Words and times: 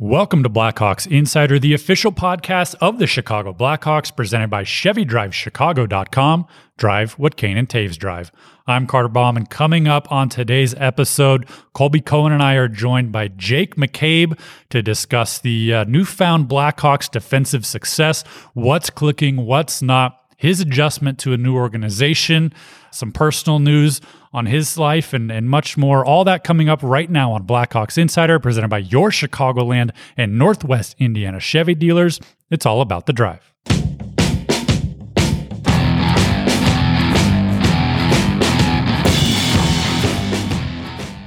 Welcome 0.00 0.44
to 0.44 0.48
Blackhawks 0.48 1.10
Insider, 1.10 1.58
the 1.58 1.74
official 1.74 2.12
podcast 2.12 2.76
of 2.80 3.00
the 3.00 3.06
Chicago 3.08 3.52
Blackhawks, 3.52 4.14
presented 4.14 4.48
by 4.48 4.62
ChevyDriveChicago.com. 4.62 6.46
Drive 6.76 7.14
what 7.14 7.34
Kane 7.34 7.56
and 7.56 7.68
Toews 7.68 7.98
drive. 7.98 8.30
I'm 8.68 8.86
Carter 8.86 9.08
Baum, 9.08 9.36
and 9.36 9.50
coming 9.50 9.88
up 9.88 10.12
on 10.12 10.28
today's 10.28 10.72
episode, 10.74 11.48
Colby 11.72 12.00
Cohen 12.00 12.30
and 12.32 12.44
I 12.44 12.54
are 12.54 12.68
joined 12.68 13.10
by 13.10 13.26
Jake 13.26 13.74
McCabe 13.74 14.38
to 14.70 14.82
discuss 14.82 15.40
the 15.40 15.74
uh, 15.74 15.84
newfound 15.88 16.48
Blackhawks 16.48 17.10
defensive 17.10 17.66
success, 17.66 18.22
what's 18.54 18.90
clicking, 18.90 19.46
what's 19.46 19.82
not, 19.82 20.20
his 20.36 20.60
adjustment 20.60 21.18
to 21.18 21.32
a 21.32 21.36
new 21.36 21.56
organization, 21.56 22.52
some 22.90 23.12
personal 23.12 23.58
news 23.58 24.00
on 24.32 24.46
his 24.46 24.76
life, 24.76 25.12
and, 25.12 25.30
and 25.32 25.48
much 25.48 25.76
more. 25.76 26.04
All 26.04 26.24
that 26.24 26.44
coming 26.44 26.68
up 26.68 26.82
right 26.82 27.10
now 27.10 27.32
on 27.32 27.46
Blackhawks 27.46 27.96
Insider, 27.96 28.38
presented 28.38 28.68
by 28.68 28.78
your 28.78 29.10
Chicagoland 29.10 29.90
and 30.16 30.38
Northwest 30.38 30.96
Indiana 30.98 31.40
Chevy 31.40 31.74
dealers. 31.74 32.20
It's 32.50 32.66
all 32.66 32.80
about 32.80 33.06
the 33.06 33.12
drive. 33.12 33.52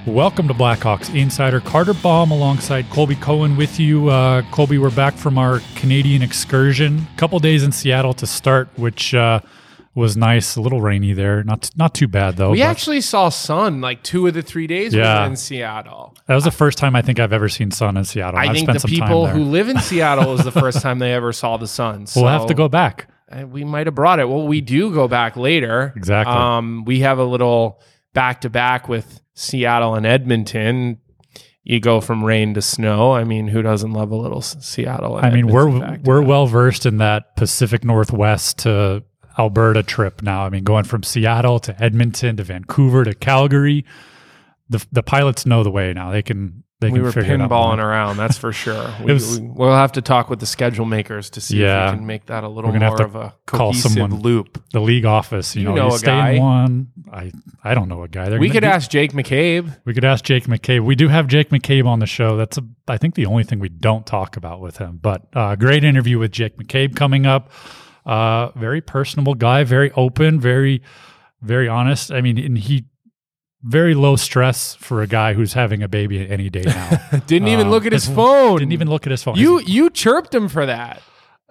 Welcome 0.07 0.47
to 0.47 0.53
Blackhawks 0.53 1.15
Insider. 1.15 1.61
Carter 1.61 1.93
Baum 1.93 2.31
alongside 2.31 2.89
Colby 2.89 3.15
Cohen 3.15 3.55
with 3.55 3.79
you. 3.79 4.09
Uh, 4.09 4.41
Colby, 4.51 4.77
we're 4.77 4.89
back 4.89 5.13
from 5.13 5.37
our 5.37 5.61
Canadian 5.75 6.21
excursion. 6.21 7.07
A 7.13 7.17
couple 7.17 7.39
days 7.39 7.63
in 7.63 7.71
Seattle 7.71 8.13
to 8.15 8.27
start, 8.27 8.67
which 8.77 9.13
uh, 9.13 9.39
was 9.93 10.15
nice. 10.15 10.55
A 10.55 10.61
little 10.61 10.81
rainy 10.81 11.13
there. 11.13 11.43
Not 11.43 11.69
not 11.75 11.93
too 11.93 12.07
bad 12.07 12.37
though. 12.37 12.51
We 12.51 12.61
actually 12.61 13.01
saw 13.01 13.29
sun 13.29 13.81
like 13.81 14.03
two 14.03 14.27
of 14.27 14.33
the 14.33 14.41
three 14.41 14.67
days 14.67 14.93
we 14.93 15.01
were 15.01 15.25
in 15.25 15.35
Seattle. 15.35 16.15
that 16.27 16.35
was 16.35 16.43
the 16.43 16.51
first 16.51 16.77
time 16.77 16.95
I 16.95 17.01
think 17.01 17.19
I've 17.19 17.33
ever 17.33 17.49
seen 17.49 17.71
sun 17.71 17.97
in 17.97 18.05
Seattle. 18.05 18.39
I 18.39 18.45
I've 18.45 18.53
think 18.53 18.71
the 18.71 18.87
people 18.87 19.27
who 19.27 19.43
live 19.43 19.69
in 19.69 19.79
Seattle 19.81 20.33
is 20.35 20.43
the 20.43 20.51
first 20.51 20.81
time 20.81 20.99
they 20.99 21.13
ever 21.13 21.33
saw 21.33 21.57
the 21.57 21.67
sun. 21.67 22.07
So 22.07 22.21
We'll 22.23 22.31
have 22.31 22.47
to 22.47 22.53
go 22.53 22.69
back. 22.69 23.09
We 23.47 23.63
might 23.63 23.87
have 23.87 23.95
brought 23.95 24.19
it. 24.19 24.27
Well, 24.27 24.45
we 24.45 24.59
do 24.59 24.93
go 24.93 25.07
back 25.07 25.37
later. 25.37 25.93
Exactly. 25.95 26.35
Um, 26.35 26.83
we 26.83 26.99
have 26.99 27.17
a 27.17 27.23
little 27.23 27.81
back 28.13 28.41
to 28.41 28.49
back 28.49 28.89
with 28.89 29.21
Seattle 29.35 29.95
and 29.95 30.05
Edmonton. 30.05 30.99
You 31.63 31.79
go 31.79 32.01
from 32.01 32.25
rain 32.25 32.53
to 32.55 32.61
snow. 32.61 33.13
I 33.13 33.23
mean, 33.23 33.47
who 33.47 33.61
doesn't 33.61 33.93
love 33.93 34.11
a 34.11 34.15
little 34.15 34.41
Seattle? 34.41 35.15
I 35.15 35.29
mean, 35.29 35.49
Edmonton 35.49 36.03
we're 36.03 36.19
we're 36.21 36.21
well 36.27 36.47
versed 36.47 36.85
in 36.85 36.97
that 36.97 37.35
Pacific 37.37 37.85
Northwest 37.85 38.59
to 38.59 39.03
Alberta 39.39 39.83
trip 39.83 40.21
now. 40.21 40.45
I 40.45 40.49
mean, 40.49 40.63
going 40.63 40.83
from 40.83 41.03
Seattle 41.03 41.59
to 41.59 41.83
Edmonton 41.83 42.37
to 42.37 42.43
Vancouver 42.43 43.03
to 43.03 43.13
Calgary, 43.13 43.85
the 44.69 44.85
the 44.91 45.03
pilots 45.03 45.45
know 45.45 45.63
the 45.63 45.71
way 45.71 45.93
now. 45.93 46.11
They 46.11 46.21
can 46.21 46.63
they 46.79 46.87
we 46.89 46.93
can 46.97 47.03
were 47.03 47.11
figure 47.11 47.35
it 47.35 47.41
out. 47.41 47.49
We 47.51 47.55
were 47.55 47.61
pinballing 47.61 47.77
around, 47.77 48.17
that's 48.17 48.39
for 48.39 48.51
sure. 48.51 48.91
We, 49.03 49.13
was- 49.13 49.39
we, 49.39 49.47
will 49.47 49.71
have 49.75 49.91
to 49.91 50.01
talk 50.01 50.31
with 50.31 50.39
the 50.39 50.47
schedule 50.47 50.85
makers 50.85 51.29
to 51.31 51.41
see 51.41 51.57
Yeah. 51.61 51.85
if 51.87 51.91
we 51.91 51.97
can 51.99 52.07
make 52.07 52.25
that 52.25 52.43
a 52.43 52.47
little 52.49 52.71
We're 52.71 52.79
gonna 52.79 52.85
have 52.89 52.97
more 52.97 52.97
to 52.97 53.03
of 53.03 53.15
a 53.15 53.33
call 53.45 53.73
someone. 53.73 54.15
loop. 54.21 54.63
The 54.73 54.79
league 54.79 55.05
office, 55.05 55.55
you, 55.55 55.61
You 55.61 55.67
know, 55.69 55.75
know 55.75 55.87
you 55.89 55.95
a 55.95 55.99
stay 55.99 56.07
guy. 56.07 56.29
in 56.31 56.41
one. 56.41 56.87
I 57.13 57.31
I 57.63 57.75
don't 57.75 57.87
know 57.87 58.01
a 58.01 58.07
guy. 58.07 58.29
They're 58.29 58.39
We 58.39 58.49
could 58.49 58.61
do- 58.61 58.67
ask 58.69 58.89
Jake 58.89 59.13
McCabe. 59.13 59.77
We 59.85 59.93
could 59.93 60.03
ask 60.05 60.23
Jake 60.25 60.45
McCabe. 60.45 60.83
We 60.83 60.95
do 60.95 61.07
have 61.07 61.27
Jake 61.27 61.49
McCabe 61.49 61.85
on 61.85 61.99
the 61.99 62.07
show. 62.07 62.35
That's 62.35 62.57
a, 62.57 62.63
I 62.87 62.97
think 62.97 63.13
the 63.13 63.27
only 63.27 63.43
thing 63.43 63.59
we 63.59 63.69
don't 63.69 64.05
talk 64.07 64.35
about 64.35 64.59
with 64.59 64.77
him. 64.77 64.97
But 64.99 65.27
uh, 65.35 65.55
great 65.57 65.83
interview 65.83 66.17
with 66.17 66.31
Jake 66.31 66.57
McCabe 66.57 66.95
coming 66.95 67.27
up. 67.27 67.51
Uh, 68.05 68.49
very 68.55 68.81
personable 68.81 69.35
guy, 69.35 69.63
very 69.63 69.91
open, 69.93 70.39
very 70.39 70.81
very 71.41 71.67
honest. 71.67 72.11
I 72.11 72.21
mean, 72.21 72.37
and 72.37 72.57
he 72.57 72.85
very 73.63 73.93
low 73.93 74.15
stress 74.15 74.75
for 74.75 75.01
a 75.01 75.07
guy 75.07 75.33
who's 75.33 75.53
having 75.53 75.83
a 75.83 75.87
baby 75.87 76.27
any 76.29 76.49
day 76.49 76.63
now. 76.65 76.89
Didn't 77.27 77.47
even 77.47 77.67
Um, 77.67 77.71
look 77.71 77.85
at 77.85 77.91
his 77.93 78.05
his- 78.05 78.15
phone. 78.15 78.59
Didn't 78.59 78.73
even 78.73 78.89
look 78.89 79.05
at 79.07 79.11
his 79.11 79.21
phone. 79.23 79.35
You 79.35 79.59
you 79.61 79.89
chirped 79.89 80.33
him 80.33 80.47
for 80.49 80.65
that. 80.65 81.01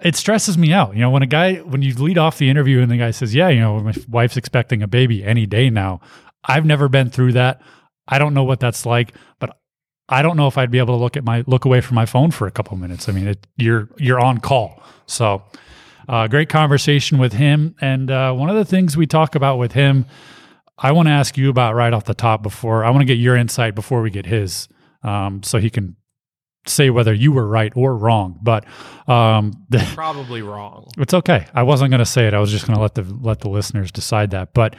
it 0.02 0.16
stresses 0.16 0.56
me 0.56 0.72
out. 0.72 0.94
You 0.94 1.00
know, 1.02 1.10
when 1.10 1.22
a 1.22 1.26
guy 1.26 1.56
when 1.56 1.82
you 1.82 1.92
lead 1.94 2.18
off 2.18 2.38
the 2.38 2.48
interview 2.48 2.80
and 2.80 2.90
the 2.90 2.96
guy 2.96 3.10
says, 3.10 3.34
"Yeah, 3.34 3.48
you 3.48 3.60
know, 3.60 3.78
my 3.80 3.92
wife's 4.08 4.36
expecting 4.36 4.82
a 4.82 4.88
baby 4.88 5.22
any 5.24 5.46
day 5.46 5.70
now." 5.70 6.00
I've 6.44 6.64
never 6.64 6.88
been 6.88 7.10
through 7.10 7.32
that. 7.34 7.60
I 8.08 8.18
don't 8.18 8.32
know 8.32 8.44
what 8.44 8.60
that's 8.60 8.86
like, 8.86 9.12
but 9.38 9.58
I 10.08 10.22
don't 10.22 10.36
know 10.38 10.46
if 10.48 10.56
I'd 10.56 10.70
be 10.70 10.78
able 10.78 10.94
to 10.96 11.00
look 11.00 11.16
at 11.18 11.22
my 11.24 11.44
look 11.46 11.64
away 11.66 11.80
from 11.82 11.96
my 11.96 12.06
phone 12.06 12.30
for 12.30 12.46
a 12.46 12.50
couple 12.50 12.76
minutes. 12.78 13.08
I 13.08 13.12
mean, 13.12 13.28
it, 13.28 13.46
you're 13.56 13.88
you're 13.98 14.18
on 14.18 14.38
call. 14.38 14.82
So, 15.06 15.42
uh, 16.08 16.26
great 16.28 16.48
conversation 16.48 17.18
with 17.18 17.32
him. 17.32 17.74
And 17.80 18.10
uh, 18.10 18.32
one 18.32 18.50
of 18.50 18.56
the 18.56 18.64
things 18.64 18.96
we 18.96 19.06
talk 19.06 19.34
about 19.34 19.58
with 19.58 19.72
him, 19.72 20.06
I 20.78 20.92
want 20.92 21.08
to 21.08 21.12
ask 21.12 21.36
you 21.36 21.50
about 21.50 21.74
right 21.74 21.92
off 21.92 22.04
the 22.04 22.14
top. 22.14 22.42
Before 22.42 22.84
I 22.84 22.90
want 22.90 23.02
to 23.02 23.06
get 23.06 23.18
your 23.18 23.36
insight 23.36 23.74
before 23.74 24.02
we 24.02 24.10
get 24.10 24.26
his, 24.26 24.68
um, 25.02 25.42
so 25.42 25.58
he 25.58 25.70
can 25.70 25.96
say 26.66 26.90
whether 26.90 27.12
you 27.12 27.32
were 27.32 27.46
right 27.46 27.72
or 27.74 27.96
wrong. 27.96 28.38
But 28.42 28.64
um, 29.08 29.52
the, 29.68 29.78
Probably 29.94 30.42
wrong. 30.42 30.88
it's 30.98 31.14
okay. 31.14 31.46
I 31.54 31.62
wasn't 31.62 31.90
going 31.90 32.00
to 32.00 32.06
say 32.06 32.26
it. 32.26 32.34
I 32.34 32.40
was 32.40 32.50
just 32.50 32.66
going 32.66 32.76
to 32.76 32.82
let 32.82 32.94
the 32.94 33.02
let 33.02 33.40
the 33.40 33.48
listeners 33.50 33.92
decide 33.92 34.30
that. 34.30 34.54
But 34.54 34.76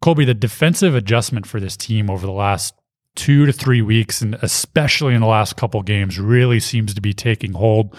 Colby, 0.00 0.24
the 0.24 0.34
defensive 0.34 0.94
adjustment 0.94 1.46
for 1.46 1.60
this 1.60 1.76
team 1.76 2.10
over 2.10 2.26
the 2.26 2.32
last 2.32 2.74
two 3.14 3.46
to 3.46 3.52
three 3.52 3.82
weeks, 3.82 4.22
and 4.22 4.34
especially 4.42 5.14
in 5.14 5.20
the 5.20 5.26
last 5.26 5.56
couple 5.56 5.82
games, 5.82 6.18
really 6.18 6.60
seems 6.60 6.94
to 6.94 7.00
be 7.00 7.12
taking 7.12 7.52
hold. 7.52 7.96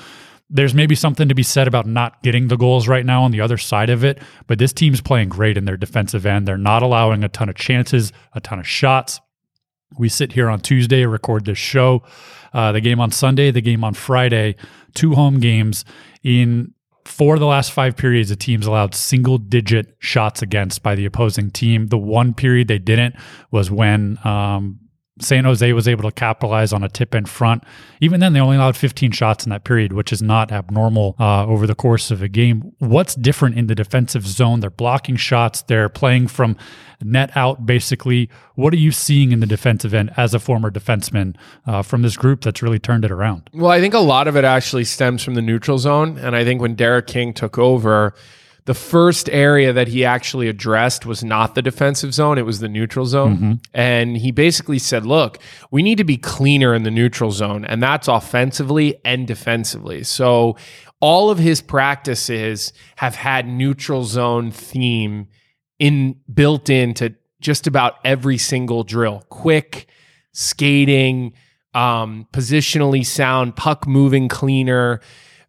There's 0.55 0.75
maybe 0.75 0.93
something 0.93 1.27
to 1.27 1.35
be 1.35 1.43
said 1.43 1.67
about 1.67 1.87
not 1.87 2.21
getting 2.21 2.47
the 2.47 2.57
goals 2.57 2.87
right 2.87 3.05
now 3.05 3.23
on 3.23 3.31
the 3.31 3.41
other 3.41 3.57
side 3.57 3.89
of 3.89 4.03
it, 4.03 4.19
but 4.45 4.59
this 4.59 4.71
team's 4.71 5.01
playing 5.01 5.29
great 5.29 5.57
in 5.57 5.65
their 5.65 5.77
defensive 5.77 6.27
end. 6.27 6.47
They're 6.47 6.57
not 6.57 6.83
allowing 6.83 7.23
a 7.23 7.29
ton 7.29 7.49
of 7.49 7.55
chances, 7.55 8.13
a 8.33 8.39
ton 8.39 8.59
of 8.59 8.67
shots. 8.67 9.19
We 9.97 10.09
sit 10.09 10.33
here 10.33 10.49
on 10.49 10.59
Tuesday, 10.59 11.05
record 11.05 11.45
this 11.45 11.57
show. 11.57 12.03
Uh, 12.53 12.71
the 12.71 12.81
game 12.81 12.99
on 12.99 13.09
Sunday, 13.09 13.49
the 13.49 13.61
game 13.61 13.83
on 13.83 13.95
Friday, 13.95 14.55
two 14.93 15.15
home 15.15 15.39
games. 15.39 15.85
In 16.23 16.73
four 17.05 17.33
of 17.33 17.39
the 17.39 17.47
last 17.47 17.71
five 17.71 17.97
periods, 17.97 18.29
the 18.29 18.35
teams 18.35 18.67
allowed 18.67 18.93
single 18.93 19.37
digit 19.39 19.95
shots 19.99 20.41
against 20.41 20.83
by 20.83 20.95
the 20.95 21.05
opposing 21.05 21.49
team. 21.49 21.87
The 21.87 21.97
one 21.97 22.33
period 22.33 22.67
they 22.67 22.77
didn't 22.77 23.15
was 23.51 23.71
when 23.71 24.19
um, 24.23 24.79
San 25.19 25.45
Jose 25.45 25.71
was 25.73 25.87
able 25.87 26.09
to 26.09 26.11
capitalize 26.11 26.73
on 26.73 26.83
a 26.83 26.89
tip 26.89 27.13
in 27.13 27.25
front. 27.25 27.63
Even 28.01 28.19
then, 28.19 28.33
they 28.33 28.39
only 28.39 28.57
allowed 28.57 28.75
15 28.75 29.11
shots 29.11 29.45
in 29.45 29.51
that 29.51 29.63
period, 29.63 29.93
which 29.93 30.11
is 30.11 30.23
not 30.23 30.51
abnormal 30.51 31.15
uh, 31.19 31.45
over 31.45 31.67
the 31.67 31.75
course 31.75 32.09
of 32.09 32.23
a 32.23 32.27
game. 32.27 32.73
What's 32.79 33.13
different 33.13 33.57
in 33.57 33.67
the 33.67 33.75
defensive 33.75 34.25
zone? 34.25 34.59
They're 34.59 34.71
blocking 34.71 35.15
shots, 35.15 35.61
they're 35.61 35.89
playing 35.89 36.27
from 36.27 36.57
net 37.03 37.35
out, 37.35 37.65
basically. 37.65 38.29
What 38.55 38.73
are 38.73 38.77
you 38.77 38.91
seeing 38.91 39.31
in 39.31 39.39
the 39.39 39.45
defensive 39.45 39.93
end 39.93 40.11
as 40.17 40.33
a 40.33 40.39
former 40.39 40.71
defenseman 40.71 41.35
uh, 41.67 41.83
from 41.83 42.01
this 42.01 42.17
group 42.17 42.41
that's 42.41 42.63
really 42.63 42.79
turned 42.79 43.05
it 43.05 43.11
around? 43.11 43.49
Well, 43.53 43.71
I 43.71 43.79
think 43.79 43.93
a 43.93 43.99
lot 43.99 44.27
of 44.27 44.35
it 44.35 44.45
actually 44.45 44.85
stems 44.85 45.23
from 45.23 45.35
the 45.35 45.41
neutral 45.41 45.77
zone. 45.77 46.17
And 46.17 46.35
I 46.35 46.43
think 46.43 46.59
when 46.59 46.73
Derek 46.73 47.05
King 47.05 47.33
took 47.33 47.59
over, 47.59 48.15
the 48.65 48.73
first 48.73 49.29
area 49.29 49.73
that 49.73 49.89
he 49.89 50.05
actually 50.05 50.47
addressed 50.47 51.05
was 51.05 51.23
not 51.23 51.53
the 51.53 51.61
defensive 51.61 52.13
zone, 52.13 52.37
it 52.37 52.45
was 52.45 52.59
the 52.59 52.69
neutral 52.69 53.05
zone. 53.05 53.59
And 53.73 54.17
he 54.17 54.31
basically 54.31 54.79
said, 54.79 55.05
look, 55.05 55.37
we 55.69 55.83
need 55.83 55.97
to 55.97 56.05
be 56.05 56.17
cleaner 56.17 56.73
in 56.73 56.83
the 56.83 56.91
neutral 56.91 57.31
zone, 57.31 57.65
and 57.65 57.83
that's 57.83 58.07
offensively 58.07 58.95
and 59.03 59.27
defensively. 59.27 60.03
So 60.03 60.55
all 61.01 61.29
of 61.29 61.39
his 61.39 61.59
practices 61.59 62.71
have 62.95 63.15
had 63.15 63.47
neutral 63.47 64.05
zone 64.05 64.51
theme 64.51 65.27
in 65.77 66.15
built 66.33 66.69
into 66.69 67.15
just 67.41 67.67
about 67.67 67.95
every 68.05 68.37
single 68.37 68.85
drill. 68.85 69.25
Quick, 69.27 69.87
skating, 70.31 71.33
um, 71.73 72.27
positionally 72.31 73.05
sound, 73.05 73.57
puck 73.57 73.85
moving 73.85 74.29
cleaner. 74.29 75.01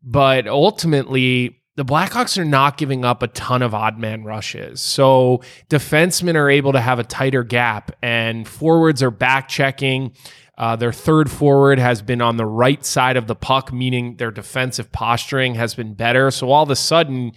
But 0.03 0.49
ultimately, 0.49 1.61
the 1.77 1.85
Blackhawks 1.85 2.39
are 2.39 2.45
not 2.45 2.77
giving 2.77 3.05
up 3.05 3.23
a 3.23 3.29
ton 3.29 3.63
of 3.63 3.75
odd 3.75 3.99
man 3.99 4.25
rushes. 4.25 4.81
So 4.81 5.43
defensemen 5.69 6.37
are 6.37 6.49
able 6.49 6.73
to 6.73 6.81
have 6.81 6.99
a 6.99 7.05
tighter 7.05 7.43
gap, 7.43 7.93
and 8.03 8.47
forwards 8.47 9.03
are 9.03 9.11
back 9.11 9.49
checking. 9.49 10.13
Uh, 10.57 10.77
their 10.77 10.93
third 10.93 11.31
forward 11.31 11.81
has 11.81 12.01
been 12.01 12.21
on 12.21 12.37
the 12.37 12.47
right 12.47 12.85
side 12.85 13.17
of 13.17 13.27
the 13.27 13.35
puck, 13.35 13.73
meaning 13.73 14.17
their 14.17 14.31
defensive 14.31 14.93
posturing 14.93 15.57
has 15.57 15.75
been 15.75 15.95
better. 15.95 16.31
So 16.31 16.51
all 16.51 16.63
of 16.63 16.71
a 16.71 16.77
sudden, 16.77 17.33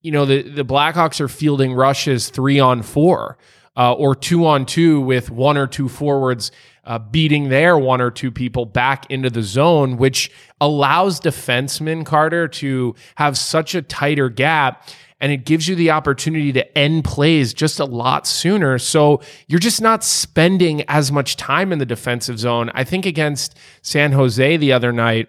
you 0.00 0.12
know, 0.12 0.24
the, 0.26 0.42
the 0.42 0.64
Blackhawks 0.64 1.20
are 1.20 1.28
fielding 1.28 1.74
rushes 1.74 2.28
three 2.28 2.60
on 2.60 2.82
four 2.82 3.36
uh, 3.76 3.94
or 3.94 4.14
two 4.14 4.46
on 4.46 4.64
two 4.64 5.00
with 5.00 5.28
one 5.30 5.56
or 5.56 5.66
two 5.66 5.88
forwards 5.88 6.52
uh, 6.84 6.98
beating 6.98 7.48
their 7.48 7.78
one 7.78 8.00
or 8.00 8.10
two 8.10 8.30
people 8.30 8.66
back 8.66 9.10
into 9.10 9.30
the 9.30 9.42
zone, 9.42 9.96
which 9.96 10.30
allows 10.60 11.20
defensemen, 11.20 12.04
Carter, 12.04 12.48
to 12.48 12.94
have 13.16 13.38
such 13.38 13.74
a 13.74 13.82
tighter 13.82 14.28
gap. 14.28 14.88
And 15.20 15.30
it 15.30 15.44
gives 15.44 15.68
you 15.68 15.76
the 15.76 15.92
opportunity 15.92 16.52
to 16.52 16.78
end 16.78 17.04
plays 17.04 17.54
just 17.54 17.78
a 17.78 17.84
lot 17.84 18.26
sooner. 18.26 18.76
So 18.78 19.22
you're 19.46 19.60
just 19.60 19.80
not 19.80 20.02
spending 20.02 20.82
as 20.88 21.12
much 21.12 21.36
time 21.36 21.72
in 21.72 21.78
the 21.78 21.86
defensive 21.86 22.40
zone. 22.40 22.72
I 22.74 22.82
think 22.82 23.06
against 23.06 23.56
San 23.82 24.10
Jose 24.10 24.56
the 24.56 24.72
other 24.72 24.90
night, 24.90 25.28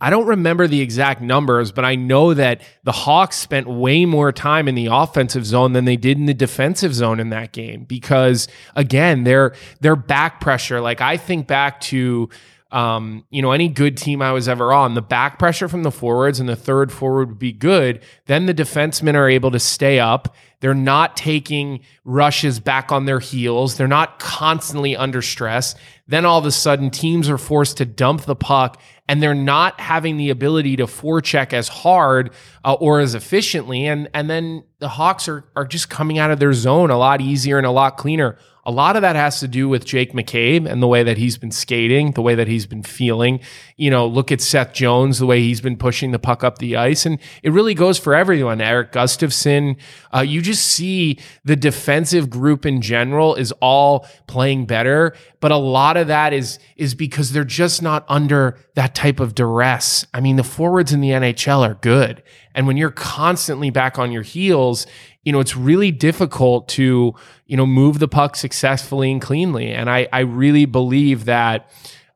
I 0.00 0.10
don't 0.10 0.26
remember 0.26 0.66
the 0.66 0.80
exact 0.80 1.20
numbers, 1.20 1.72
but 1.72 1.84
I 1.84 1.94
know 1.94 2.34
that 2.34 2.60
the 2.82 2.92
Hawks 2.92 3.36
spent 3.36 3.66
way 3.66 4.04
more 4.04 4.32
time 4.32 4.68
in 4.68 4.74
the 4.74 4.88
offensive 4.90 5.46
zone 5.46 5.72
than 5.72 5.84
they 5.84 5.96
did 5.96 6.18
in 6.18 6.26
the 6.26 6.34
defensive 6.34 6.94
zone 6.94 7.20
in 7.20 7.30
that 7.30 7.52
game 7.52 7.84
because 7.84 8.48
again, 8.74 9.24
their 9.24 9.54
their 9.80 9.96
back 9.96 10.40
pressure, 10.40 10.80
like 10.80 11.00
I 11.00 11.16
think 11.16 11.46
back 11.46 11.80
to 11.82 12.28
um, 12.74 13.24
you 13.30 13.40
know, 13.40 13.52
any 13.52 13.68
good 13.68 13.96
team 13.96 14.20
I 14.20 14.32
was 14.32 14.48
ever 14.48 14.72
on, 14.72 14.94
the 14.94 15.00
back 15.00 15.38
pressure 15.38 15.68
from 15.68 15.84
the 15.84 15.92
forwards 15.92 16.40
and 16.40 16.48
the 16.48 16.56
third 16.56 16.90
forward 16.90 17.28
would 17.28 17.38
be 17.38 17.52
good. 17.52 18.02
Then 18.26 18.46
the 18.46 18.54
defensemen 18.54 19.14
are 19.14 19.28
able 19.28 19.52
to 19.52 19.60
stay 19.60 20.00
up. 20.00 20.34
They're 20.58 20.74
not 20.74 21.16
taking 21.16 21.84
rushes 22.04 22.58
back 22.58 22.90
on 22.90 23.04
their 23.04 23.20
heels. 23.20 23.76
They're 23.76 23.86
not 23.86 24.18
constantly 24.18 24.96
under 24.96 25.22
stress. 25.22 25.76
Then 26.08 26.24
all 26.24 26.40
of 26.40 26.46
a 26.46 26.50
sudden, 26.50 26.90
teams 26.90 27.28
are 27.28 27.38
forced 27.38 27.76
to 27.76 27.84
dump 27.84 28.22
the 28.22 28.34
puck 28.34 28.80
and 29.08 29.22
they're 29.22 29.34
not 29.34 29.80
having 29.80 30.16
the 30.16 30.30
ability 30.30 30.76
to 30.76 30.84
forecheck 30.84 31.52
as 31.52 31.68
hard 31.68 32.30
uh, 32.64 32.74
or 32.74 33.00
as 33.00 33.14
efficiently. 33.14 33.86
And, 33.86 34.08
and 34.14 34.30
then 34.30 34.64
the 34.78 34.88
Hawks 34.88 35.28
are, 35.28 35.44
are 35.54 35.66
just 35.66 35.90
coming 35.90 36.18
out 36.18 36.30
of 36.30 36.38
their 36.38 36.52
zone 36.52 36.90
a 36.90 36.96
lot 36.96 37.20
easier 37.20 37.58
and 37.58 37.66
a 37.66 37.70
lot 37.70 37.96
cleaner. 37.96 38.38
A 38.66 38.70
lot 38.70 38.96
of 38.96 39.02
that 39.02 39.16
has 39.16 39.40
to 39.40 39.48
do 39.48 39.68
with 39.68 39.84
Jake 39.84 40.12
McCabe 40.12 40.66
and 40.66 40.82
the 40.82 40.86
way 40.86 41.02
that 41.02 41.18
he's 41.18 41.36
been 41.36 41.50
skating, 41.50 42.12
the 42.12 42.22
way 42.22 42.34
that 42.34 42.48
he's 42.48 42.66
been 42.66 42.82
feeling. 42.82 43.40
You 43.76 43.90
know, 43.90 44.06
look 44.06 44.32
at 44.32 44.40
Seth 44.40 44.72
Jones, 44.72 45.18
the 45.18 45.26
way 45.26 45.40
he's 45.40 45.60
been 45.60 45.76
pushing 45.76 46.12
the 46.12 46.18
puck 46.18 46.42
up 46.42 46.58
the 46.58 46.76
ice. 46.76 47.04
And 47.04 47.18
it 47.42 47.50
really 47.50 47.74
goes 47.74 47.98
for 47.98 48.14
everyone. 48.14 48.60
Erik 48.60 48.92
Gustafsson, 48.92 49.76
uh, 50.14 50.20
you 50.20 50.40
just 50.40 50.64
see 50.66 51.18
the 51.44 51.56
defensive 51.56 52.30
group 52.30 52.64
in 52.64 52.80
general 52.80 53.34
is 53.34 53.52
all 53.60 54.06
playing 54.26 54.66
better. 54.66 55.14
But 55.40 55.52
a 55.52 55.56
lot 55.56 55.98
of 55.98 56.06
that 56.06 56.32
is, 56.32 56.58
is 56.76 56.94
because 56.94 57.32
they're 57.32 57.44
just 57.44 57.82
not 57.82 58.06
under 58.08 58.58
that 58.74 58.94
type 58.94 59.20
of 59.20 59.34
duress. 59.34 60.06
I 60.14 60.20
mean, 60.20 60.36
the 60.36 60.44
forwards 60.44 60.92
in 60.92 61.02
the 61.02 61.10
NHL 61.10 61.68
are 61.68 61.74
good. 61.74 62.22
And 62.54 62.66
when 62.66 62.76
you're 62.76 62.90
constantly 62.90 63.70
back 63.70 63.98
on 63.98 64.12
your 64.12 64.22
heels, 64.22 64.86
you 65.24 65.32
know, 65.32 65.40
it's 65.40 65.56
really 65.56 65.90
difficult 65.90 66.68
to, 66.68 67.14
you 67.46 67.56
know, 67.56 67.66
move 67.66 67.98
the 67.98 68.08
puck 68.08 68.36
successfully 68.36 69.10
and 69.10 69.20
cleanly. 69.20 69.72
And 69.72 69.90
I, 69.90 70.08
I 70.12 70.20
really 70.20 70.66
believe 70.66 71.24
that 71.24 71.70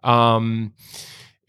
um, 0.05 0.73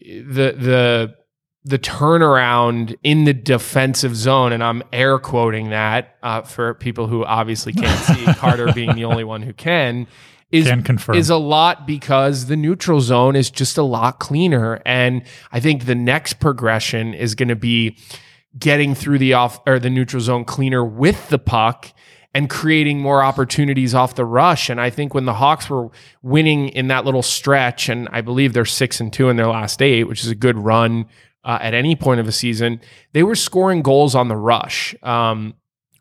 the 0.00 0.54
the 0.56 1.14
the 1.62 1.78
turnaround 1.78 2.96
in 3.02 3.24
the 3.24 3.34
defensive 3.34 4.16
zone, 4.16 4.52
and 4.52 4.64
I'm 4.64 4.82
air 4.92 5.18
quoting 5.18 5.70
that 5.70 6.16
uh, 6.22 6.42
for 6.42 6.74
people 6.74 7.06
who 7.06 7.24
obviously 7.24 7.72
can't 7.74 8.00
see, 8.16 8.24
Carter 8.34 8.72
being 8.72 8.94
the 8.94 9.04
only 9.04 9.24
one 9.24 9.42
who 9.42 9.52
can, 9.52 10.06
is 10.50 10.66
Can 10.66 10.82
confirm. 10.82 11.16
is 11.16 11.30
a 11.30 11.36
lot 11.36 11.86
because 11.86 12.46
the 12.46 12.56
neutral 12.56 13.00
zone 13.00 13.36
is 13.36 13.50
just 13.50 13.78
a 13.78 13.82
lot 13.82 14.18
cleaner. 14.18 14.80
And 14.84 15.22
I 15.52 15.60
think 15.60 15.84
the 15.84 15.94
next 15.94 16.34
progression 16.34 17.14
is 17.14 17.34
going 17.34 17.50
to 17.50 17.56
be 17.56 17.96
getting 18.58 18.94
through 18.94 19.18
the 19.18 19.34
off 19.34 19.60
or 19.66 19.78
the 19.78 19.90
neutral 19.90 20.20
zone 20.20 20.44
cleaner 20.44 20.84
with 20.84 21.28
the 21.28 21.38
puck 21.38 21.92
and 22.32 22.48
creating 22.48 23.00
more 23.00 23.22
opportunities 23.22 23.94
off 23.94 24.14
the 24.14 24.24
rush. 24.24 24.70
And 24.70 24.80
I 24.80 24.90
think 24.90 25.14
when 25.14 25.24
the 25.24 25.34
Hawks 25.34 25.68
were 25.68 25.90
winning 26.22 26.68
in 26.68 26.88
that 26.88 27.04
little 27.04 27.22
stretch, 27.22 27.88
and 27.88 28.08
I 28.12 28.20
believe 28.20 28.52
they're 28.52 28.64
six 28.64 29.00
and 29.00 29.12
two 29.12 29.28
in 29.28 29.36
their 29.36 29.48
last 29.48 29.82
eight, 29.82 30.04
which 30.04 30.22
is 30.22 30.30
a 30.30 30.34
good 30.34 30.56
run 30.56 31.06
uh, 31.44 31.58
at 31.60 31.74
any 31.74 31.96
point 31.96 32.20
of 32.20 32.28
a 32.28 32.32
season, 32.32 32.80
they 33.12 33.22
were 33.22 33.34
scoring 33.34 33.82
goals 33.82 34.14
on 34.14 34.28
the 34.28 34.36
rush. 34.36 34.94
Um, 35.02 35.54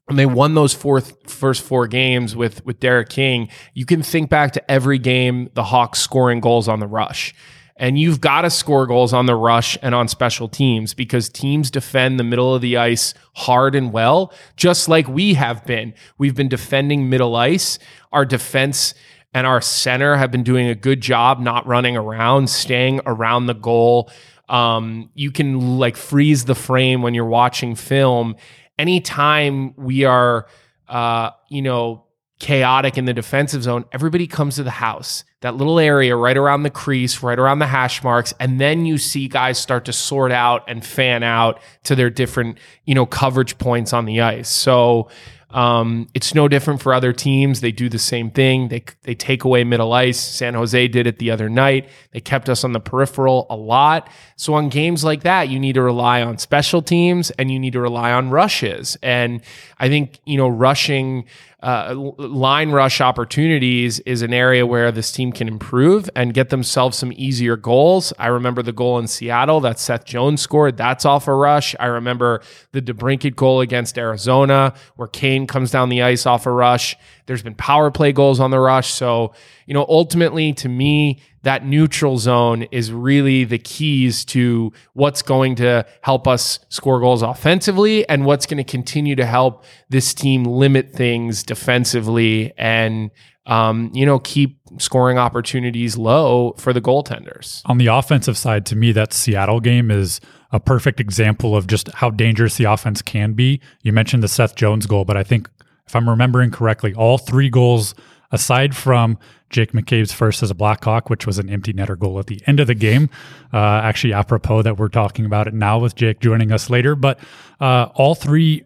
and 0.07 0.17
they 0.17 0.25
won 0.25 0.55
those 0.55 0.73
fourth 0.73 1.29
first 1.29 1.61
four 1.61 1.87
games 1.87 2.35
with 2.35 2.65
with 2.65 2.79
Derek 2.79 3.09
King. 3.09 3.47
You 3.75 3.85
can 3.85 4.01
think 4.01 4.29
back 4.29 4.53
to 4.53 4.71
every 4.71 4.97
game 4.97 5.49
the 5.53 5.63
Hawks 5.63 5.99
scoring 5.99 6.39
goals 6.39 6.67
on 6.67 6.79
the 6.79 6.87
rush. 6.87 7.35
And 7.79 7.97
you've 7.97 8.19
got 8.19 8.41
to 8.41 8.49
score 8.49 8.85
goals 8.85 9.13
on 9.13 9.25
the 9.25 9.35
rush 9.35 9.77
and 9.81 9.95
on 9.95 10.09
special 10.09 10.49
teams 10.49 10.93
because 10.93 11.29
teams 11.29 11.71
defend 11.71 12.19
the 12.19 12.25
middle 12.25 12.53
of 12.53 12.61
the 12.61 12.75
ice 12.75 13.13
hard 13.35 13.73
and 13.73 13.93
well, 13.93 14.33
just 14.57 14.89
like 14.89 15.07
we 15.07 15.35
have 15.35 15.65
been. 15.65 15.93
We've 16.17 16.35
been 16.35 16.49
defending 16.49 17.09
middle 17.09 17.37
ice. 17.37 17.79
Our 18.11 18.25
defense 18.25 18.93
and 19.33 19.47
our 19.47 19.61
center 19.61 20.17
have 20.17 20.29
been 20.29 20.43
doing 20.43 20.67
a 20.67 20.75
good 20.75 20.99
job 20.99 21.39
not 21.39 21.65
running 21.65 21.95
around, 21.95 22.49
staying 22.49 22.99
around 23.05 23.45
the 23.45 23.53
goal. 23.53 24.11
Um, 24.49 25.09
you 25.13 25.31
can 25.31 25.77
like 25.79 25.95
freeze 25.95 26.45
the 26.45 26.55
frame 26.55 27.01
when 27.01 27.13
you're 27.13 27.25
watching 27.25 27.75
film. 27.75 28.35
Anytime 28.77 29.73
we 29.77 30.03
are, 30.03 30.47
uh, 30.89 31.31
you 31.49 31.61
know, 31.61 32.05
chaotic 32.39 32.97
in 32.97 33.05
the 33.05 33.13
defensive 33.13 33.63
zone, 33.63 33.85
everybody 33.91 34.25
comes 34.25 34.55
to 34.55 34.63
the 34.63 34.71
house, 34.71 35.25
that 35.41 35.55
little 35.55 35.77
area 35.77 36.15
right 36.15 36.37
around 36.37 36.63
the 36.63 36.69
crease, 36.69 37.21
right 37.21 37.37
around 37.37 37.59
the 37.59 37.67
hash 37.67 38.01
marks. 38.03 38.33
And 38.39 38.59
then 38.59 38.85
you 38.85 38.97
see 38.97 39.27
guys 39.27 39.57
start 39.57 39.85
to 39.85 39.93
sort 39.93 40.31
out 40.31 40.63
and 40.67 40.83
fan 40.83 41.21
out 41.21 41.59
to 41.83 41.95
their 41.95 42.09
different, 42.09 42.57
you 42.85 42.95
know, 42.95 43.05
coverage 43.05 43.57
points 43.57 43.91
on 43.91 44.05
the 44.05 44.21
ice. 44.21 44.49
So, 44.49 45.09
um, 45.51 46.07
it's 46.13 46.35
no 46.35 46.47
different 46.47 46.81
for 46.81 46.93
other 46.93 47.11
teams. 47.11 47.61
They 47.61 47.71
do 47.71 47.89
the 47.89 47.97
same 47.97 48.29
thing. 48.29 48.67
They 48.67 48.83
they 49.01 49.15
take 49.15 49.43
away 49.43 49.63
middle 49.63 49.93
ice. 49.93 50.19
San 50.19 50.53
Jose 50.53 50.87
did 50.89 51.07
it 51.07 51.17
the 51.17 51.31
other 51.31 51.49
night. 51.49 51.89
They 52.11 52.21
kept 52.21 52.49
us 52.49 52.63
on 52.63 52.73
the 52.73 52.79
peripheral 52.79 53.47
a 53.49 53.55
lot. 53.55 54.09
So 54.35 54.53
on 54.53 54.69
games 54.69 55.03
like 55.03 55.23
that, 55.23 55.49
you 55.49 55.59
need 55.59 55.73
to 55.73 55.81
rely 55.81 56.21
on 56.21 56.37
special 56.37 56.83
teams 56.83 57.31
and 57.31 57.49
you 57.49 57.57
need 57.57 57.73
to 57.73 57.81
rely 57.81 58.11
on 58.11 58.29
rushes. 58.29 58.95
And 59.01 59.41
I 59.79 59.89
think 59.89 60.19
you 60.25 60.37
know 60.37 60.47
rushing 60.47 61.25
uh, 61.61 61.93
line 62.17 62.71
rush 62.71 63.01
opportunities 63.01 63.99
is 64.01 64.21
an 64.21 64.33
area 64.33 64.65
where 64.65 64.91
this 64.93 65.11
team 65.11 65.33
can 65.33 65.47
improve 65.47 66.09
and 66.15 66.33
get 66.33 66.49
themselves 66.49 66.97
some 66.97 67.11
easier 67.15 67.57
goals. 67.57 68.13
I 68.17 68.27
remember 68.27 68.63
the 68.63 68.71
goal 68.71 68.97
in 68.97 69.07
Seattle 69.07 69.59
that 69.61 69.77
Seth 69.77 70.05
Jones 70.05 70.41
scored. 70.41 70.77
That's 70.77 71.03
off 71.03 71.27
a 71.27 71.33
rush. 71.33 71.75
I 71.77 71.87
remember 71.87 72.41
the 72.71 72.81
DeBrincat 72.81 73.35
goal 73.35 73.59
against 73.59 73.97
Arizona 73.97 74.73
where 74.95 75.09
Kane 75.09 75.47
comes 75.47 75.69
down 75.69 75.89
the 75.89 76.01
ice 76.01 76.25
off 76.25 76.45
a 76.45 76.51
rush. 76.51 76.95
There's 77.25 77.43
been 77.43 77.55
power 77.55 77.91
play 77.91 78.13
goals 78.13 78.39
on 78.39 78.51
the 78.51 78.59
rush. 78.59 78.93
So, 78.93 79.33
you 79.65 79.73
know, 79.73 79.85
ultimately 79.89 80.53
to 80.53 80.69
me, 80.69 81.21
that 81.43 81.65
neutral 81.65 82.17
zone 82.17 82.63
is 82.63 82.91
really 82.91 83.43
the 83.43 83.57
keys 83.57 84.25
to 84.25 84.71
what's 84.93 85.21
going 85.21 85.55
to 85.55 85.85
help 86.01 86.27
us 86.27 86.59
score 86.69 86.99
goals 86.99 87.21
offensively 87.21 88.07
and 88.09 88.25
what's 88.25 88.45
going 88.45 88.57
to 88.57 88.63
continue 88.63 89.15
to 89.15 89.25
help 89.25 89.63
this 89.89 90.13
team 90.13 90.43
limit 90.43 90.91
things 90.91 91.43
defensively 91.43 92.53
and 92.57 93.11
um, 93.45 93.89
you 93.93 94.05
know 94.05 94.19
keep 94.19 94.59
scoring 94.77 95.17
opportunities 95.17 95.97
low 95.97 96.53
for 96.57 96.71
the 96.73 96.81
goaltenders. 96.81 97.61
On 97.65 97.77
the 97.77 97.87
offensive 97.87 98.37
side, 98.37 98.65
to 98.67 98.75
me, 98.75 98.91
that 98.91 99.13
Seattle 99.13 99.59
game 99.59 99.89
is 99.89 100.21
a 100.51 100.59
perfect 100.59 100.99
example 100.99 101.55
of 101.55 101.67
just 101.67 101.89
how 101.89 102.09
dangerous 102.09 102.57
the 102.57 102.65
offense 102.65 103.01
can 103.01 103.33
be. 103.33 103.59
You 103.81 103.91
mentioned 103.93 104.23
the 104.23 104.27
Seth 104.27 104.55
Jones 104.55 104.85
goal, 104.85 105.05
but 105.05 105.17
I 105.17 105.23
think 105.23 105.49
if 105.87 105.95
I'm 105.95 106.07
remembering 106.07 106.51
correctly, 106.51 106.93
all 106.93 107.17
three 107.17 107.49
goals 107.49 107.95
aside 108.31 108.75
from 108.75 109.17
Jake 109.49 109.71
McCabe's 109.71 110.11
first 110.13 110.43
as 110.43 110.51
a 110.51 110.55
Blackhawk, 110.55 111.09
which 111.09 111.25
was 111.25 111.39
an 111.39 111.49
empty 111.49 111.73
netter 111.73 111.97
goal 111.97 112.19
at 112.19 112.27
the 112.27 112.41
end 112.45 112.59
of 112.59 112.67
the 112.67 112.75
game. 112.75 113.09
Uh, 113.53 113.57
actually, 113.83 114.13
apropos 114.13 114.61
that 114.61 114.77
we're 114.77 114.89
talking 114.89 115.25
about 115.25 115.47
it 115.47 115.53
now 115.53 115.79
with 115.79 115.95
Jake 115.95 116.19
joining 116.19 116.51
us 116.51 116.69
later. 116.69 116.95
But 116.95 117.19
uh, 117.59 117.87
all 117.95 118.15
three 118.15 118.63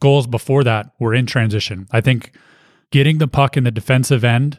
goals 0.00 0.26
before 0.26 0.64
that 0.64 0.90
were 0.98 1.14
in 1.14 1.26
transition. 1.26 1.86
I 1.92 2.00
think 2.00 2.32
getting 2.90 3.18
the 3.18 3.28
puck 3.28 3.56
in 3.56 3.64
the 3.64 3.70
defensive 3.70 4.24
end 4.24 4.58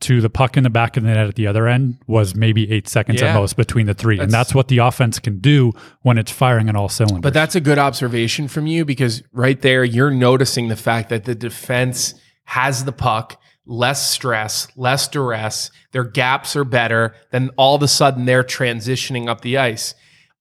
to 0.00 0.20
the 0.20 0.30
puck 0.30 0.56
in 0.56 0.64
the 0.64 0.70
back 0.70 0.96
of 0.96 1.04
the 1.04 1.10
net 1.10 1.28
at 1.28 1.36
the 1.36 1.46
other 1.46 1.68
end 1.68 1.96
was 2.08 2.34
maybe 2.34 2.72
eight 2.72 2.88
seconds 2.88 3.20
Yeah. 3.20 3.28
at 3.28 3.34
most 3.34 3.56
between 3.56 3.86
the 3.86 3.94
three. 3.94 4.18
and 4.18 4.30
That's- 4.32 4.48
that's 4.48 4.54
what 4.54 4.66
the 4.66 4.78
offense 4.78 5.20
can 5.20 5.38
do 5.38 5.72
when 6.00 6.18
it's 6.18 6.32
firing 6.32 6.68
on 6.68 6.74
all 6.74 6.88
cylinders. 6.88 7.20
But 7.22 7.34
that's 7.34 7.54
a 7.54 7.60
good 7.60 7.78
observation 7.78 8.48
from 8.48 8.66
you 8.66 8.84
because 8.84 9.22
right 9.32 9.60
there 9.62 9.84
you're 9.84 10.10
noticing 10.10 10.66
the 10.66 10.74
fact 10.74 11.08
that 11.10 11.24
the 11.24 11.36
defense 11.36 12.14
has 12.46 12.84
the 12.84 12.90
puck, 12.90 13.40
less 13.66 14.10
stress, 14.10 14.68
less 14.76 15.08
duress, 15.08 15.70
their 15.92 16.04
gaps 16.04 16.56
are 16.56 16.64
better, 16.64 17.14
then 17.30 17.50
all 17.56 17.74
of 17.74 17.82
a 17.82 17.88
sudden 17.88 18.24
they're 18.24 18.44
transitioning 18.44 19.28
up 19.28 19.40
the 19.42 19.56
ice. 19.58 19.94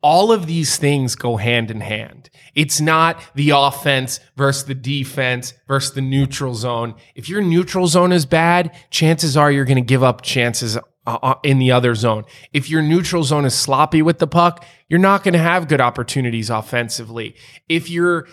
All 0.04 0.32
of 0.32 0.48
these 0.48 0.78
things 0.78 1.16
go 1.16 1.38
hand 1.38 1.70
in 1.70 1.82
hand. 1.82 2.32
It's 2.56 2.82
not 2.82 3.22
the 3.36 3.51
offense 3.51 4.20
versus 4.36 4.66
the 4.66 4.74
defense 4.74 5.54
versus 5.68 5.94
the 5.94 6.01
neutral 6.01 6.56
zone. 6.56 6.96
If 7.13 7.30
your 7.30 7.42
neutral 7.42 7.86
zone 7.86 8.12
is 8.12 8.25
bad, 8.25 8.75
chances 8.90 9.38
are 9.38 9.51
you're 9.51 9.66
going 9.66 9.75
to 9.75 9.82
give 9.82 10.01
up 10.01 10.24
chances 10.24 10.75
uh, 10.75 10.82
uh, 11.06 11.36
in 11.44 11.60
the 11.60 11.72
other 11.72 11.94
zone. 11.94 12.25
If 12.51 12.70
your 12.70 12.82
neutral 12.82 13.24
zone 13.24 13.46
is 13.46 13.54
sloppy 13.54 14.01
with 14.01 14.18
the 14.18 14.28
puck, 14.28 14.66
you're 14.90 15.00
not 15.00 15.24
going 15.24 15.34
to 15.34 15.40
have 15.40 15.68
good 15.68 15.82
opportunities 15.82 16.50
offensively. 16.50 17.36
If 17.70 17.90
your 17.90 18.28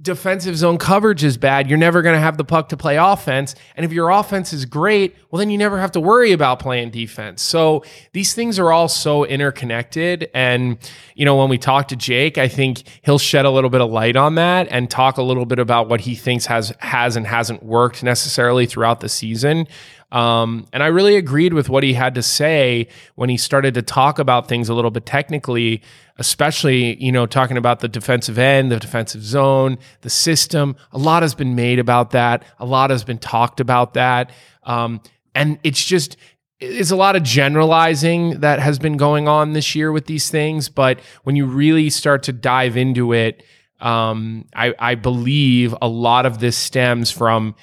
defensive 0.00 0.56
zone 0.56 0.78
coverage 0.78 1.24
is 1.24 1.36
bad, 1.36 1.68
you're 1.68 1.78
never 1.78 2.02
going 2.02 2.14
to 2.14 2.20
have 2.20 2.36
the 2.36 2.44
puck 2.44 2.68
to 2.68 2.76
play 2.76 2.96
offense. 2.96 3.54
And 3.76 3.84
if 3.84 3.92
your 3.92 4.10
offense 4.10 4.52
is 4.52 4.64
great, 4.64 5.16
well, 5.30 5.38
then 5.38 5.50
you 5.50 5.58
never 5.58 5.78
have 5.78 5.92
to 5.92 6.00
worry 6.00 6.32
about 6.32 6.60
playing 6.60 6.90
defense. 6.90 7.42
So 7.42 7.84
these 8.12 8.34
things 8.34 8.58
are 8.58 8.70
all 8.72 8.88
so 8.88 9.24
interconnected. 9.24 10.30
And, 10.32 10.78
you 11.14 11.24
know, 11.24 11.36
when 11.36 11.48
we 11.48 11.58
talk 11.58 11.88
to 11.88 11.96
Jake, 11.96 12.38
I 12.38 12.48
think 12.48 12.82
he'll 13.02 13.18
shed 13.18 13.44
a 13.44 13.50
little 13.50 13.70
bit 13.70 13.80
of 13.80 13.90
light 13.90 14.16
on 14.16 14.36
that 14.36 14.68
and 14.70 14.90
talk 14.90 15.16
a 15.16 15.22
little 15.22 15.46
bit 15.46 15.58
about 15.58 15.88
what 15.88 16.02
he 16.02 16.14
thinks 16.14 16.46
has, 16.46 16.72
has 16.78 17.16
and 17.16 17.26
hasn't 17.26 17.62
worked 17.62 18.02
necessarily 18.02 18.66
throughout 18.66 19.00
the 19.00 19.08
season. 19.08 19.66
Um, 20.12 20.66
and 20.72 20.82
I 20.82 20.86
really 20.86 21.16
agreed 21.16 21.52
with 21.52 21.68
what 21.68 21.82
he 21.82 21.92
had 21.92 22.14
to 22.14 22.22
say 22.22 22.88
when 23.16 23.28
he 23.28 23.36
started 23.36 23.74
to 23.74 23.82
talk 23.82 24.18
about 24.18 24.48
things 24.48 24.68
a 24.68 24.74
little 24.74 24.92
bit 24.92 25.04
technically, 25.04 25.82
especially, 26.18 27.02
you 27.02 27.12
know, 27.12 27.26
talking 27.26 27.56
about 27.56 27.80
the 27.80 27.88
defensive 27.88 28.38
end, 28.38 28.70
the 28.70 28.78
defensive 28.78 29.22
zone, 29.22 29.78
the 30.00 30.10
system. 30.10 30.76
A 30.92 30.98
lot 30.98 31.22
has 31.22 31.34
been 31.34 31.54
made 31.54 31.78
about 31.78 32.10
that. 32.10 32.42
A 32.58 32.64
lot 32.64 32.90
has 32.90 33.04
been 33.04 33.18
talked 33.18 33.60
about 33.60 33.94
that. 33.94 34.30
Um, 34.62 35.00
and 35.34 35.58
it's 35.62 35.84
just, 35.84 36.16
it's 36.58 36.90
a 36.90 36.96
lot 36.96 37.16
of 37.16 37.22
generalizing 37.22 38.40
that 38.40 38.60
has 38.60 38.78
been 38.78 38.96
going 38.96 39.28
on 39.28 39.52
this 39.52 39.74
year 39.74 39.92
with 39.92 40.06
these 40.06 40.30
things, 40.30 40.68
but 40.68 41.00
when 41.24 41.36
you 41.36 41.44
really 41.44 41.90
start 41.90 42.22
to 42.24 42.32
dive 42.32 42.76
into 42.76 43.12
it, 43.12 43.42
um, 43.80 44.46
I, 44.54 44.74
I 44.78 44.94
believe 44.94 45.74
a 45.82 45.88
lot 45.88 46.24
of 46.24 46.38
this 46.38 46.56
stems 46.56 47.10
from, 47.10 47.54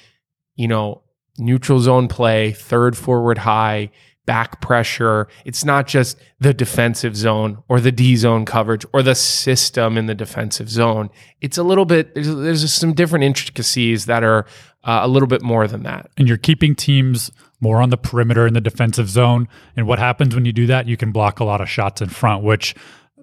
you 0.54 0.68
know, 0.68 1.02
neutral 1.38 1.80
zone 1.80 2.06
play, 2.06 2.52
third 2.52 2.96
forward 2.96 3.38
high, 3.38 3.90
back 4.26 4.60
pressure. 4.60 5.28
It's 5.44 5.64
not 5.64 5.86
just 5.86 6.18
the 6.40 6.54
defensive 6.54 7.16
zone 7.16 7.62
or 7.68 7.80
the 7.80 7.92
D 7.92 8.16
zone 8.16 8.44
coverage 8.44 8.86
or 8.92 9.02
the 9.02 9.14
system 9.14 9.98
in 9.98 10.06
the 10.06 10.14
defensive 10.14 10.68
zone. 10.68 11.10
It's 11.40 11.58
a 11.58 11.62
little 11.62 11.84
bit, 11.84 12.14
there's, 12.14 12.34
there's 12.34 12.72
some 12.72 12.94
different 12.94 13.24
intricacies 13.24 14.06
that 14.06 14.24
are 14.24 14.46
uh, 14.84 15.00
a 15.02 15.08
little 15.08 15.28
bit 15.28 15.42
more 15.42 15.66
than 15.66 15.82
that. 15.82 16.10
And 16.16 16.28
you're 16.28 16.36
keeping 16.36 16.74
teams 16.74 17.30
more 17.60 17.80
on 17.80 17.90
the 17.90 17.96
perimeter 17.96 18.46
in 18.46 18.54
the 18.54 18.60
defensive 18.60 19.08
zone. 19.08 19.48
And 19.76 19.86
what 19.86 19.98
happens 19.98 20.34
when 20.34 20.44
you 20.44 20.52
do 20.52 20.66
that? 20.66 20.86
You 20.86 20.96
can 20.96 21.12
block 21.12 21.40
a 21.40 21.44
lot 21.44 21.60
of 21.60 21.68
shots 21.68 22.02
in 22.02 22.08
front, 22.08 22.44
which 22.44 22.74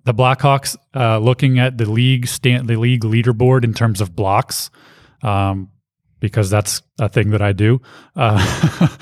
the 0.03 0.13
Blackhawks, 0.13 0.75
uh, 0.95 1.19
looking 1.19 1.59
at 1.59 1.77
the 1.77 1.89
league 1.89 2.27
stand, 2.27 2.67
the 2.67 2.75
league 2.75 3.03
leaderboard 3.03 3.63
in 3.63 3.73
terms 3.73 4.01
of 4.01 4.15
blocks, 4.15 4.71
um, 5.21 5.69
because 6.19 6.49
that's 6.49 6.81
a 6.99 7.09
thing 7.09 7.31
that 7.31 7.41
I 7.41 7.51
do. 7.53 7.81
Uh, 8.15 8.87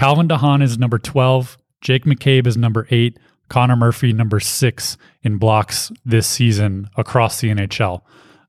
Calvin 0.00 0.28
de 0.28 0.38
Haan 0.38 0.62
is 0.62 0.78
number 0.78 0.98
12. 0.98 1.58
Jake 1.82 2.06
McCabe 2.06 2.46
is 2.46 2.56
number 2.56 2.86
eight. 2.90 3.18
Connor 3.50 3.76
Murphy, 3.76 4.14
number 4.14 4.40
six 4.40 4.96
in 5.22 5.36
blocks 5.36 5.92
this 6.06 6.26
season 6.26 6.88
across 6.96 7.38
the 7.42 7.50
NHL. 7.50 8.00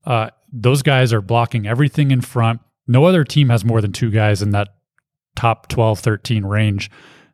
Uh, 0.05 0.29
those 0.53 0.81
guys 0.81 1.11
are 1.11 1.19
blocking 1.19 1.67
everything 1.67 2.09
in 2.09 2.21
front. 2.21 2.61
No 2.87 3.03
other 3.03 3.25
team 3.25 3.49
has 3.49 3.65
more 3.65 3.81
than 3.81 3.91
two 3.91 4.11
guys 4.11 4.41
in 4.41 4.51
that 4.51 4.69
top 5.35 5.67
12, 5.67 5.99
13 5.99 6.45
range. 6.45 6.89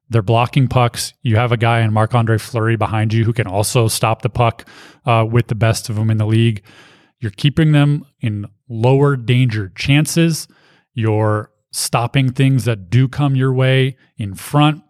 They're 0.10 0.24
blocking 0.24 0.68
pucks. 0.68 1.14
You 1.22 1.36
have 1.36 1.52
a 1.52 1.58
guy 1.58 1.82
in 1.82 1.94
Marc 1.94 2.16
Andre 2.16 2.40
Fleury 2.40 2.76
behind 2.76 3.14
you 3.14 3.24
who 3.24 3.34
can 3.34 3.46
also 3.46 3.88
stop 3.88 4.24
the 4.24 4.30
puck 4.30 4.68
uh, 5.06 5.28
with 5.30 5.46
the 5.46 5.54
best 5.54 5.90
of 5.92 5.96
them 5.96 6.10
in 6.10 6.18
the 6.18 6.26
league. 6.26 6.64
You're 7.20 7.30
keeping 7.30 7.72
them 7.72 8.04
in 8.20 8.48
lower 8.68 9.16
danger 9.16 9.72
chances. 9.76 10.48
You're 10.96 11.52
stopping 11.72 12.32
things 12.32 12.66
that 12.66 12.90
do 12.90 13.08
come 13.08 13.36
your 13.36 13.54
way 13.54 13.98
in 14.18 14.34
front 14.34 14.84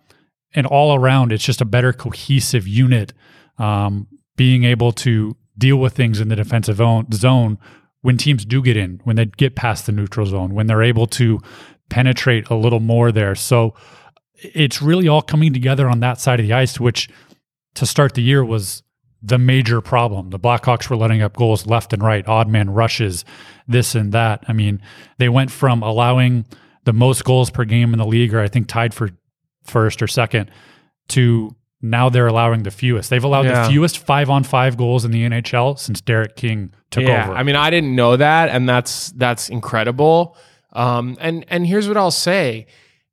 and 0.53 0.65
all 0.65 0.95
around. 0.95 1.31
It's 1.31 1.43
just 1.43 1.61
a 1.61 1.65
better 1.65 1.93
cohesive 1.93 2.67
unit, 2.67 3.13
um, 3.57 4.07
being 4.35 4.63
able 4.63 4.91
to 4.93 5.35
deal 5.57 5.77
with 5.77 5.93
things 5.93 6.19
in 6.19 6.29
the 6.29 6.35
defensive 6.35 6.77
zone 6.77 7.57
when 8.01 8.17
teams 8.17 8.45
do 8.45 8.61
get 8.61 8.77
in, 8.77 9.01
when 9.03 9.15
they 9.15 9.25
get 9.25 9.55
past 9.55 9.85
the 9.85 9.91
neutral 9.91 10.25
zone, 10.25 10.53
when 10.53 10.67
they're 10.67 10.83
able 10.83 11.07
to 11.07 11.39
penetrate 11.89 12.49
a 12.49 12.55
little 12.55 12.79
more 12.79 13.11
there. 13.11 13.35
So 13.35 13.73
it's 14.35 14.81
really 14.81 15.07
all 15.07 15.21
coming 15.21 15.53
together 15.53 15.89
on 15.89 15.99
that 16.01 16.19
side 16.19 16.39
of 16.39 16.45
the 16.45 16.53
ice, 16.53 16.79
which 16.79 17.09
to 17.75 17.85
start 17.85 18.13
the 18.13 18.21
year 18.21 18.45
was 18.45 18.83
the 19.21 19.37
major 19.37 19.81
problem. 19.81 20.29
The 20.29 20.39
Blackhawks 20.39 20.89
were 20.89 20.95
letting 20.95 21.21
up 21.21 21.35
goals 21.35 21.65
left 21.65 21.91
and 21.91 22.03
right, 22.03 22.27
odd 22.27 22.47
man 22.47 22.69
rushes, 22.69 23.25
this 23.67 23.95
and 23.95 24.11
that. 24.11 24.43
I 24.47 24.53
mean, 24.53 24.81
they 25.17 25.27
went 25.27 25.51
from 25.51 25.81
allowing 25.81 26.45
the 26.87 26.93
most 26.93 27.25
goals 27.25 27.51
per 27.51 27.65
game 27.65 27.91
in 27.93 27.99
the 27.99 28.05
league, 28.05 28.33
or 28.33 28.39
I 28.39 28.47
think 28.47 28.67
tied 28.67 28.93
for 28.93 29.09
first 29.65 30.01
or 30.01 30.07
second, 30.07 30.49
to 31.09 31.53
now 31.81 32.07
they're 32.07 32.27
allowing 32.27 32.63
the 32.63 32.71
fewest. 32.71 33.09
They've 33.09 33.23
allowed 33.23 33.45
Yeah. 33.45 33.63
the 33.63 33.69
fewest 33.73 33.99
five 33.99 34.29
on 34.29 34.43
five 34.45 34.77
goals 34.77 35.03
in 35.03 35.11
the 35.11 35.23
NHL 35.23 35.75
since 35.75 35.99
Derek 35.99 36.37
King 36.37 36.71
took 36.89 37.03
yeah, 37.03 37.25
over. 37.27 37.37
I 37.37 37.43
mean, 37.43 37.57
I 37.57 37.69
didn't 37.69 37.93
know 37.93 38.15
that, 38.15 38.47
and 38.49 38.67
that's 38.69 39.11
that's 39.11 39.49
incredible. 39.49 40.37
Um, 40.71 41.17
and 41.19 41.45
and 41.49 41.67
here's 41.67 41.89
what 41.89 41.97
I'll 41.97 42.09
say: 42.09 42.67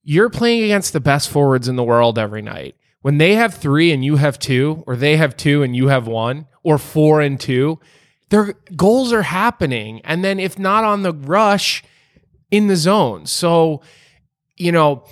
you're 0.04 0.30
playing 0.30 0.62
against 0.62 0.92
the 0.92 1.00
best 1.00 1.28
forwards 1.30 1.66
in 1.66 1.74
the 1.74 1.84
world 1.84 2.16
every 2.16 2.42
night. 2.42 2.76
When 3.02 3.18
they 3.18 3.34
have 3.34 3.54
three 3.54 3.90
and 3.92 4.04
you 4.04 4.16
have 4.16 4.38
two, 4.38 4.84
or 4.86 4.94
they 4.94 5.16
have 5.16 5.36
two 5.36 5.64
and 5.64 5.74
you 5.74 5.88
have 5.88 6.06
one, 6.06 6.46
or 6.62 6.78
four 6.78 7.20
and 7.20 7.38
two, 7.40 7.80
their 8.30 8.54
goals 8.76 9.12
are 9.12 9.22
happening. 9.22 10.00
And 10.04 10.24
then 10.24 10.40
if 10.40 10.58
not 10.58 10.84
on 10.84 11.02
the 11.02 11.12
rush, 11.12 11.82
in 12.54 12.68
the 12.68 12.76
zone. 12.76 13.26
So, 13.26 13.82
you 14.56 14.70
know, 14.70 15.04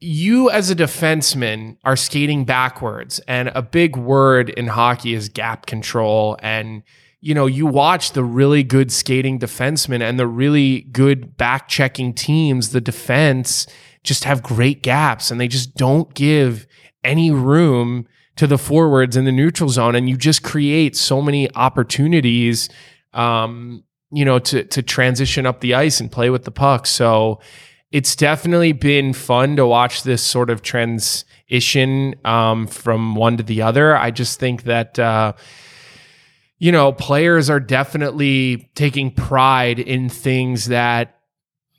you 0.00 0.50
as 0.50 0.70
a 0.70 0.76
defenseman 0.76 1.78
are 1.82 1.96
skating 1.96 2.44
backwards, 2.44 3.20
and 3.26 3.50
a 3.54 3.62
big 3.62 3.96
word 3.96 4.50
in 4.50 4.66
hockey 4.66 5.14
is 5.14 5.30
gap 5.30 5.64
control. 5.64 6.36
And, 6.42 6.82
you 7.22 7.34
know, 7.34 7.46
you 7.46 7.66
watch 7.66 8.12
the 8.12 8.22
really 8.22 8.62
good 8.62 8.92
skating 8.92 9.38
defensemen 9.38 10.02
and 10.02 10.18
the 10.18 10.26
really 10.26 10.82
good 10.82 11.38
back 11.38 11.68
checking 11.68 12.12
teams, 12.12 12.72
the 12.72 12.82
defense 12.82 13.66
just 14.04 14.24
have 14.24 14.42
great 14.42 14.82
gaps 14.82 15.30
and 15.30 15.40
they 15.40 15.48
just 15.48 15.74
don't 15.74 16.12
give 16.14 16.66
any 17.02 17.30
room 17.30 18.06
to 18.36 18.46
the 18.46 18.58
forwards 18.58 19.16
in 19.16 19.24
the 19.24 19.32
neutral 19.32 19.70
zone. 19.70 19.94
And 19.94 20.08
you 20.08 20.18
just 20.18 20.42
create 20.42 20.96
so 20.96 21.22
many 21.22 21.52
opportunities. 21.54 22.68
Um, 23.14 23.84
you 24.10 24.24
know, 24.24 24.38
to 24.38 24.64
to 24.64 24.82
transition 24.82 25.46
up 25.46 25.60
the 25.60 25.74
ice 25.74 26.00
and 26.00 26.10
play 26.10 26.30
with 26.30 26.44
the 26.44 26.50
puck. 26.50 26.86
So 26.86 27.40
it's 27.90 28.14
definitely 28.16 28.72
been 28.72 29.12
fun 29.12 29.56
to 29.56 29.66
watch 29.66 30.02
this 30.02 30.22
sort 30.22 30.50
of 30.50 30.62
transition 30.62 32.14
um, 32.24 32.66
from 32.66 33.14
one 33.14 33.36
to 33.38 33.42
the 33.42 33.62
other. 33.62 33.96
I 33.96 34.10
just 34.10 34.38
think 34.38 34.64
that 34.64 34.98
uh, 34.98 35.32
you 36.58 36.72
know 36.72 36.92
players 36.92 37.48
are 37.50 37.60
definitely 37.60 38.70
taking 38.74 39.10
pride 39.10 39.78
in 39.78 40.08
things 40.08 40.66
that 40.66 41.17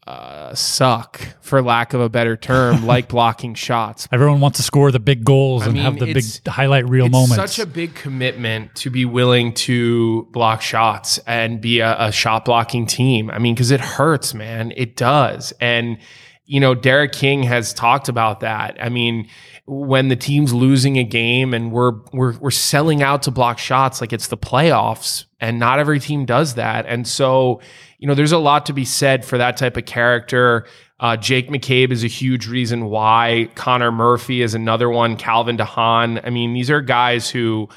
uh, 0.08 0.56
suck, 0.56 1.22
for 1.42 1.62
lack 1.62 1.94
of 1.94 2.02
a 2.02 2.10
better 2.10 2.36
term, 2.36 2.86
like 2.88 3.10
blocking 3.10 3.54
shots. 3.54 4.08
Everyone 4.12 4.40
wants 4.40 4.58
to 4.58 4.64
score 4.64 4.92
the 4.92 5.00
big 5.00 5.24
goals 5.24 5.64
I 5.64 5.66
and 5.66 5.74
mean, 5.76 5.84
have 5.84 6.00
the 6.00 6.14
big 6.14 6.24
highlight 6.48 6.90
reel 6.90 7.06
it's 7.06 7.12
moments. 7.12 7.36
such 7.36 7.60
a 7.60 7.66
big 7.66 7.94
commitment 7.96 8.74
to 8.76 8.90
be 8.90 9.06
willing 9.06 9.54
to 9.54 10.24
block 10.32 10.62
shots 10.62 11.20
and 11.28 11.62
be 11.62 11.80
a, 11.80 11.96
a 12.00 12.12
shot 12.12 12.46
blocking 12.46 12.86
team. 12.88 13.30
I 13.30 13.38
mean, 13.40 13.54
because 13.54 13.72
it 13.72 13.82
hurts, 13.82 14.34
man. 14.34 14.74
It 14.76 14.96
does. 14.96 15.54
And, 15.62 15.98
you 16.46 16.60
know, 16.60 16.74
Derek 16.74 17.12
King 17.12 17.44
has 17.44 17.74
talked 17.74 18.10
about 18.10 18.40
that. 18.40 18.78
I 18.82 18.90
mean, 18.90 19.28
when 19.68 20.08
the 20.08 20.16
team's 20.16 20.52
losing 20.52 20.98
a 20.98 21.04
game 21.04 21.54
and 21.54 21.72
we're 21.72 21.92
we're 22.12 22.36
we're 22.40 22.50
selling 22.50 23.04
out 23.04 23.22
to 23.24 23.32
block 23.32 23.60
shots 23.60 24.02
like 24.02 24.12
it's 24.12 24.28
the 24.28 24.38
playoffs, 24.38 25.26
and 25.40 25.60
not 25.60 25.78
every 25.78 26.00
team 26.00 26.26
does 26.26 26.56
that. 26.56 26.88
And 26.88 27.08
so, 27.08 27.62
you 28.00 28.08
know, 28.08 28.16
there's 28.16 28.32
a 28.32 28.38
lot 28.38 28.66
to 28.68 28.74
be 28.74 28.86
said 28.86 29.26
for 29.26 29.38
that 29.38 29.58
type 29.58 29.76
of 29.78 29.86
character. 29.86 30.66
Uh, 31.02 31.18
Jake 31.18 31.50
McCabe 31.50 31.92
is 31.92 32.04
a 32.04 32.08
huge 32.08 32.48
reason 32.48 32.86
why. 32.86 33.50
Connor 33.56 33.92
Murphy 33.92 34.42
is 34.42 34.54
another 34.54 34.90
one. 34.90 35.18
Calvin 35.18 35.58
de 35.58 35.66
Haan. 35.66 36.20
I 36.24 36.30
mean, 36.30 36.54
these 36.54 36.70
are 36.72 36.82
guys 36.82 37.30
who, 37.30 37.68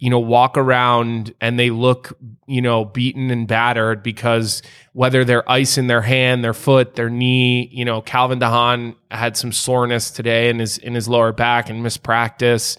you 0.00 0.10
know, 0.10 0.18
walk 0.18 0.56
around 0.56 1.32
and 1.40 1.58
they 1.58 1.70
look, 1.70 2.16
you 2.46 2.60
know, 2.60 2.84
beaten 2.84 3.30
and 3.30 3.46
battered 3.46 4.02
because 4.02 4.62
whether 4.94 5.24
they're 5.24 5.48
ice 5.50 5.78
in 5.78 5.86
their 5.86 6.02
hand, 6.02 6.42
their 6.42 6.54
foot, 6.54 6.96
their 6.96 7.10
knee, 7.10 7.68
you 7.72 7.84
know, 7.84 8.00
Calvin 8.02 8.40
de 8.40 8.48
Haan 8.48 8.96
had 9.12 9.36
some 9.36 9.52
soreness 9.52 10.10
today 10.10 10.48
in 10.48 10.58
his 10.58 10.78
in 10.78 10.94
his 10.94 11.08
lower 11.08 11.32
back 11.32 11.70
and 11.70 11.84
missed 11.84 12.02
practice. 12.02 12.76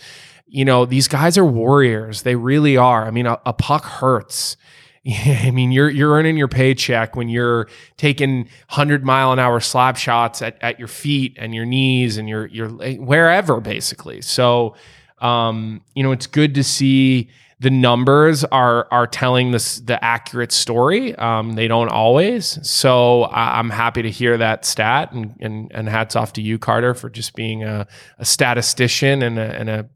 You 0.47 0.65
know, 0.65 0.85
these 0.85 1.07
guys 1.07 1.37
are 1.37 1.45
warriors. 1.45 2.23
They 2.23 2.35
really 2.35 2.75
are. 2.75 3.05
I 3.05 3.11
mean, 3.11 3.25
a, 3.25 3.39
a 3.45 3.53
puck 3.53 3.85
hurts. 3.85 4.57
I 5.25 5.51
mean, 5.51 5.71
you're 5.71 5.89
you're 5.89 6.11
earning 6.11 6.37
your 6.37 6.47
paycheck 6.47 7.15
when 7.15 7.29
you're 7.29 7.67
taking 7.97 8.49
hundred 8.67 9.03
mile 9.03 9.31
an 9.31 9.39
hour 9.39 9.59
slap 9.59 9.97
shots 9.97 10.41
at, 10.41 10.57
at 10.61 10.79
your 10.79 10.87
feet 10.87 11.37
and 11.39 11.55
your 11.55 11.65
knees 11.65 12.17
and 12.17 12.27
your 12.27 12.47
your 12.47 12.69
wherever 12.69 13.61
basically. 13.61 14.21
So, 14.21 14.75
um, 15.19 15.81
you 15.95 16.03
know, 16.03 16.11
it's 16.11 16.27
good 16.27 16.55
to 16.55 16.63
see 16.63 17.29
the 17.61 17.69
numbers 17.69 18.43
are 18.45 18.87
are 18.91 19.07
telling 19.07 19.51
this 19.51 19.79
the 19.79 20.03
accurate 20.03 20.51
story. 20.51 21.15
Um, 21.15 21.53
they 21.53 21.67
don't 21.67 21.89
always. 21.89 22.59
So 22.67 23.23
I, 23.23 23.59
I'm 23.59 23.69
happy 23.69 24.01
to 24.01 24.11
hear 24.11 24.37
that 24.37 24.65
stat 24.65 25.11
and, 25.11 25.35
and 25.39 25.71
and 25.73 25.87
hats 25.89 26.15
off 26.15 26.33
to 26.33 26.41
you, 26.41 26.57
Carter, 26.59 26.93
for 26.93 27.09
just 27.09 27.35
being 27.35 27.63
a, 27.63 27.87
a 28.17 28.25
statistician 28.25 29.21
and 29.21 29.39
a 29.39 29.59
and 29.59 29.69
a 29.69 29.89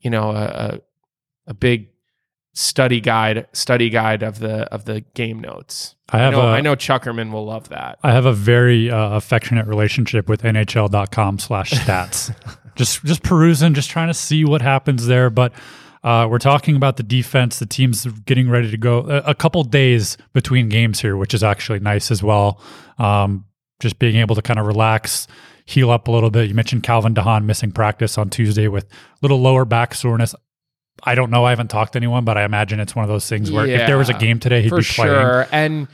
you 0.00 0.10
know 0.10 0.30
a, 0.30 0.80
a 1.46 1.54
big 1.54 1.88
study 2.54 3.00
guide 3.00 3.46
study 3.52 3.88
guide 3.90 4.22
of 4.22 4.38
the 4.40 4.62
of 4.72 4.84
the 4.84 5.02
game 5.14 5.40
notes. 5.40 5.94
I 6.10 6.18
have 6.18 6.32
know, 6.32 6.40
a- 6.42 6.52
I 6.52 6.60
know 6.60 6.74
Chuckerman 6.74 7.30
will 7.32 7.44
love 7.44 7.68
that. 7.68 7.98
I 8.02 8.12
have 8.12 8.24
a 8.26 8.32
very 8.32 8.90
uh, 8.90 9.10
affectionate 9.10 9.66
relationship 9.66 10.28
with 10.28 10.42
NHL.com 10.42 11.38
slash 11.38 11.70
stats. 11.72 12.34
just 12.76 13.04
just 13.04 13.22
perusing, 13.22 13.74
just 13.74 13.90
trying 13.90 14.08
to 14.08 14.14
see 14.14 14.44
what 14.44 14.62
happens 14.62 15.06
there. 15.06 15.30
But 15.30 15.52
uh, 16.02 16.26
we're 16.30 16.38
talking 16.38 16.76
about 16.76 16.96
the 16.96 17.02
defense. 17.02 17.58
The 17.58 17.66
team's 17.66 18.06
getting 18.22 18.48
ready 18.48 18.70
to 18.70 18.76
go. 18.76 19.00
A, 19.00 19.30
a 19.30 19.34
couple 19.34 19.62
days 19.64 20.16
between 20.32 20.68
games 20.68 21.00
here, 21.00 21.16
which 21.16 21.34
is 21.34 21.42
actually 21.42 21.80
nice 21.80 22.10
as 22.10 22.22
well. 22.22 22.60
Um, 22.98 23.44
just 23.80 23.98
being 23.98 24.16
able 24.16 24.34
to 24.34 24.42
kind 24.42 24.58
of 24.58 24.66
relax, 24.66 25.26
heal 25.66 25.90
up 25.90 26.08
a 26.08 26.10
little 26.10 26.30
bit. 26.30 26.48
You 26.48 26.54
mentioned 26.54 26.82
Calvin 26.82 27.14
de 27.14 27.22
Haan 27.22 27.46
missing 27.46 27.70
practice 27.72 28.16
on 28.16 28.30
Tuesday 28.30 28.68
with 28.68 28.84
a 28.84 28.88
little 29.22 29.40
lower 29.40 29.64
back 29.64 29.94
soreness. 29.94 30.34
I 31.02 31.14
don't 31.14 31.30
know. 31.30 31.44
I 31.44 31.50
haven't 31.50 31.68
talked 31.68 31.92
to 31.92 31.98
anyone, 31.98 32.24
but 32.24 32.36
I 32.36 32.44
imagine 32.44 32.80
it's 32.80 32.94
one 32.94 33.04
of 33.04 33.08
those 33.08 33.28
things 33.28 33.50
where 33.50 33.66
if 33.66 33.86
there 33.86 33.98
was 33.98 34.08
a 34.08 34.14
game 34.14 34.38
today, 34.38 34.62
he'd 34.62 34.70
be 34.74 34.82
playing. 34.82 35.12
sure. 35.12 35.46
And 35.52 35.88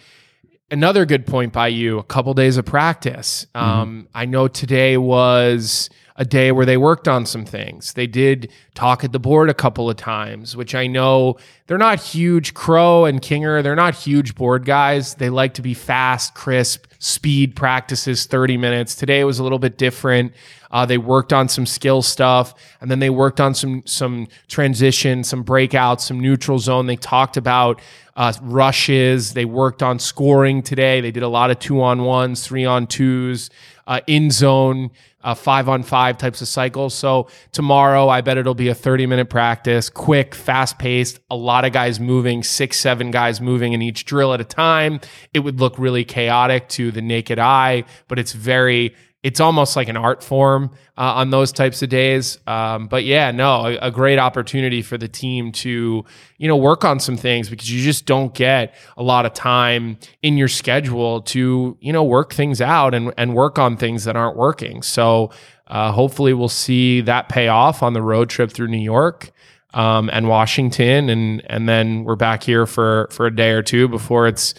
another 0.71 1.05
good 1.07 1.27
point 1.27 1.53
by 1.53 1.69
you: 1.69 1.99
a 1.99 2.05
couple 2.05 2.35
days 2.35 2.57
of 2.57 2.65
practice. 2.65 3.47
Mm-hmm. 3.55 3.67
Um, 3.67 4.09
I 4.15 4.27
know 4.27 4.49
today 4.49 4.97
was 4.97 5.91
a 6.17 6.25
day 6.25 6.53
where 6.53 6.65
they 6.65 6.77
worked 6.77 7.09
on 7.09 7.27
some 7.27 7.45
things. 7.45 7.95
They 7.95 8.07
did 8.07 8.51
talk 8.75 9.03
at 9.03 9.11
the 9.11 9.19
board 9.19 9.51
a 9.51 9.55
couple 9.55 9.91
of 9.91 9.97
times, 9.97 10.57
which 10.57 10.75
I 10.75 10.87
know 10.87 11.39
they're 11.67 11.79
not 11.79 12.01
huge. 12.01 12.55
Crow 12.55 13.05
and 13.05 13.21
Kinger, 13.21 13.63
they're 13.63 13.75
not 13.75 13.95
huge 13.95 14.35
board 14.35 14.65
guys. 14.65 15.15
They 15.15 15.29
like 15.29 15.55
to 15.55 15.63
be 15.63 15.75
fast, 15.75 16.35
crisp, 16.35 16.87
speed 16.99 17.57
practices, 17.57 18.27
30 18.27 18.57
minutes. 18.57 18.95
Today 18.95 19.25
was 19.25 19.41
a 19.41 19.43
little 19.43 19.59
bit 19.59 19.77
different. 19.77 20.33
Uh, 20.75 20.85
they 20.85 20.99
worked 20.99 21.33
on 21.33 21.49
some 21.49 21.65
skill 21.65 22.03
stuff, 22.03 22.53
and 22.81 22.91
then 22.91 22.99
they 22.99 23.09
worked 23.09 23.41
on 23.41 23.55
some 23.55 23.81
some 23.87 24.27
transition, 24.49 25.23
some 25.23 25.45
breakouts, 25.45 26.01
some 26.01 26.19
neutral 26.19 26.59
zone. 26.59 26.87
They 26.87 26.97
talked 26.97 27.37
about 27.37 27.81
uh, 28.17 28.33
rushes. 28.43 29.35
They 29.35 29.45
worked 29.45 29.85
on 29.85 30.01
scoring 30.01 30.63
today. 30.63 31.01
They 31.01 31.13
did 31.13 31.23
a 31.23 31.29
lot 31.29 31.53
of 31.53 31.61
two 31.61 31.81
on 31.81 32.03
ones, 32.03 32.45
three 32.45 32.65
on 32.65 32.89
twos, 32.89 33.51
uh, 33.87 34.01
in 34.09 34.33
zone, 34.33 34.91
uh, 35.23 35.35
five 35.35 35.69
on 35.69 35.85
five 35.85 36.19
types 36.19 36.43
of 36.43 36.49
cycles. 36.49 36.93
So 36.93 37.29
tomorrow, 37.53 38.09
I 38.09 38.21
bet 38.21 38.37
it'll 38.37 38.57
be 38.57 38.69
a 38.69 38.75
30 38.75 39.07
minute 39.07 39.31
practice, 39.31 39.89
quick, 39.89 40.35
fast 40.35 40.81
paced, 40.81 41.21
a 41.31 41.37
lot 41.37 41.65
of 41.65 41.73
guys 41.73 42.01
moving, 42.01 42.43
six, 42.43 42.81
seven 42.81 43.13
guys 43.13 43.41
moving 43.41 43.75
in 43.75 43.81
each 43.81 44.07
drill 44.07 44.35
at 44.35 44.41
a 44.41 44.45
time. 44.45 44.99
It 45.33 45.41
would 45.41 45.61
look 45.61 45.79
really 45.79 46.05
chaotic 46.05 46.69
to 46.71 46.91
the 46.91 47.01
naked 47.01 47.39
eye, 47.39 47.85
but 48.09 48.19
it's 48.19 48.33
very 48.33 48.97
it's 49.25 49.41
almost 49.41 49.75
like 49.75 49.89
an 49.89 49.97
art 49.97 50.23
form 50.23 50.71
uh, 50.99 51.15
on 51.15 51.31
those 51.31 51.51
types 51.51 51.83
of 51.83 51.89
days. 51.89 52.39
Um, 52.47 52.89
but 52.89 53.05
yeah, 53.05 53.31
no, 53.31 53.67
a, 53.67 53.79
a, 53.79 53.91
great 53.91 54.19
opportunity 54.19 54.83
for 54.83 54.99
the 54.99 55.09
team 55.09 55.51
to 55.53 56.05
you 56.37 56.47
know 56.47 56.57
work 56.59 56.85
on 56.85 57.01
some 57.01 57.17
things 57.17 57.49
because 57.49 57.73
you 57.73 57.83
just 57.83 58.05
don't 58.05 58.35
get 58.35 58.75
a 58.99 59.03
lot 59.03 59.25
of 59.25 59.33
time 59.33 59.97
in 60.23 60.37
your 60.37 60.47
schedule 60.47 61.23
to 61.23 61.77
you 61.81 61.93
know 61.93 62.05
work 62.05 62.35
things 62.35 62.61
out 62.61 62.95
and 62.95 63.15
and 63.17 63.35
work 63.35 63.59
on 63.59 63.79
things 63.79 64.05
that 64.05 64.15
aren't 64.15 64.37
working. 64.37 64.83
So 64.83 65.31
uh, 65.69 65.91
hopefully 65.91 66.35
we'll 66.35 66.49
see 66.51 67.01
that 67.01 67.31
pay 67.31 67.49
off 67.49 67.83
on 67.83 67.95
the 67.95 68.03
road 68.03 68.29
trip 68.29 68.53
through 68.53 68.69
New 68.69 68.77
York. 68.77 69.33
Um, 69.73 70.09
and 70.13 70.29
Washington, 70.29 71.09
and 71.09 71.43
and 71.51 71.69
then 71.69 72.05
we're 72.05 72.15
back 72.15 72.45
here 72.45 72.65
for 72.65 73.09
for 73.11 73.27
a 73.27 73.35
day 73.35 73.51
or 73.51 73.61
two 73.61 73.89
before 73.89 74.29
it's 74.29 74.55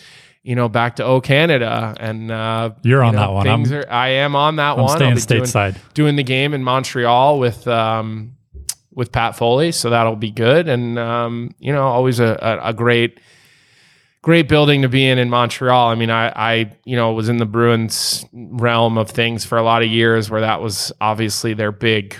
you 0.45 0.55
know, 0.55 0.69
back 0.69 0.97
to 0.97 1.03
O 1.03 1.19
Canada. 1.21 1.95
And 1.99 2.29
uh, 2.29 2.71
you're 2.83 3.03
on 3.03 3.13
you 3.13 3.19
know, 3.19 3.25
that 3.25 3.33
one. 3.33 3.43
Things 3.45 3.71
are, 3.71 3.85
I 3.89 4.09
am 4.09 4.35
on 4.35 4.57
that 4.57 4.77
I'm 4.77 4.83
one. 4.83 4.95
Staying 4.95 5.15
stateside, 5.15 5.73
doing, 5.73 5.83
doing, 5.95 6.15
the 6.17 6.23
game 6.23 6.53
in 6.53 6.63
Montreal 6.63 7.39
with 7.39 7.67
um, 7.67 8.37
with 8.93 9.11
Pat 9.11 9.35
Foley, 9.35 9.71
so 9.71 9.89
that'll 9.89 10.15
be 10.15 10.29
good. 10.29 10.69
And 10.69 10.99
um, 10.99 11.55
you 11.57 11.73
know, 11.73 11.87
always 11.87 12.19
a, 12.19 12.37
a, 12.41 12.69
a, 12.69 12.73
great 12.73 13.19
great 14.21 14.47
building 14.47 14.83
to 14.83 14.87
be 14.87 15.07
in 15.07 15.17
in 15.17 15.31
Montreal. 15.31 15.87
I 15.87 15.95
mean, 15.95 16.11
I, 16.11 16.29
I 16.29 16.71
you 16.85 16.95
know 16.95 17.11
was 17.13 17.27
in 17.27 17.37
the 17.37 17.47
Bruins 17.47 18.23
realm 18.31 18.99
of 18.99 19.09
things 19.09 19.45
for 19.45 19.57
a 19.57 19.63
lot 19.63 19.81
of 19.81 19.89
years, 19.89 20.29
where 20.29 20.41
that 20.41 20.61
was 20.61 20.91
obviously 21.01 21.55
their 21.55 21.71
big 21.71 22.15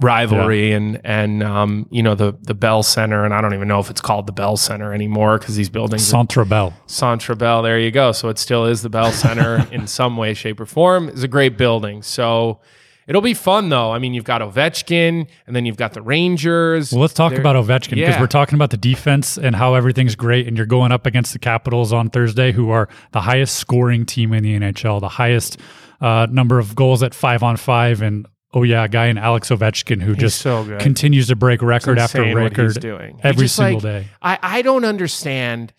rivalry 0.00 0.70
yeah. 0.70 0.76
and 0.76 1.00
and 1.04 1.42
um, 1.42 1.86
you 1.90 2.02
know 2.02 2.14
the 2.14 2.36
the 2.42 2.54
Bell 2.54 2.82
Center 2.82 3.24
and 3.24 3.34
I 3.34 3.40
don't 3.40 3.54
even 3.54 3.68
know 3.68 3.80
if 3.80 3.90
it's 3.90 4.00
called 4.00 4.26
the 4.26 4.32
Bell 4.32 4.56
Center 4.56 4.92
anymore 4.92 5.38
because 5.38 5.56
these 5.56 5.68
buildings 5.68 6.04
Centre 6.04 6.44
Bell. 6.44 6.74
Centre 6.86 7.34
Bell. 7.34 7.62
There 7.62 7.78
you 7.78 7.90
go. 7.90 8.12
So 8.12 8.28
it 8.28 8.38
still 8.38 8.66
is 8.66 8.82
the 8.82 8.90
Bell 8.90 9.12
Center 9.12 9.66
in 9.72 9.86
some 9.86 10.16
way 10.16 10.34
shape 10.34 10.60
or 10.60 10.66
form. 10.66 11.08
It's 11.08 11.22
a 11.22 11.28
great 11.28 11.56
building. 11.58 12.02
So 12.02 12.60
it'll 13.06 13.20
be 13.20 13.34
fun 13.34 13.68
though. 13.68 13.92
I 13.92 13.98
mean 13.98 14.14
you've 14.14 14.24
got 14.24 14.40
Ovechkin 14.40 15.28
and 15.46 15.56
then 15.56 15.66
you've 15.66 15.76
got 15.76 15.92
the 15.92 16.02
Rangers. 16.02 16.92
Well 16.92 17.02
let's 17.02 17.14
talk 17.14 17.32
They're, 17.32 17.40
about 17.40 17.56
Ovechkin 17.56 17.90
because 17.90 18.14
yeah. 18.14 18.20
we're 18.20 18.26
talking 18.26 18.54
about 18.54 18.70
the 18.70 18.78
defense 18.78 19.36
and 19.36 19.54
how 19.54 19.74
everything's 19.74 20.14
great 20.14 20.46
and 20.46 20.56
you're 20.56 20.66
going 20.66 20.92
up 20.92 21.06
against 21.06 21.32
the 21.32 21.38
Capitals 21.38 21.92
on 21.92 22.10
Thursday 22.10 22.52
who 22.52 22.70
are 22.70 22.88
the 23.12 23.20
highest 23.20 23.56
scoring 23.56 24.06
team 24.06 24.32
in 24.32 24.42
the 24.42 24.58
NHL 24.58 25.00
the 25.00 25.08
highest 25.08 25.58
uh, 26.00 26.26
number 26.30 26.58
of 26.58 26.74
goals 26.74 27.02
at 27.02 27.14
five 27.14 27.42
on 27.42 27.58
five 27.58 28.00
and 28.00 28.26
oh 28.52 28.62
yeah, 28.62 28.84
a 28.84 28.88
guy 28.88 29.06
in 29.06 29.18
Alex 29.18 29.50
Ovechkin 29.50 30.02
who 30.02 30.12
he's 30.12 30.20
just 30.20 30.40
so 30.40 30.78
continues 30.78 31.28
to 31.28 31.36
break 31.36 31.62
record 31.62 31.98
after 31.98 32.22
record 32.34 32.84
every 33.22 33.48
single 33.48 33.74
like, 33.74 33.82
day. 33.82 34.08
I, 34.20 34.38
I 34.42 34.62
don't 34.62 34.84
understand. 34.84 35.72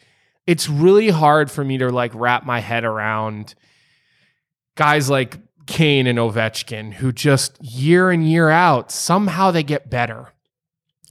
It's 0.48 0.70
really 0.70 1.10
hard 1.10 1.52
for 1.52 1.64
me 1.64 1.78
to 1.80 1.90
like 1.90 2.12
wrap 2.16 2.46
my 2.46 2.60
head 2.60 2.84
around 2.84 3.56
guys 4.76 5.10
like 5.10 5.38
Kane 5.68 6.08
and 6.08 6.18
Ovechkin 6.18 6.94
who 6.94 7.12
just 7.12 7.62
year 7.64 8.12
in 8.12 8.24
year 8.24 8.50
out 8.50 8.92
somehow 8.92 9.52
they 9.52 9.64
get 9.64 9.90
better. 9.90 10.34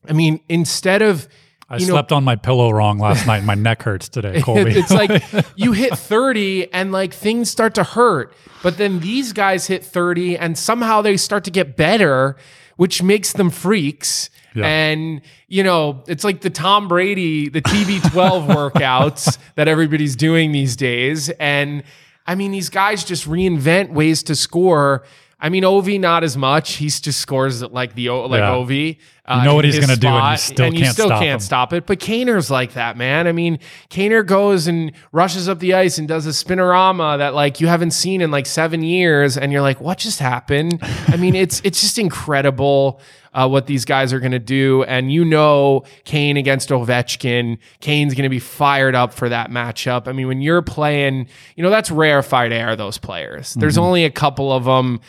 I 0.08 0.12
mean, 0.12 0.40
instead 0.48 1.02
of 1.02 1.28
I 1.70 1.78
slept 1.78 2.11
know, 2.11 2.16
on 2.16 2.24
my 2.24 2.35
pillow 2.35 2.70
wrong 2.70 2.98
last 2.98 3.28
night. 3.28 3.44
My 3.44 3.54
neck 3.54 3.85
hurts 3.85 4.09
today, 4.09 4.40
Colby. 4.44 4.72
It's 4.72 4.90
like 4.90 5.22
you 5.56 5.70
hit 5.72 5.96
30 5.96 6.72
and 6.72 6.90
like 6.90 7.14
things 7.14 7.48
start 7.48 7.74
to 7.74 7.85
hurt. 7.85 8.35
But 8.62 8.76
then 8.76 8.98
these 8.98 9.33
guys 9.33 9.68
hit 9.68 9.85
30 9.85 10.37
and 10.37 10.59
somehow 10.59 11.00
they 11.00 11.16
start 11.16 11.44
to 11.44 11.50
get 11.52 11.76
better, 11.76 12.37
which 12.76 13.04
makes 13.04 13.33
them 13.33 13.50
freaks. 13.50 14.30
Yeah. 14.52 14.66
And, 14.66 15.20
you 15.46 15.62
know, 15.62 16.02
it's 16.09 16.24
like 16.24 16.40
the 16.40 16.50
Tom 16.50 16.88
Brady, 16.88 17.48
the 17.48 17.62
TB12 17.62 18.72
workouts 18.72 19.38
that 19.54 19.68
everybody's 19.68 20.16
doing 20.16 20.50
these 20.50 20.74
days. 20.74 21.30
And 21.38 21.85
I 22.26 22.35
mean, 22.35 22.50
these 22.50 22.68
guys 22.68 23.04
just 23.04 23.28
reinvent 23.28 23.90
ways 23.90 24.24
to 24.24 24.35
score 24.35 25.04
I 25.40 25.48
mean, 25.48 25.62
Ovi 25.62 25.98
not 25.98 26.22
as 26.22 26.37
much. 26.37 26.74
He 26.74 26.87
just 26.87 27.18
scores 27.18 27.62
like 27.62 27.94
the 27.94 28.11
like 28.11 28.40
yeah. 28.40 28.55
Ovi. 28.55 28.98
Uh, 29.24 29.38
you 29.38 29.44
know 29.44 29.55
what 29.55 29.64
he's 29.64 29.79
going 29.79 29.88
to 29.88 29.96
do, 29.96 30.09
and 30.09 30.33
you 30.33 30.37
still 30.38 30.66
and 30.66 30.74
can't, 30.74 30.87
you 30.87 30.92
still 30.92 31.07
stop, 31.07 31.20
can't 31.20 31.35
him. 31.35 31.40
stop 31.40 31.72
it. 31.72 31.87
But 31.87 32.00
Kaner's 32.00 32.50
like 32.50 32.72
that, 32.72 32.96
man. 32.96 33.29
I 33.29 33.33
mean, 33.33 33.59
Kaner 33.88 34.26
goes 34.26 34.66
and 34.66 34.92
rushes 35.12 35.48
up 35.48 35.61
the 35.61 35.74
ice 35.74 35.98
and 35.98 36.09
does 36.09 36.26
a 36.26 36.31
spinorama 36.31 37.18
that 37.18 37.33
like 37.33 37.61
you 37.61 37.68
haven't 37.68 37.92
seen 37.92 38.20
in 38.20 38.31
like 38.31 38.46
seven 38.46 38.83
years, 38.83 39.38
and 39.38 39.53
you're 39.53 39.62
like, 39.62 39.81
what 39.81 39.98
just 39.98 40.18
happened? 40.18 40.79
I 41.09 41.16
mean, 41.16 41.35
it's 41.35 41.62
it's 41.64 41.81
just 41.81 41.98
incredible. 41.98 43.00
Uh, 43.33 43.46
what 43.46 43.66
these 43.66 43.85
guys 43.85 44.12
are 44.12 44.18
going 44.18 44.33
to 44.33 44.40
do. 44.40 44.83
And 44.83 45.12
you 45.12 45.24
know, 45.24 45.85
Kane 46.03 46.37
against 46.37 46.70
Ovechkin, 46.70 47.59
Kane's 47.79 48.12
going 48.14 48.24
to 48.24 48.29
be 48.29 48.40
fired 48.40 48.96
up 48.96 49.14
for 49.14 49.29
that 49.29 49.50
matchup. 49.50 50.09
I 50.09 50.12
mean, 50.12 50.26
when 50.26 50.40
you're 50.40 50.62
playing, 50.62 51.29
you 51.55 51.62
know, 51.62 51.70
that's 51.70 51.92
rarefied 51.92 52.53
air, 52.53 52.74
those 52.74 52.98
players. 52.98 53.55
There's 53.55 53.74
mm-hmm. 53.74 53.85
only 53.85 54.05
a 54.05 54.11
couple 54.11 54.50
of 54.50 54.64
them 54.64 55.00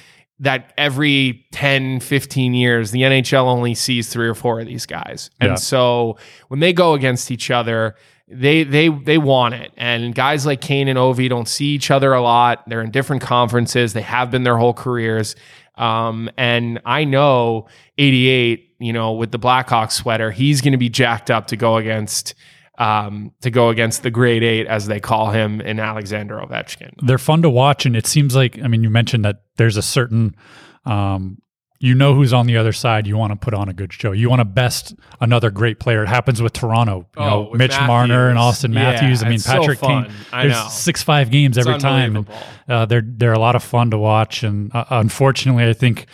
that 0.41 0.73
every 0.77 1.45
10, 1.51 1.99
15 1.99 2.54
years, 2.54 2.91
the 2.91 3.01
NHL 3.01 3.45
only 3.45 3.75
sees 3.75 4.10
three 4.10 4.27
or 4.27 4.34
four 4.34 4.60
of 4.60 4.65
these 4.65 4.88
guys. 4.88 5.30
And 5.39 5.51
yeah. 5.51 5.56
so 5.56 6.17
when 6.49 6.60
they 6.60 6.73
go 6.73 6.93
against 6.93 7.32
each 7.32 7.51
other, 7.51 7.95
they 8.27 8.63
they 8.63 8.88
they 8.88 9.17
want 9.17 9.54
it. 9.54 9.71
And 9.77 10.15
guys 10.15 10.45
like 10.45 10.62
Kane 10.62 10.88
and 10.88 10.97
Ovi 10.97 11.30
don't 11.30 11.47
see 11.47 11.67
each 11.67 11.91
other 11.91 12.13
a 12.13 12.21
lot. 12.21 12.63
They're 12.67 12.82
in 12.82 12.91
different 12.91 13.21
conferences. 13.21 13.93
They 13.93 14.01
have 14.01 14.32
been 14.32 14.43
their 14.43 14.58
whole 14.58 14.73
careers. 14.73 15.36
Um, 15.75 16.30
and 16.38 16.82
I 16.86 17.04
know 17.04 17.67
88, 17.97 18.75
you 18.80 18.93
know, 18.93 19.13
with 19.13 19.32
the 19.32 19.39
Blackhawks 19.39 19.91
sweater, 19.91 20.32
he's 20.32 20.62
going 20.62 20.73
to 20.73 20.77
be 20.77 20.89
jacked 20.89 21.30
up 21.30 21.47
to 21.47 21.58
go 21.58 21.77
against 21.77 22.34
um, 22.82 23.32
to 23.41 23.52
go 23.52 23.70
against 23.70 24.02
the 24.02 24.10
Great 24.10 24.41
Eight, 24.41 24.65
as 24.65 24.88
they 24.88 25.00
call 25.00 25.30
him, 25.30 25.62
in 25.62 25.80
Alexander 25.80 26.38
Ovechkin. 26.38 26.89
They're 27.04 27.20
fun 27.20 27.44
to 27.44 27.50
watch, 27.50 27.86
and 27.86 27.96
it 27.96 28.08
seems 28.08 28.36
like 28.36 28.60
I 28.62 28.67
mean, 28.67 28.84
you 28.84 28.89
mentioned 28.89 29.24
that 29.24 29.44
there's 29.58 29.78
a 29.78 29.84
certain, 29.84 30.36
um, 30.84 31.38
you 31.80 31.94
know, 31.94 32.15
who's 32.15 32.34
on 32.34 32.48
the 32.48 32.58
other 32.58 32.74
side. 32.74 33.06
You 33.06 33.17
want 33.17 33.34
to 33.34 33.36
put 33.38 33.54
on 33.54 33.70
a 33.70 33.74
good 33.74 33.94
show. 33.94 34.13
You 34.13 34.32
want 34.32 34.39
to 34.39 34.46
best 34.46 34.96
another 35.20 35.52
great 35.52 35.80
player. 35.80 36.02
It 36.02 36.08
happens 36.08 36.41
with 36.41 36.54
Toronto. 36.54 37.08
You 37.15 37.24
oh, 37.24 37.30
know, 37.30 37.50
Mitch 37.54 37.70
Matthews. 37.70 37.88
Marner 37.88 38.30
and 38.30 38.39
Austin 38.39 38.74
Matthews. 38.74 39.22
Yeah, 39.22 39.28
I 39.28 39.30
mean, 39.30 39.41
Patrick 39.41 39.78
so 39.78 39.86
Kane. 39.86 40.12
There's 40.32 40.74
six 40.74 41.04
five 41.04 41.30
games 41.30 41.60
it's 41.60 41.67
every 41.67 41.80
time. 41.80 42.15
And, 42.15 42.30
uh, 42.67 42.86
they're 42.88 43.04
they're 43.06 43.34
a 43.34 43.39
lot 43.39 43.56
of 43.56 43.63
fun 43.63 43.91
to 43.91 44.00
watch, 44.00 44.41
and 44.41 44.74
uh, 44.74 44.86
unfortunately, 44.89 45.70
I 45.70 45.74
think 45.74 46.08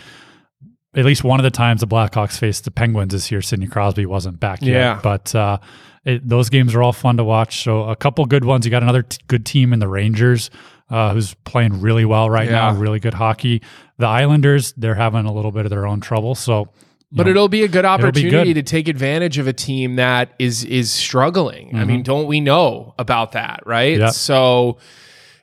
at 0.98 1.06
least 1.06 1.24
one 1.24 1.40
of 1.40 1.46
the 1.46 1.52
times 1.52 1.80
the 1.80 1.88
Blackhawks 1.88 2.38
faced 2.38 2.66
the 2.66 2.72
Penguins 2.72 3.14
this 3.14 3.32
year, 3.32 3.42
Sidney 3.42 3.68
Crosby 3.68 4.06
wasn't 4.06 4.42
back 4.42 4.62
yet. 4.62 4.74
Yeah. 4.74 5.00
But 5.02 5.34
uh, 5.34 5.60
it, 6.08 6.28
those 6.28 6.50
games 6.50 6.74
are 6.74 6.82
all 6.82 6.94
fun 6.94 7.18
to 7.18 7.24
watch. 7.24 7.64
So 7.64 7.84
a 7.84 7.96
couple 7.96 8.26
good 8.26 8.46
ones. 8.46 8.66
You 8.66 8.72
got 8.72 8.82
another 8.82 9.04
t- 9.04 9.20
good 9.28 9.46
team 9.46 9.74
in 9.74 9.80
the 9.80 9.88
Rangers, 9.88 10.50
uh, 10.90 11.14
who's 11.14 11.34
playing 11.44 11.82
really 11.82 12.06
well 12.06 12.30
right 12.30 12.48
yeah. 12.48 12.72
now, 12.72 12.76
really 12.76 13.00
good 13.00 13.14
hockey. 13.14 13.62
The 13.98 14.08
Islanders, 14.08 14.74
they're 14.78 14.96
having 14.96 15.26
a 15.26 15.34
little 15.34 15.52
bit 15.52 15.66
of 15.66 15.70
their 15.70 15.86
own 15.86 16.00
trouble. 16.00 16.34
So 16.34 16.70
but 17.12 17.26
know, 17.26 17.32
it'll 17.32 17.50
be 17.50 17.64
a 17.64 17.68
good 17.68 17.86
opportunity 17.86 18.54
good. 18.54 18.66
to 18.66 18.70
take 18.70 18.88
advantage 18.88 19.38
of 19.38 19.48
a 19.48 19.54
team 19.54 19.98
that 19.98 20.34
is 20.40 20.64
is 20.64 20.92
struggling. 20.92 21.68
Mm-hmm. 21.68 21.78
I 21.78 21.86
mean, 21.86 22.04
don't 22.04 22.28
we 22.28 22.40
know 22.40 22.94
about 22.98 23.34
that, 23.34 23.64
right? 23.66 23.98
Yep. 23.98 24.14
So 24.14 24.78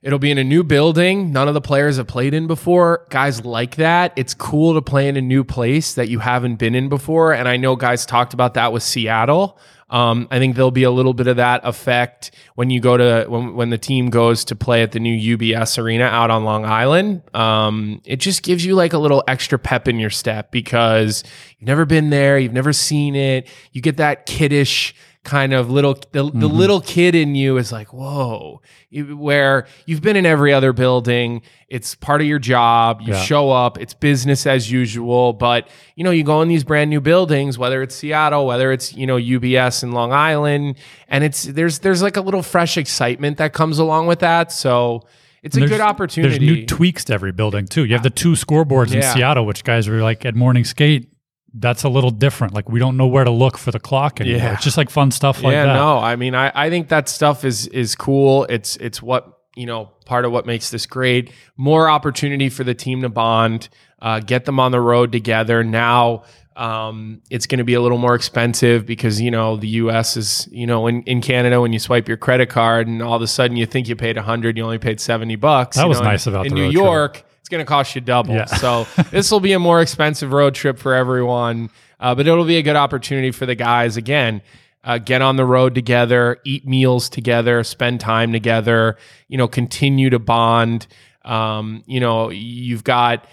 It'll 0.04 0.18
be 0.18 0.30
in 0.30 0.36
a 0.36 0.44
new 0.44 0.62
building. 0.62 1.32
None 1.32 1.48
of 1.48 1.54
the 1.54 1.62
players 1.62 1.96
have 1.96 2.06
played 2.06 2.34
in 2.34 2.46
before. 2.46 3.06
Guys 3.08 3.42
like 3.42 3.76
that. 3.76 4.12
It's 4.16 4.34
cool 4.34 4.74
to 4.74 4.82
play 4.82 5.08
in 5.08 5.16
a 5.16 5.22
new 5.22 5.44
place 5.44 5.94
that 5.94 6.10
you 6.10 6.18
haven't 6.18 6.56
been 6.56 6.74
in 6.74 6.90
before. 6.90 7.32
And 7.32 7.48
I 7.48 7.56
know 7.56 7.74
guys 7.74 8.04
talked 8.04 8.34
about 8.34 8.52
that 8.52 8.70
with 8.70 8.82
Seattle. 8.82 9.58
Um, 9.90 10.28
I 10.30 10.38
think 10.38 10.56
there'll 10.56 10.70
be 10.70 10.82
a 10.82 10.90
little 10.90 11.14
bit 11.14 11.26
of 11.26 11.36
that 11.36 11.60
effect 11.64 12.30
when 12.54 12.70
you 12.70 12.80
go 12.80 12.96
to 12.96 13.26
when 13.28 13.54
when 13.54 13.70
the 13.70 13.78
team 13.78 14.10
goes 14.10 14.44
to 14.46 14.56
play 14.56 14.82
at 14.82 14.92
the 14.92 15.00
new 15.00 15.36
UBS 15.36 15.78
Arena 15.78 16.04
out 16.04 16.30
on 16.30 16.44
Long 16.44 16.64
Island. 16.64 17.22
Um, 17.34 18.00
it 18.04 18.16
just 18.16 18.42
gives 18.42 18.64
you 18.64 18.74
like 18.74 18.92
a 18.92 18.98
little 18.98 19.22
extra 19.28 19.58
pep 19.58 19.88
in 19.88 19.98
your 19.98 20.10
step 20.10 20.50
because 20.50 21.22
you've 21.58 21.66
never 21.66 21.84
been 21.84 22.10
there, 22.10 22.38
you've 22.38 22.52
never 22.52 22.72
seen 22.72 23.14
it. 23.14 23.48
You 23.72 23.80
get 23.80 23.98
that 23.98 24.26
kiddish 24.26 24.94
kind 25.24 25.52
of 25.54 25.70
little 25.70 25.94
the, 26.12 26.22
the 26.22 26.22
Mm-hmm. 26.30 26.46
little 26.46 26.80
kid 26.80 27.14
in 27.14 27.34
you 27.34 27.56
is 27.56 27.72
like 27.72 27.92
whoa 27.92 28.60
You- 28.90 29.16
where 29.16 29.66
you've 29.86 30.02
been 30.02 30.16
in 30.16 30.26
every 30.26 30.52
other 30.52 30.72
building 30.72 31.40
it's 31.68 31.94
part 31.94 32.20
of 32.20 32.26
your 32.26 32.38
job 32.38 33.00
you 33.00 33.14
Yeah. 33.14 33.20
show 33.22 33.50
up 33.50 33.78
it's 33.80 33.94
business 33.94 34.46
as 34.46 34.70
usual 34.70 35.32
but 35.32 35.66
you 35.96 36.04
know 36.04 36.10
you 36.10 36.22
go 36.24 36.42
in 36.42 36.48
these 36.48 36.62
brand 36.62 36.90
new 36.90 37.00
buildings 37.00 37.56
whether 37.58 37.82
it's 37.82 37.94
seattle 37.94 38.46
whether 38.46 38.70
it's 38.70 38.92
you 38.94 39.06
know 39.06 39.16
ubs 39.16 39.82
in 39.82 39.92
long 39.92 40.12
island 40.12 40.76
and 41.08 41.24
it's 41.24 41.44
there's 41.44 41.78
there's 41.80 42.02
like 42.02 42.16
a 42.18 42.20
little 42.20 42.42
fresh 42.42 42.76
excitement 42.76 43.38
that 43.38 43.52
comes 43.54 43.78
along 43.78 44.06
with 44.06 44.18
that 44.20 44.52
so 44.52 45.02
it's 45.42 45.56
a 45.56 45.66
good 45.66 45.80
opportunity 45.80 46.38
There's 46.38 46.56
new 46.58 46.66
tweaks 46.66 47.04
to 47.04 47.12
every 47.12 47.30
building 47.32 47.66
too. 47.66 47.84
You 47.84 47.92
have 47.92 48.02
the 48.02 48.08
two 48.08 48.32
scoreboards 48.32 48.94
in 48.94 49.02
Seattle, 49.02 49.44
which 49.44 49.62
guys 49.62 49.86
were 49.90 50.00
like 50.00 50.24
at 50.24 50.34
morning 50.34 50.64
skate. 50.64 51.10
That's 51.56 51.84
a 51.84 51.88
little 51.88 52.10
different. 52.10 52.52
Like 52.52 52.68
we 52.68 52.80
don't 52.80 52.96
know 52.96 53.06
where 53.06 53.24
to 53.24 53.30
look 53.30 53.56
for 53.56 53.70
the 53.70 53.78
clock 53.78 54.20
anymore. 54.20 54.40
Yeah. 54.40 54.54
It's 54.54 54.64
just 54.64 54.76
like 54.76 54.90
fun 54.90 55.10
stuff 55.10 55.42
like 55.42 55.52
yeah, 55.52 55.66
that. 55.66 55.74
no, 55.74 55.98
I 55.98 56.16
mean, 56.16 56.34
I, 56.34 56.50
I 56.54 56.68
think 56.68 56.88
that 56.88 57.08
stuff 57.08 57.44
is 57.44 57.68
is 57.68 57.94
cool. 57.94 58.44
It's 58.44 58.76
it's 58.76 59.00
what 59.00 59.34
you 59.56 59.66
know, 59.66 59.86
part 60.04 60.24
of 60.24 60.32
what 60.32 60.46
makes 60.46 60.70
this 60.70 60.86
great. 60.86 61.30
More 61.56 61.88
opportunity 61.88 62.48
for 62.48 62.64
the 62.64 62.74
team 62.74 63.02
to 63.02 63.08
bond, 63.08 63.68
uh, 64.00 64.20
get 64.20 64.44
them 64.44 64.58
on 64.58 64.72
the 64.72 64.80
road 64.80 65.12
together. 65.12 65.62
Now, 65.62 66.24
um, 66.56 67.22
it's 67.30 67.46
going 67.46 67.58
to 67.58 67.64
be 67.64 67.74
a 67.74 67.80
little 67.80 67.98
more 67.98 68.14
expensive 68.14 68.86
because 68.86 69.20
you 69.20 69.30
know 69.30 69.56
the 69.56 69.68
U.S. 69.68 70.16
is 70.16 70.48
you 70.50 70.66
know 70.66 70.86
in, 70.86 71.02
in 71.02 71.20
Canada 71.20 71.60
when 71.60 71.72
you 71.72 71.78
swipe 71.78 72.08
your 72.08 72.16
credit 72.16 72.48
card 72.48 72.86
and 72.86 73.02
all 73.02 73.16
of 73.16 73.22
a 73.22 73.26
sudden 73.26 73.56
you 73.56 73.66
think 73.66 73.88
you 73.88 73.96
paid 73.96 74.16
a 74.16 74.22
hundred, 74.22 74.56
you 74.56 74.64
only 74.64 74.78
paid 74.78 75.00
seventy 75.00 75.36
bucks. 75.36 75.76
That 75.76 75.84
You 75.84 75.88
was 75.88 75.98
know, 76.00 76.04
nice 76.04 76.26
in, 76.26 76.32
about 76.32 76.46
in 76.46 76.54
the 76.54 76.60
New 76.60 76.70
York. 76.70 77.14
trip. 77.14 77.26
It's 77.44 77.50
going 77.50 77.60
to 77.62 77.68
cost 77.68 77.94
you 77.94 78.00
double. 78.00 78.32
Yeah. 78.32 78.46
So 78.46 78.86
this 79.10 79.30
will 79.30 79.38
be 79.38 79.52
a 79.52 79.58
more 79.58 79.82
expensive 79.82 80.32
road 80.32 80.54
trip 80.54 80.78
for 80.78 80.94
everyone, 80.94 81.68
uh, 82.00 82.14
but 82.14 82.26
it'll 82.26 82.46
be 82.46 82.56
a 82.56 82.62
good 82.62 82.74
opportunity 82.74 83.32
for 83.32 83.44
the 83.44 83.54
guys 83.54 83.98
again. 83.98 84.40
Uh, 84.82 84.96
get 84.96 85.20
on 85.20 85.36
the 85.36 85.44
road 85.44 85.74
together, 85.74 86.38
eat 86.46 86.66
meals 86.66 87.10
together, 87.10 87.62
spend 87.62 88.00
time 88.00 88.32
together. 88.32 88.96
You 89.28 89.36
know, 89.36 89.46
continue 89.46 90.08
to 90.08 90.18
bond. 90.18 90.86
Um, 91.22 91.84
you 91.86 92.00
know, 92.00 92.30
you've 92.30 92.82
got 92.82 93.26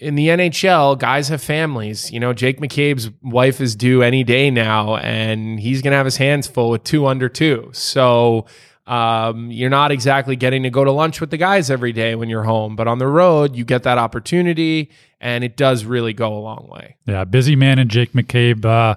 in 0.00 0.16
the 0.16 0.26
NHL, 0.26 0.98
guys 0.98 1.28
have 1.28 1.40
families. 1.40 2.10
You 2.10 2.18
know, 2.18 2.32
Jake 2.32 2.58
McCabe's 2.58 3.08
wife 3.22 3.60
is 3.60 3.76
due 3.76 4.02
any 4.02 4.24
day 4.24 4.50
now, 4.50 4.96
and 4.96 5.60
he's 5.60 5.80
going 5.80 5.92
to 5.92 5.96
have 5.96 6.06
his 6.06 6.16
hands 6.16 6.48
full 6.48 6.70
with 6.70 6.82
two 6.82 7.06
under 7.06 7.28
two. 7.28 7.70
So 7.72 8.46
um, 8.86 9.50
you're 9.50 9.70
not 9.70 9.90
exactly 9.92 10.36
getting 10.36 10.62
to 10.64 10.70
go 10.70 10.84
to 10.84 10.92
lunch 10.92 11.20
with 11.20 11.30
the 11.30 11.36
guys 11.36 11.70
every 11.70 11.92
day 11.92 12.14
when 12.14 12.28
you're 12.28 12.42
home, 12.42 12.76
but 12.76 12.86
on 12.86 12.98
the 12.98 13.06
road, 13.06 13.56
you 13.56 13.64
get 13.64 13.82
that 13.84 13.98
opportunity, 13.98 14.90
and 15.20 15.42
it 15.42 15.56
does 15.56 15.84
really 15.84 16.12
go 16.12 16.36
a 16.36 16.40
long 16.40 16.68
way. 16.70 16.96
Yeah, 17.06 17.24
busy 17.24 17.56
man 17.56 17.78
and 17.78 17.90
Jake 17.90 18.12
McCabe. 18.12 18.64
Uh, 18.64 18.96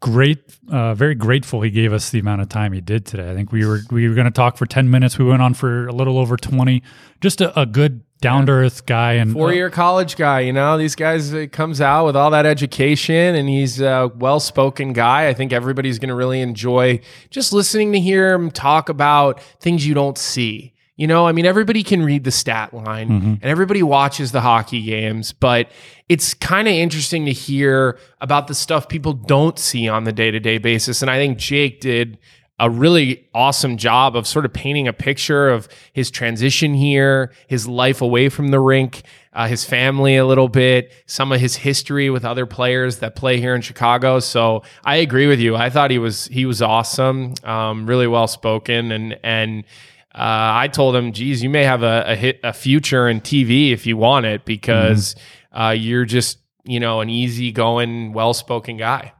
great, 0.00 0.38
uh, 0.70 0.94
very 0.94 1.14
grateful 1.14 1.60
he 1.62 1.70
gave 1.70 1.92
us 1.92 2.10
the 2.10 2.18
amount 2.18 2.40
of 2.40 2.48
time 2.48 2.72
he 2.72 2.80
did 2.80 3.06
today. 3.06 3.30
I 3.30 3.34
think 3.34 3.52
we 3.52 3.64
were 3.64 3.80
we 3.90 4.08
were 4.08 4.14
going 4.14 4.26
to 4.26 4.30
talk 4.32 4.56
for 4.56 4.66
ten 4.66 4.90
minutes. 4.90 5.18
We 5.18 5.24
went 5.24 5.42
on 5.42 5.54
for 5.54 5.86
a 5.86 5.92
little 5.92 6.18
over 6.18 6.36
twenty. 6.36 6.82
Just 7.20 7.40
a, 7.40 7.58
a 7.58 7.66
good 7.66 8.02
down 8.20 8.46
to 8.46 8.52
earth 8.52 8.86
guy 8.86 9.14
and 9.14 9.32
Four 9.32 9.52
year 9.52 9.70
college 9.70 10.16
guy, 10.16 10.40
you 10.40 10.52
know, 10.52 10.76
these 10.76 10.94
guys 10.94 11.32
uh, 11.32 11.46
comes 11.50 11.80
out 11.80 12.06
with 12.06 12.16
all 12.16 12.30
that 12.30 12.46
education 12.46 13.34
and 13.34 13.48
he's 13.48 13.80
a 13.80 14.10
well 14.16 14.40
spoken 14.40 14.92
guy. 14.92 15.28
I 15.28 15.34
think 15.34 15.52
everybody's 15.52 15.98
going 15.98 16.08
to 16.08 16.14
really 16.14 16.40
enjoy 16.40 17.00
just 17.30 17.52
listening 17.52 17.92
to 17.92 18.00
hear 18.00 18.32
him 18.34 18.50
talk 18.50 18.88
about 18.88 19.40
things 19.60 19.86
you 19.86 19.94
don't 19.94 20.18
see. 20.18 20.74
You 20.96 21.06
know, 21.06 21.28
I 21.28 21.32
mean, 21.32 21.46
everybody 21.46 21.84
can 21.84 22.02
read 22.02 22.24
the 22.24 22.32
stat 22.32 22.74
line 22.74 23.08
and 23.40 23.44
everybody 23.44 23.84
watches 23.84 24.32
the 24.32 24.40
hockey 24.40 24.82
games, 24.82 25.32
but 25.32 25.70
it's 26.08 26.34
kind 26.34 26.66
of 26.66 26.74
interesting 26.74 27.24
to 27.26 27.32
hear 27.32 28.00
about 28.20 28.48
the 28.48 28.54
stuff 28.54 28.88
people 28.88 29.12
don't 29.12 29.60
see 29.60 29.88
on 29.88 30.02
the 30.02 30.12
day 30.12 30.32
to 30.32 30.40
day 30.40 30.58
basis. 30.58 31.00
And 31.00 31.08
I 31.08 31.16
think 31.16 31.38
Jake 31.38 31.80
did 31.80 32.18
a 32.60 32.68
really 32.68 33.28
awesome 33.34 33.76
job 33.76 34.16
of 34.16 34.26
sort 34.26 34.44
of 34.44 34.52
painting 34.52 34.88
a 34.88 34.92
picture 34.92 35.48
of 35.48 35.68
his 35.92 36.10
transition 36.10 36.74
here, 36.74 37.32
his 37.46 37.68
life 37.68 38.00
away 38.00 38.28
from 38.28 38.48
the 38.48 38.58
rink, 38.58 39.02
uh, 39.32 39.46
his 39.46 39.64
family 39.64 40.16
a 40.16 40.26
little 40.26 40.48
bit, 40.48 40.92
some 41.06 41.30
of 41.30 41.40
his 41.40 41.56
history 41.56 42.10
with 42.10 42.24
other 42.24 42.46
players 42.46 42.98
that 42.98 43.14
play 43.14 43.38
here 43.38 43.54
in 43.54 43.60
Chicago. 43.60 44.18
So 44.18 44.64
I 44.84 44.96
agree 44.96 45.28
with 45.28 45.38
you. 45.38 45.54
I 45.54 45.70
thought 45.70 45.92
he 45.92 45.98
was 45.98 46.26
he 46.26 46.46
was 46.46 46.60
awesome, 46.60 47.34
um, 47.44 47.86
really 47.86 48.08
well 48.08 48.26
spoken, 48.26 48.90
and 48.90 49.18
and 49.22 49.64
uh, 50.12 50.58
I 50.64 50.68
told 50.68 50.96
him, 50.96 51.12
"Geez, 51.12 51.42
you 51.42 51.50
may 51.50 51.62
have 51.62 51.84
a, 51.84 52.04
a 52.08 52.16
hit 52.16 52.40
a 52.42 52.52
future 52.52 53.08
in 53.08 53.20
TV 53.20 53.72
if 53.72 53.86
you 53.86 53.96
want 53.96 54.26
it, 54.26 54.44
because 54.44 55.14
uh, 55.52 55.74
you're 55.76 56.04
just 56.04 56.38
you 56.64 56.80
know 56.80 57.00
an 57.00 57.08
easygoing, 57.08 58.12
well 58.12 58.34
spoken 58.34 58.76
guy." 58.76 59.12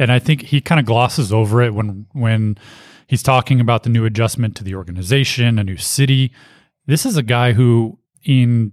And 0.00 0.10
I 0.10 0.18
think 0.18 0.42
he 0.42 0.62
kind 0.62 0.80
of 0.80 0.86
glosses 0.86 1.30
over 1.30 1.60
it 1.60 1.74
when 1.74 2.06
when 2.12 2.56
he's 3.06 3.22
talking 3.22 3.60
about 3.60 3.82
the 3.82 3.90
new 3.90 4.06
adjustment 4.06 4.56
to 4.56 4.64
the 4.64 4.74
organization, 4.74 5.58
a 5.58 5.64
new 5.64 5.76
city. 5.76 6.32
This 6.86 7.04
is 7.04 7.18
a 7.18 7.22
guy 7.22 7.52
who 7.52 7.98
in 8.24 8.72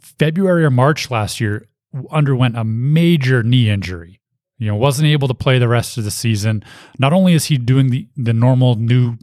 February 0.00 0.64
or 0.64 0.70
March 0.70 1.12
last 1.12 1.40
year 1.40 1.68
underwent 2.10 2.58
a 2.58 2.64
major 2.64 3.42
knee 3.44 3.70
injury. 3.70 4.20
You 4.58 4.66
know, 4.66 4.74
wasn't 4.74 5.06
able 5.06 5.28
to 5.28 5.34
play 5.34 5.60
the 5.60 5.68
rest 5.68 5.96
of 5.96 6.02
the 6.02 6.10
season. 6.10 6.64
Not 6.98 7.12
only 7.12 7.34
is 7.34 7.44
he 7.44 7.56
doing 7.56 7.90
the 7.90 8.08
the 8.16 8.34
normal 8.34 8.74
new 8.74 9.16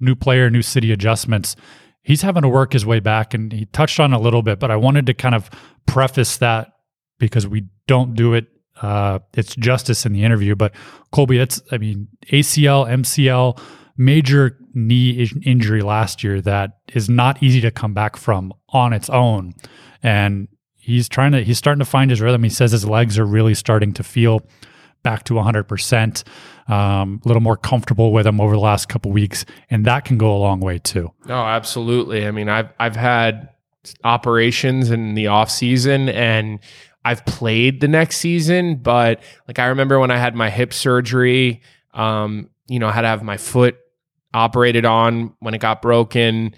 new 0.00 0.16
player, 0.16 0.50
new 0.50 0.62
city 0.62 0.90
adjustments, 0.90 1.54
he's 2.02 2.22
having 2.22 2.42
to 2.42 2.48
work 2.48 2.72
his 2.72 2.84
way 2.84 2.98
back 2.98 3.34
and 3.34 3.52
he 3.52 3.66
touched 3.66 4.00
on 4.00 4.12
a 4.12 4.18
little 4.18 4.42
bit, 4.42 4.58
but 4.58 4.72
I 4.72 4.76
wanted 4.76 5.06
to 5.06 5.14
kind 5.14 5.36
of 5.36 5.48
preface 5.86 6.38
that 6.38 6.72
because 7.20 7.46
we 7.46 7.68
don't 7.86 8.16
do 8.16 8.34
it 8.34 8.48
uh, 8.82 9.20
it's 9.34 9.54
justice 9.56 10.04
in 10.04 10.12
the 10.12 10.24
interview. 10.24 10.54
But 10.54 10.74
Colby, 11.12 11.38
that's 11.38 11.62
I 11.70 11.78
mean 11.78 12.08
ACL, 12.30 12.88
MCL, 12.88 13.60
major 13.96 14.58
knee 14.74 15.28
injury 15.44 15.82
last 15.82 16.24
year 16.24 16.40
that 16.40 16.78
is 16.92 17.08
not 17.08 17.42
easy 17.42 17.60
to 17.60 17.70
come 17.70 17.94
back 17.94 18.16
from 18.16 18.52
on 18.70 18.92
its 18.92 19.08
own, 19.08 19.54
and 20.02 20.48
he's 20.76 21.08
trying 21.08 21.32
to 21.32 21.42
he's 21.42 21.58
starting 21.58 21.78
to 21.78 21.90
find 21.90 22.10
his 22.10 22.20
rhythm. 22.20 22.42
He 22.42 22.50
says 22.50 22.72
his 22.72 22.86
legs 22.86 23.18
are 23.18 23.26
really 23.26 23.54
starting 23.54 23.92
to 23.94 24.02
feel 24.02 24.42
back 25.02 25.24
to 25.24 25.34
100%, 25.34 26.22
um, 26.70 27.20
a 27.24 27.28
little 27.28 27.42
more 27.42 27.56
comfortable 27.56 28.12
with 28.12 28.24
him 28.24 28.40
over 28.40 28.54
the 28.54 28.60
last 28.60 28.88
couple 28.88 29.10
weeks, 29.10 29.44
and 29.68 29.84
that 29.84 30.04
can 30.04 30.16
go 30.16 30.34
a 30.34 30.38
long 30.38 30.60
way 30.60 30.78
too. 30.78 31.12
No, 31.26 31.34
absolutely. 31.34 32.26
I 32.26 32.30
mean, 32.30 32.48
I've 32.48 32.70
I've 32.78 32.96
had 32.96 33.48
operations 34.04 34.90
in 34.90 35.14
the 35.14 35.26
off 35.26 35.50
season 35.50 36.08
and 36.08 36.60
I've 37.04 37.24
played 37.26 37.80
the 37.80 37.88
next 37.88 38.18
season, 38.18 38.76
but 38.76 39.22
like 39.48 39.58
I 39.58 39.66
remember 39.66 39.98
when 39.98 40.10
I 40.10 40.18
had 40.18 40.34
my 40.34 40.50
hip 40.50 40.72
surgery, 40.72 41.62
um, 41.94 42.48
you 42.68 42.78
know, 42.78 42.88
I 42.88 42.92
had 42.92 43.02
to 43.02 43.08
have 43.08 43.22
my 43.22 43.36
foot 43.36 43.76
operated 44.32 44.84
on 44.84 45.34
when 45.40 45.54
it 45.54 45.58
got 45.58 45.82
broken. 45.82 46.54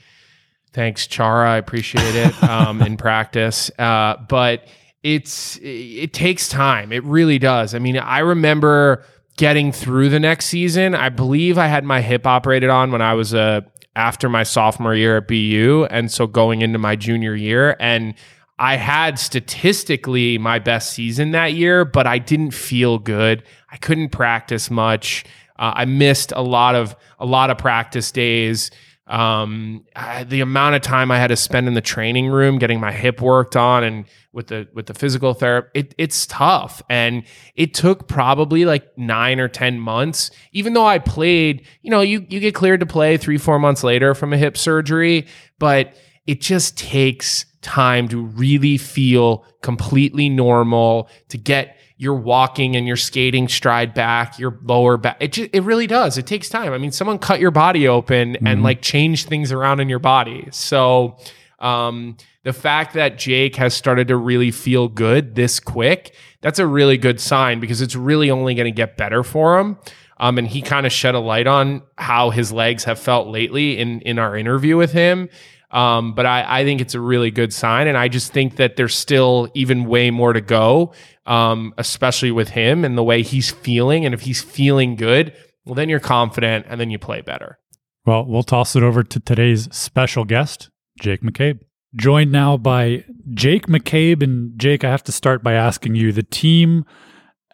Thanks, 0.72 1.06
Chara. 1.06 1.52
I 1.52 1.56
appreciate 1.56 2.14
it 2.14 2.42
um, 2.48 2.82
in 2.82 2.96
practice. 2.96 3.70
Uh, 3.78 4.16
but 4.28 4.66
it's 5.02 5.58
it 5.62 6.12
takes 6.12 6.48
time. 6.48 6.92
It 6.92 7.04
really 7.04 7.38
does. 7.38 7.74
I 7.74 7.78
mean, 7.78 7.98
I 7.98 8.20
remember 8.20 9.04
getting 9.36 9.72
through 9.72 10.08
the 10.08 10.20
next 10.20 10.46
season. 10.46 10.94
I 10.94 11.08
believe 11.08 11.58
I 11.58 11.66
had 11.66 11.84
my 11.84 12.00
hip 12.00 12.26
operated 12.26 12.70
on 12.70 12.90
when 12.90 13.02
I 13.02 13.14
was 13.14 13.34
a 13.34 13.64
after 13.96 14.28
my 14.28 14.42
sophomore 14.42 14.94
year 14.94 15.18
at 15.18 15.28
BU, 15.28 15.86
and 15.90 16.10
so 16.10 16.26
going 16.26 16.62
into 16.62 16.78
my 16.78 16.96
junior 16.96 17.34
year, 17.34 17.76
and 17.78 18.14
I 18.58 18.76
had 18.76 19.18
statistically 19.18 20.38
my 20.38 20.58
best 20.58 20.92
season 20.92 21.32
that 21.32 21.54
year, 21.54 21.84
but 21.84 22.06
I 22.06 22.18
didn't 22.18 22.52
feel 22.52 22.98
good. 22.98 23.42
I 23.70 23.76
couldn't 23.78 24.10
practice 24.10 24.70
much. 24.70 25.24
Uh, 25.58 25.72
I 25.74 25.84
missed 25.84 26.32
a 26.32 26.42
lot 26.42 26.74
of 26.74 26.94
a 27.18 27.26
lot 27.26 27.50
of 27.50 27.58
practice 27.58 28.12
days. 28.12 28.70
Um, 29.06 29.84
I, 29.94 30.24
the 30.24 30.40
amount 30.40 30.76
of 30.76 30.82
time 30.82 31.10
I 31.10 31.18
had 31.18 31.26
to 31.26 31.36
spend 31.36 31.68
in 31.68 31.74
the 31.74 31.82
training 31.82 32.28
room 32.28 32.58
getting 32.58 32.80
my 32.80 32.90
hip 32.90 33.20
worked 33.20 33.54
on 33.54 33.84
and 33.84 34.06
with 34.32 34.46
the 34.46 34.66
with 34.72 34.86
the 34.86 34.94
physical 34.94 35.34
therapy, 35.34 35.80
it, 35.80 35.94
it's 35.98 36.26
tough. 36.26 36.80
And 36.88 37.24
it 37.54 37.74
took 37.74 38.08
probably 38.08 38.64
like 38.64 38.96
nine 38.96 39.40
or 39.40 39.48
ten 39.48 39.78
months. 39.78 40.30
Even 40.52 40.72
though 40.74 40.86
I 40.86 41.00
played, 41.00 41.66
you 41.82 41.90
know, 41.90 42.00
you 42.00 42.24
you 42.28 42.40
get 42.40 42.54
cleared 42.54 42.80
to 42.80 42.86
play 42.86 43.16
three 43.16 43.38
four 43.38 43.58
months 43.58 43.84
later 43.84 44.14
from 44.14 44.32
a 44.32 44.38
hip 44.38 44.56
surgery, 44.56 45.26
but 45.58 45.94
it 46.26 46.40
just 46.40 46.78
takes 46.78 47.44
time 47.64 48.06
to 48.08 48.22
really 48.22 48.78
feel 48.78 49.44
completely 49.62 50.28
normal 50.28 51.08
to 51.30 51.38
get 51.38 51.76
your 51.96 52.14
walking 52.14 52.76
and 52.76 52.86
your 52.86 52.96
skating 52.96 53.48
stride 53.48 53.94
back, 53.94 54.38
your 54.38 54.58
lower 54.62 54.96
back. 54.96 55.16
It 55.20 55.32
just, 55.32 55.50
it 55.52 55.62
really 55.62 55.86
does. 55.86 56.18
It 56.18 56.26
takes 56.26 56.48
time. 56.48 56.72
I 56.72 56.78
mean, 56.78 56.92
someone 56.92 57.18
cut 57.18 57.40
your 57.40 57.50
body 57.50 57.88
open 57.88 58.36
and 58.46 58.62
like 58.62 58.82
change 58.82 59.24
things 59.24 59.50
around 59.52 59.80
in 59.80 59.88
your 59.88 59.98
body. 59.98 60.48
So, 60.52 61.16
um, 61.60 62.16
the 62.42 62.52
fact 62.52 62.92
that 62.94 63.16
Jake 63.16 63.56
has 63.56 63.72
started 63.74 64.08
to 64.08 64.16
really 64.16 64.50
feel 64.50 64.88
good 64.88 65.34
this 65.34 65.58
quick, 65.58 66.14
that's 66.42 66.58
a 66.58 66.66
really 66.66 66.98
good 66.98 67.18
sign 67.20 67.58
because 67.58 67.80
it's 67.80 67.96
really 67.96 68.30
only 68.30 68.54
going 68.54 68.66
to 68.66 68.76
get 68.76 68.98
better 68.98 69.22
for 69.22 69.58
him. 69.58 69.78
Um, 70.18 70.36
and 70.36 70.46
he 70.46 70.62
kind 70.62 70.84
of 70.84 70.92
shed 70.92 71.14
a 71.14 71.20
light 71.20 71.46
on 71.46 71.82
how 71.96 72.30
his 72.30 72.52
legs 72.52 72.84
have 72.84 72.98
felt 72.98 73.28
lately 73.28 73.78
in 73.78 74.00
in 74.02 74.18
our 74.18 74.36
interview 74.36 74.76
with 74.76 74.92
him. 74.92 75.28
Um, 75.74 76.14
but 76.14 76.24
I, 76.24 76.60
I 76.60 76.64
think 76.64 76.80
it's 76.80 76.94
a 76.94 77.00
really 77.00 77.32
good 77.32 77.52
sign. 77.52 77.88
And 77.88 77.98
I 77.98 78.06
just 78.06 78.32
think 78.32 78.56
that 78.56 78.76
there's 78.76 78.94
still 78.94 79.48
even 79.54 79.86
way 79.86 80.12
more 80.12 80.32
to 80.32 80.40
go, 80.40 80.92
um, 81.26 81.74
especially 81.76 82.30
with 82.30 82.50
him 82.50 82.84
and 82.84 82.96
the 82.96 83.02
way 83.02 83.22
he's 83.22 83.50
feeling. 83.50 84.04
And 84.04 84.14
if 84.14 84.20
he's 84.20 84.40
feeling 84.40 84.94
good, 84.94 85.34
well, 85.66 85.74
then 85.74 85.88
you're 85.88 85.98
confident 85.98 86.66
and 86.68 86.80
then 86.80 86.90
you 86.90 86.98
play 86.98 87.22
better. 87.22 87.58
Well, 88.06 88.24
we'll 88.24 88.44
toss 88.44 88.76
it 88.76 88.84
over 88.84 89.02
to 89.02 89.18
today's 89.18 89.68
special 89.74 90.24
guest, 90.24 90.70
Jake 91.00 91.22
McCabe. 91.22 91.58
Joined 91.96 92.30
now 92.30 92.56
by 92.56 93.04
Jake 93.30 93.66
McCabe. 93.66 94.22
And 94.22 94.56
Jake, 94.58 94.84
I 94.84 94.90
have 94.90 95.04
to 95.04 95.12
start 95.12 95.42
by 95.42 95.54
asking 95.54 95.96
you 95.96 96.12
the 96.12 96.22
team 96.22 96.84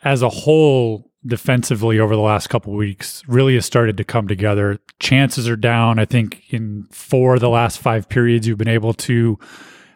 as 0.03 0.21
a 0.21 0.29
whole 0.29 1.10
defensively 1.27 1.99
over 1.99 2.17
the 2.17 2.23
last 2.23 2.49
couple 2.49 2.73
weeks 2.73 3.23
really 3.27 3.55
has 3.55 3.67
started 3.67 3.97
to 3.99 4.05
come 4.05 4.27
together. 4.27 4.79
Chances 4.99 5.49
are 5.49 5.57
down. 5.57 5.99
I 5.99 6.05
think 6.05 6.43
in 6.53 6.87
four 6.91 7.35
of 7.35 7.41
the 7.41 7.51
last 7.51 7.79
five 7.79 8.09
periods, 8.09 8.47
you've 8.47 8.59
been 8.59 8.69
able 8.69 8.95
to 8.95 9.39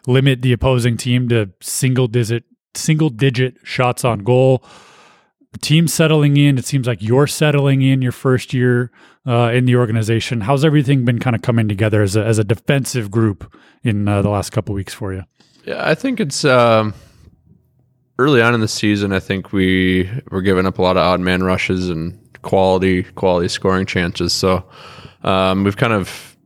limit 0.07 0.41
the 0.41 0.53
opposing 0.53 0.97
team 0.97 1.27
to 1.29 1.49
single 1.61 2.07
digit 2.07 2.43
single 2.75 3.09
digit 3.09 3.55
shots 3.63 4.03
on 4.03 4.19
goal. 4.19 4.63
The 5.53 5.59
team's 5.59 5.93
settling 5.93 6.35
in. 6.35 6.57
It 6.57 6.65
seems 6.65 6.85
like 6.85 7.01
you're 7.01 7.27
settling 7.27 7.81
in 7.81 8.01
your 8.01 8.11
first 8.11 8.53
year 8.53 8.91
uh, 9.25 9.51
in 9.53 9.65
the 9.65 9.77
organization. 9.77 10.41
How's 10.41 10.65
everything 10.65 11.05
been 11.05 11.19
kind 11.19 11.35
of 11.35 11.41
coming 11.41 11.69
together 11.69 12.01
as 12.01 12.17
a, 12.17 12.25
as 12.25 12.37
a 12.37 12.43
defensive 12.43 13.09
group 13.09 13.55
in 13.81 14.07
uh, 14.07 14.21
the 14.21 14.29
last 14.29 14.51
couple 14.51 14.75
weeks 14.75 14.93
for 14.93 15.13
you? 15.13 15.23
Yeah, 15.63 15.89
I 15.89 15.95
think 15.95 16.19
it's. 16.19 16.45
Um 16.45 16.93
early 18.17 18.41
on 18.41 18.53
in 18.53 18.61
the 18.61 18.67
season, 18.67 19.13
I 19.13 19.19
think 19.19 19.51
we 19.51 20.09
were 20.31 20.41
giving 20.41 20.65
up 20.65 20.77
a 20.77 20.81
lot 20.81 20.97
of 20.97 21.03
odd 21.03 21.19
man 21.19 21.43
rushes 21.43 21.89
and 21.89 22.19
quality 22.41 23.03
quality 23.03 23.47
scoring 23.47 23.85
chances. 23.85 24.33
So 24.33 24.63
um, 25.23 25.63
we've 25.63 25.77
kind 25.77 25.93
of 25.93 26.37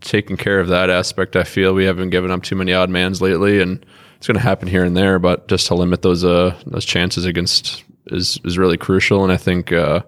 taken 0.00 0.36
care 0.36 0.60
of 0.60 0.68
that 0.68 0.90
aspect. 0.90 1.36
I 1.36 1.44
feel 1.44 1.74
we 1.74 1.84
haven't 1.84 2.10
given 2.10 2.30
up 2.30 2.42
too 2.42 2.56
many 2.56 2.72
odd 2.72 2.90
mans 2.90 3.22
lately, 3.22 3.60
and 3.60 3.84
it's 4.16 4.26
going 4.26 4.36
to 4.36 4.42
happen 4.42 4.68
here 4.68 4.84
and 4.84 4.96
there. 4.96 5.18
But 5.18 5.48
just 5.48 5.66
to 5.68 5.74
limit 5.74 6.02
those 6.02 6.24
uh, 6.24 6.58
those 6.66 6.84
chances 6.84 7.24
against 7.24 7.84
is 8.06 8.38
is 8.44 8.58
really 8.58 8.76
crucial. 8.76 9.22
And 9.22 9.32
I 9.32 9.36
think. 9.36 9.72
Uh, 9.72 10.02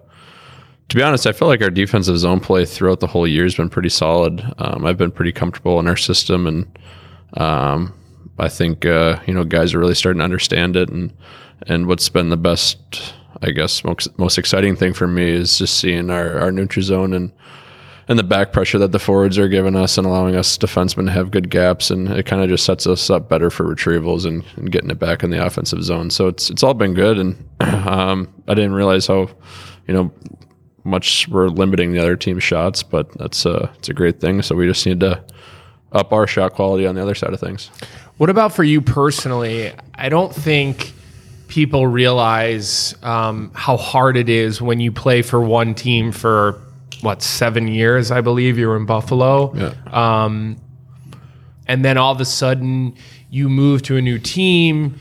to 0.89 0.95
be 0.95 1.03
honest, 1.03 1.27
I 1.27 1.33
feel 1.33 1.49
like 1.49 1.61
our 1.61 1.69
defensive 1.69 2.17
zone 2.17 2.39
play 2.39 2.63
throughout 2.63 3.01
the 3.01 3.07
whole 3.07 3.27
year 3.27 3.43
has 3.43 3.55
been 3.55 3.67
pretty 3.67 3.89
solid. 3.89 4.41
Um, 4.57 4.85
I've 4.85 4.95
been 4.97 5.11
pretty 5.11 5.33
comfortable 5.33 5.81
in 5.81 5.87
our 5.87 5.97
system, 5.97 6.47
and 6.47 6.79
um, 7.33 7.93
I 8.39 8.49
think 8.49 8.85
uh, 8.85 9.19
you 9.25 9.33
know 9.33 9.43
guys 9.43 9.73
are 9.73 9.79
really 9.79 9.95
starting 9.95 10.19
to 10.19 10.23
understand 10.23 10.75
it, 10.75 10.89
and 10.89 11.13
and 11.67 11.87
what's 11.87 12.09
been 12.09 12.29
the 12.29 12.37
best, 12.37 13.13
I 13.41 13.51
guess, 13.51 13.83
most, 13.83 14.17
most 14.19 14.37
exciting 14.37 14.75
thing 14.75 14.93
for 14.93 15.07
me 15.07 15.29
is 15.29 15.57
just 15.57 15.79
seeing 15.79 16.09
our 16.09 16.39
our 16.39 16.51
neutral 16.51 16.83
zone 16.83 17.13
and 17.13 17.31
and 18.09 18.17
the 18.17 18.23
back 18.23 18.53
pressure 18.53 18.79
that 18.79 18.93
the 18.93 18.99
forwards 18.99 19.37
are 19.37 19.49
giving 19.49 19.75
us 19.75 19.97
and 19.97 20.07
allowing 20.07 20.35
us 20.35 20.57
defensemen 20.57 21.05
to 21.05 21.11
have 21.11 21.31
good 21.31 21.49
gaps, 21.49 21.91
and 21.91 22.07
it 22.09 22.25
kind 22.25 22.41
of 22.41 22.49
just 22.49 22.65
sets 22.65 22.87
us 22.87 23.09
up 23.09 23.27
better 23.27 23.49
for 23.49 23.65
retrievals 23.65 24.25
and, 24.25 24.45
and, 24.55 24.71
getting 24.71 24.89
it 24.89 24.97
back 24.97 25.23
in 25.23 25.29
the 25.29 25.45
offensive 25.45 25.83
zone. 25.83 26.09
So 26.09 26.27
it's 26.27 26.49
it's 26.49 26.63
all 26.63 26.73
been 26.73 26.93
good, 26.93 27.17
and 27.17 27.49
um, 27.59 28.33
I 28.47 28.53
didn't 28.53 28.73
realize 28.73 29.07
how 29.07 29.29
you 29.87 29.93
know 29.93 30.11
much 30.83 31.27
we're 31.27 31.49
limiting 31.49 31.91
the 31.91 31.99
other 31.99 32.15
team's 32.15 32.43
shots, 32.43 32.81
but 32.81 33.11
that's 33.17 33.45
uh, 33.45 33.69
it's 33.77 33.89
a 33.89 33.93
great 33.93 34.21
thing. 34.21 34.41
So 34.41 34.55
we 34.55 34.67
just 34.67 34.85
need 34.85 35.01
to 35.01 35.23
up 35.91 36.13
our 36.13 36.27
shot 36.27 36.53
quality 36.53 36.87
on 36.87 36.95
the 36.95 37.01
other 37.01 37.15
side 37.15 37.33
of 37.33 37.39
things. 37.39 37.69
What 38.17 38.31
about 38.31 38.53
for 38.53 38.63
you 38.63 38.81
personally? 38.81 39.71
I 39.93 40.09
don't 40.09 40.33
think 40.33 40.93
people 41.47 41.85
realize 41.85 42.95
um, 43.03 43.51
how 43.53 43.77
hard 43.77 44.17
it 44.17 44.27
is 44.27 44.61
when 44.61 44.79
you 44.79 44.91
play 44.91 45.21
for 45.21 45.39
one 45.39 45.75
team 45.75 46.11
for 46.11 46.59
what 47.01 47.21
seven 47.21 47.67
years, 47.67 48.09
I 48.09 48.21
believe 48.21 48.57
you 48.57 48.67
were 48.67 48.75
in 48.75 48.87
Buffalo, 48.87 49.53
yeah. 49.53 49.73
um, 49.91 50.57
and 51.67 51.85
then 51.85 51.97
all 51.97 52.11
of 52.11 52.19
a 52.19 52.25
sudden 52.25 52.95
you 53.29 53.49
move 53.49 53.83
to 53.83 53.97
a 53.97 54.01
new 54.01 54.17
team. 54.17 54.99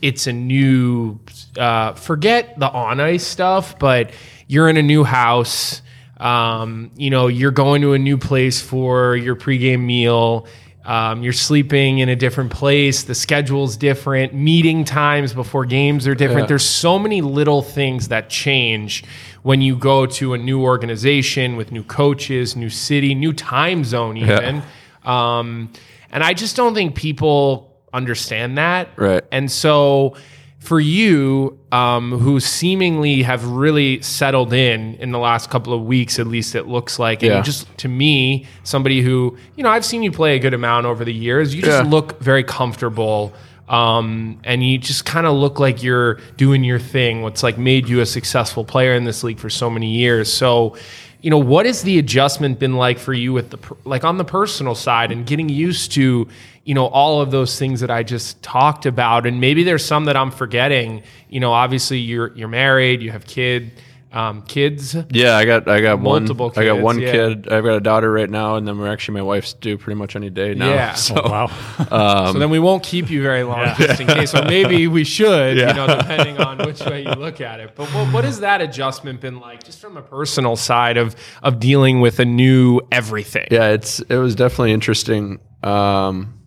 It's 0.00 0.28
a 0.28 0.32
new 0.32 1.18
uh, 1.58 1.94
forget 1.94 2.58
the 2.60 2.70
on 2.70 3.00
ice 3.00 3.26
stuff, 3.26 3.76
but 3.78 4.12
you're 4.46 4.68
in 4.68 4.76
a 4.76 4.82
new 4.82 5.02
house. 5.02 5.82
Um, 6.18 6.92
you 6.96 7.10
know, 7.10 7.26
you're 7.26 7.50
going 7.50 7.82
to 7.82 7.94
a 7.94 7.98
new 7.98 8.16
place 8.16 8.60
for 8.60 9.16
your 9.16 9.34
pregame 9.34 9.80
meal 9.80 10.46
um, 10.84 11.22
you're 11.22 11.32
sleeping 11.32 11.98
in 11.98 12.08
a 12.08 12.16
different 12.16 12.50
place. 12.50 13.04
The 13.04 13.14
schedule's 13.14 13.76
different. 13.76 14.34
Meeting 14.34 14.84
times 14.84 15.32
before 15.32 15.64
games 15.64 16.08
are 16.08 16.14
different. 16.14 16.42
Yeah. 16.42 16.46
There's 16.46 16.64
so 16.64 16.98
many 16.98 17.20
little 17.20 17.62
things 17.62 18.08
that 18.08 18.28
change 18.28 19.04
when 19.42 19.60
you 19.60 19.76
go 19.76 20.06
to 20.06 20.34
a 20.34 20.38
new 20.38 20.62
organization 20.62 21.56
with 21.56 21.70
new 21.70 21.84
coaches, 21.84 22.56
new 22.56 22.70
city, 22.70 23.14
new 23.14 23.32
time 23.32 23.84
zone, 23.84 24.16
even. 24.16 24.62
Yeah. 25.04 25.38
Um, 25.38 25.72
and 26.10 26.22
I 26.24 26.34
just 26.34 26.56
don't 26.56 26.74
think 26.74 26.94
people 26.94 27.76
understand 27.92 28.58
that. 28.58 28.88
Right. 28.96 29.22
And 29.30 29.50
so 29.50 30.16
for 30.62 30.78
you, 30.78 31.58
um, 31.72 32.12
who 32.20 32.38
seemingly 32.38 33.22
have 33.22 33.44
really 33.44 34.00
settled 34.00 34.52
in 34.52 34.94
in 34.94 35.10
the 35.10 35.18
last 35.18 35.50
couple 35.50 35.72
of 35.72 35.84
weeks, 35.84 36.20
at 36.20 36.28
least 36.28 36.54
it 36.54 36.68
looks 36.68 37.00
like, 37.00 37.22
and 37.24 37.32
yeah. 37.32 37.42
just 37.42 37.66
to 37.78 37.88
me, 37.88 38.46
somebody 38.62 39.00
who 39.00 39.36
you 39.56 39.64
know 39.64 39.70
I've 39.70 39.84
seen 39.84 40.04
you 40.04 40.12
play 40.12 40.36
a 40.36 40.38
good 40.38 40.54
amount 40.54 40.86
over 40.86 41.04
the 41.04 41.12
years. 41.12 41.52
You 41.52 41.62
just 41.62 41.84
yeah. 41.84 41.90
look 41.90 42.20
very 42.20 42.44
comfortable, 42.44 43.32
um, 43.68 44.38
and 44.44 44.64
you 44.64 44.78
just 44.78 45.04
kind 45.04 45.26
of 45.26 45.34
look 45.34 45.58
like 45.58 45.82
you're 45.82 46.20
doing 46.36 46.62
your 46.62 46.78
thing. 46.78 47.22
What's 47.22 47.42
like 47.42 47.58
made 47.58 47.88
you 47.88 48.00
a 48.00 48.06
successful 48.06 48.64
player 48.64 48.94
in 48.94 49.02
this 49.02 49.24
league 49.24 49.40
for 49.40 49.50
so 49.50 49.68
many 49.68 49.90
years. 49.90 50.32
So 50.32 50.76
you 51.22 51.30
know 51.30 51.38
what 51.38 51.66
has 51.66 51.82
the 51.82 51.98
adjustment 51.98 52.60
been 52.60 52.74
like 52.74 53.00
for 53.00 53.12
you 53.12 53.32
with 53.32 53.50
the 53.50 53.58
like 53.84 54.04
on 54.04 54.16
the 54.16 54.24
personal 54.24 54.76
side 54.76 55.10
and 55.10 55.26
getting 55.26 55.48
used 55.48 55.90
to 55.92 56.28
you 56.64 56.74
know 56.74 56.86
all 56.86 57.20
of 57.20 57.30
those 57.30 57.58
things 57.58 57.80
that 57.80 57.90
I 57.90 58.02
just 58.02 58.42
talked 58.42 58.86
about. 58.86 59.26
And 59.26 59.40
maybe 59.40 59.64
there's 59.64 59.84
some 59.84 60.04
that 60.06 60.16
I'm 60.16 60.30
forgetting. 60.30 61.02
You 61.28 61.40
know 61.40 61.52
obviously 61.52 61.98
you're 61.98 62.32
you're 62.36 62.48
married 62.48 63.02
you 63.02 63.10
have 63.10 63.26
kid 63.26 63.72
um, 64.12 64.42
kids. 64.42 64.94
Yeah 65.10 65.36
I 65.36 65.44
got 65.44 65.66
I 65.68 65.80
got 65.80 66.00
multiple 66.00 66.46
one 66.46 66.54
kids, 66.54 66.58
I 66.58 66.66
got 66.66 66.80
one 66.80 67.00
yeah. 67.00 67.12
kid. 67.12 67.48
I've 67.48 67.64
got 67.64 67.76
a 67.76 67.80
daughter 67.80 68.12
right 68.12 68.28
now 68.28 68.56
and 68.56 68.68
then 68.68 68.78
we're 68.78 68.92
actually 68.92 69.14
my 69.14 69.22
wife's 69.22 69.54
due 69.54 69.78
pretty 69.78 69.98
much 69.98 70.14
any 70.14 70.30
day 70.30 70.54
now. 70.54 70.68
Yeah. 70.68 70.94
So, 71.02 71.14
oh, 71.16 71.30
wow. 71.30 71.44
um, 72.26 72.34
so 72.34 72.38
then 72.38 72.50
we 72.50 72.58
won't 72.58 72.82
keep 72.82 73.10
you 73.10 73.22
very 73.22 73.42
long 73.42 73.60
yeah. 73.60 73.74
just 73.74 74.00
in 74.00 74.06
case. 74.06 74.34
Or 74.34 74.44
maybe 74.44 74.86
we 74.86 75.02
should 75.02 75.56
yeah. 75.56 75.68
you 75.68 75.74
know 75.74 75.86
depending 75.96 76.38
on 76.38 76.58
which 76.66 76.80
way 76.80 77.02
you 77.02 77.10
look 77.12 77.40
at 77.40 77.58
it. 77.58 77.74
But 77.74 77.88
what, 77.88 78.12
what 78.12 78.24
has 78.24 78.40
that 78.40 78.60
adjustment 78.60 79.20
been 79.20 79.40
like 79.40 79.64
just 79.64 79.80
from 79.80 79.96
a 79.96 80.02
personal 80.02 80.56
side 80.56 80.96
of 80.96 81.16
of 81.42 81.58
dealing 81.58 82.00
with 82.00 82.20
a 82.20 82.24
new 82.24 82.80
everything? 82.92 83.48
Yeah 83.50 83.70
it's 83.70 84.00
it 84.00 84.16
was 84.16 84.34
definitely 84.34 84.72
interesting. 84.72 85.40
Um, 85.62 86.41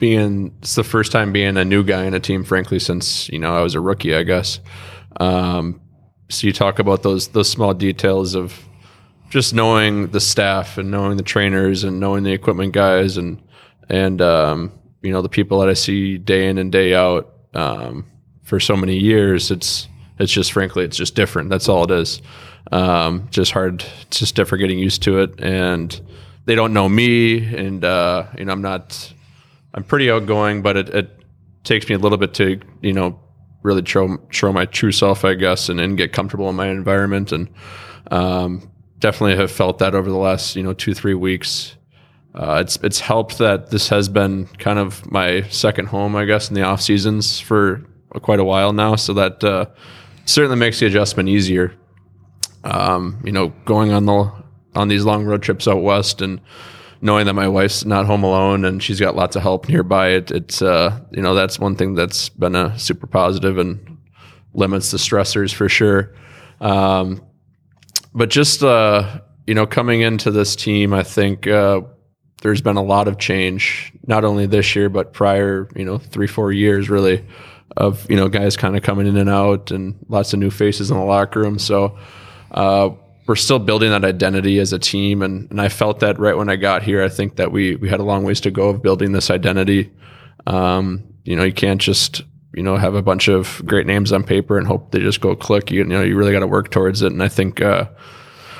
being 0.00 0.52
it's 0.58 0.74
the 0.74 0.82
first 0.82 1.12
time 1.12 1.32
being 1.32 1.56
a 1.56 1.64
new 1.64 1.84
guy 1.84 2.04
in 2.04 2.14
a 2.14 2.20
team, 2.20 2.42
frankly, 2.42 2.80
since 2.80 3.28
you 3.28 3.38
know 3.38 3.56
I 3.56 3.60
was 3.60 3.76
a 3.76 3.80
rookie, 3.80 4.16
I 4.16 4.24
guess. 4.24 4.58
Um, 5.20 5.80
so 6.28 6.48
you 6.48 6.52
talk 6.52 6.80
about 6.80 7.04
those 7.04 7.28
those 7.28 7.48
small 7.48 7.74
details 7.74 8.34
of 8.34 8.58
just 9.28 9.54
knowing 9.54 10.08
the 10.08 10.20
staff 10.20 10.76
and 10.76 10.90
knowing 10.90 11.16
the 11.16 11.22
trainers 11.22 11.84
and 11.84 12.00
knowing 12.00 12.24
the 12.24 12.32
equipment 12.32 12.72
guys 12.72 13.16
and 13.16 13.40
and 13.88 14.20
um, 14.20 14.72
you 15.02 15.12
know 15.12 15.22
the 15.22 15.28
people 15.28 15.60
that 15.60 15.68
I 15.68 15.74
see 15.74 16.18
day 16.18 16.48
in 16.48 16.58
and 16.58 16.72
day 16.72 16.94
out 16.94 17.32
um, 17.54 18.06
for 18.42 18.58
so 18.58 18.74
many 18.74 18.96
years. 18.96 19.52
It's 19.52 19.86
it's 20.18 20.32
just 20.32 20.52
frankly 20.52 20.84
it's 20.84 20.96
just 20.96 21.14
different. 21.14 21.50
That's 21.50 21.68
all 21.68 21.84
it 21.84 21.90
is. 21.92 22.20
Um, 22.72 23.28
just 23.30 23.52
hard. 23.52 23.84
It's 24.02 24.18
just 24.18 24.34
different 24.34 24.60
getting 24.60 24.78
used 24.78 25.02
to 25.02 25.20
it 25.20 25.40
and 25.40 26.00
they 26.46 26.54
don't 26.54 26.72
know 26.72 26.88
me 26.88 27.54
and 27.54 27.84
uh, 27.84 28.26
you 28.38 28.44
know 28.46 28.52
I'm 28.52 28.62
not 28.62 29.12
I'm 29.74 29.84
pretty 29.84 30.10
outgoing, 30.10 30.62
but 30.62 30.76
it, 30.76 30.88
it 30.90 31.24
takes 31.64 31.88
me 31.88 31.94
a 31.94 31.98
little 31.98 32.18
bit 32.18 32.34
to 32.34 32.60
you 32.82 32.92
know 32.92 33.20
really 33.62 33.84
show 33.84 34.18
show 34.30 34.52
my 34.52 34.66
true 34.66 34.92
self, 34.92 35.24
I 35.24 35.34
guess, 35.34 35.68
and, 35.68 35.80
and 35.80 35.96
get 35.96 36.12
comfortable 36.12 36.48
in 36.48 36.56
my 36.56 36.68
environment. 36.68 37.32
And 37.32 37.48
um, 38.10 38.70
definitely 38.98 39.36
have 39.36 39.50
felt 39.50 39.78
that 39.78 39.94
over 39.94 40.10
the 40.10 40.16
last 40.16 40.56
you 40.56 40.62
know 40.62 40.72
two 40.72 40.94
three 40.94 41.14
weeks. 41.14 41.76
Uh, 42.34 42.58
it's 42.60 42.76
it's 42.82 43.00
helped 43.00 43.38
that 43.38 43.70
this 43.70 43.88
has 43.88 44.08
been 44.08 44.46
kind 44.58 44.78
of 44.78 45.10
my 45.10 45.42
second 45.48 45.86
home, 45.86 46.14
I 46.14 46.24
guess, 46.24 46.48
in 46.48 46.54
the 46.54 46.62
off 46.62 46.80
seasons 46.80 47.40
for 47.40 47.84
quite 48.22 48.38
a 48.38 48.44
while 48.44 48.72
now. 48.72 48.96
So 48.96 49.14
that 49.14 49.42
uh, 49.42 49.66
certainly 50.26 50.56
makes 50.56 50.78
the 50.78 50.86
adjustment 50.86 51.28
easier. 51.28 51.74
Um, 52.62 53.20
you 53.24 53.32
know, 53.32 53.48
going 53.64 53.92
on 53.92 54.06
the 54.06 54.32
on 54.74 54.88
these 54.88 55.04
long 55.04 55.24
road 55.24 55.42
trips 55.42 55.66
out 55.66 55.82
west 55.82 56.22
and 56.22 56.40
knowing 57.02 57.26
that 57.26 57.34
my 57.34 57.48
wife's 57.48 57.84
not 57.84 58.06
home 58.06 58.22
alone 58.22 58.64
and 58.64 58.82
she's 58.82 59.00
got 59.00 59.16
lots 59.16 59.36
of 59.36 59.42
help 59.42 59.68
nearby, 59.68 60.10
it, 60.10 60.30
it's 60.30 60.62
uh, 60.62 60.98
you 61.10 61.22
know 61.22 61.34
that's 61.34 61.58
one 61.58 61.76
thing 61.76 61.94
that's 61.94 62.28
been 62.28 62.54
a 62.54 62.78
super 62.78 63.06
positive 63.06 63.58
and 63.58 63.98
limits 64.54 64.90
the 64.90 64.98
stressors 64.98 65.54
for 65.54 65.68
sure. 65.68 66.14
Um, 66.60 67.22
but 68.14 68.28
just 68.28 68.62
uh, 68.62 69.20
you 69.46 69.54
know, 69.54 69.66
coming 69.66 70.02
into 70.02 70.30
this 70.30 70.56
team, 70.56 70.92
I 70.92 71.02
think 71.02 71.46
uh, 71.46 71.82
there's 72.42 72.60
been 72.60 72.76
a 72.76 72.82
lot 72.82 73.08
of 73.08 73.18
change, 73.18 73.92
not 74.06 74.24
only 74.24 74.46
this 74.46 74.74
year 74.76 74.88
but 74.88 75.12
prior, 75.12 75.68
you 75.74 75.84
know, 75.84 75.98
three 75.98 76.26
four 76.26 76.52
years 76.52 76.90
really, 76.90 77.24
of 77.76 78.08
you 78.10 78.16
know 78.16 78.28
guys 78.28 78.56
kind 78.56 78.76
of 78.76 78.82
coming 78.82 79.06
in 79.06 79.16
and 79.16 79.30
out 79.30 79.70
and 79.70 79.96
lots 80.08 80.32
of 80.32 80.38
new 80.38 80.50
faces 80.50 80.90
in 80.90 80.96
the 80.96 81.04
locker 81.04 81.40
room. 81.40 81.58
So. 81.58 81.98
Uh, 82.50 82.90
we're 83.26 83.36
still 83.36 83.58
building 83.58 83.90
that 83.90 84.04
identity 84.04 84.58
as 84.58 84.72
a 84.72 84.78
team, 84.78 85.22
and 85.22 85.50
and 85.50 85.60
I 85.60 85.68
felt 85.68 86.00
that 86.00 86.18
right 86.18 86.36
when 86.36 86.48
I 86.48 86.56
got 86.56 86.82
here. 86.82 87.02
I 87.02 87.08
think 87.08 87.36
that 87.36 87.52
we 87.52 87.76
we 87.76 87.88
had 87.88 88.00
a 88.00 88.04
long 88.04 88.24
ways 88.24 88.40
to 88.42 88.50
go 88.50 88.68
of 88.68 88.82
building 88.82 89.12
this 89.12 89.30
identity. 89.30 89.92
Um, 90.46 91.04
you 91.24 91.36
know, 91.36 91.44
you 91.44 91.52
can't 91.52 91.80
just 91.80 92.22
you 92.54 92.62
know 92.62 92.76
have 92.76 92.94
a 92.94 93.02
bunch 93.02 93.28
of 93.28 93.62
great 93.66 93.86
names 93.86 94.12
on 94.12 94.24
paper 94.24 94.58
and 94.58 94.66
hope 94.66 94.90
they 94.90 95.00
just 95.00 95.20
go 95.20 95.36
click. 95.36 95.70
You, 95.70 95.78
you 95.78 95.84
know, 95.84 96.02
you 96.02 96.16
really 96.16 96.32
got 96.32 96.40
to 96.40 96.46
work 96.46 96.70
towards 96.70 97.02
it. 97.02 97.12
And 97.12 97.22
I 97.22 97.28
think, 97.28 97.60
uh, 97.60 97.88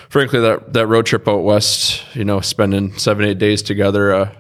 frankly, 0.09 0.41
that 0.41 0.73
that 0.75 0.87
road 0.87 1.07
trip 1.07 1.27
out 1.27 1.43
west, 1.43 2.05
you 2.15 2.25
know, 2.25 2.41
spending 2.41 2.97
seven 2.99 3.25
eight 3.25 3.39
days 3.39 3.63
together. 3.63 4.15
Uh, 4.15 4.33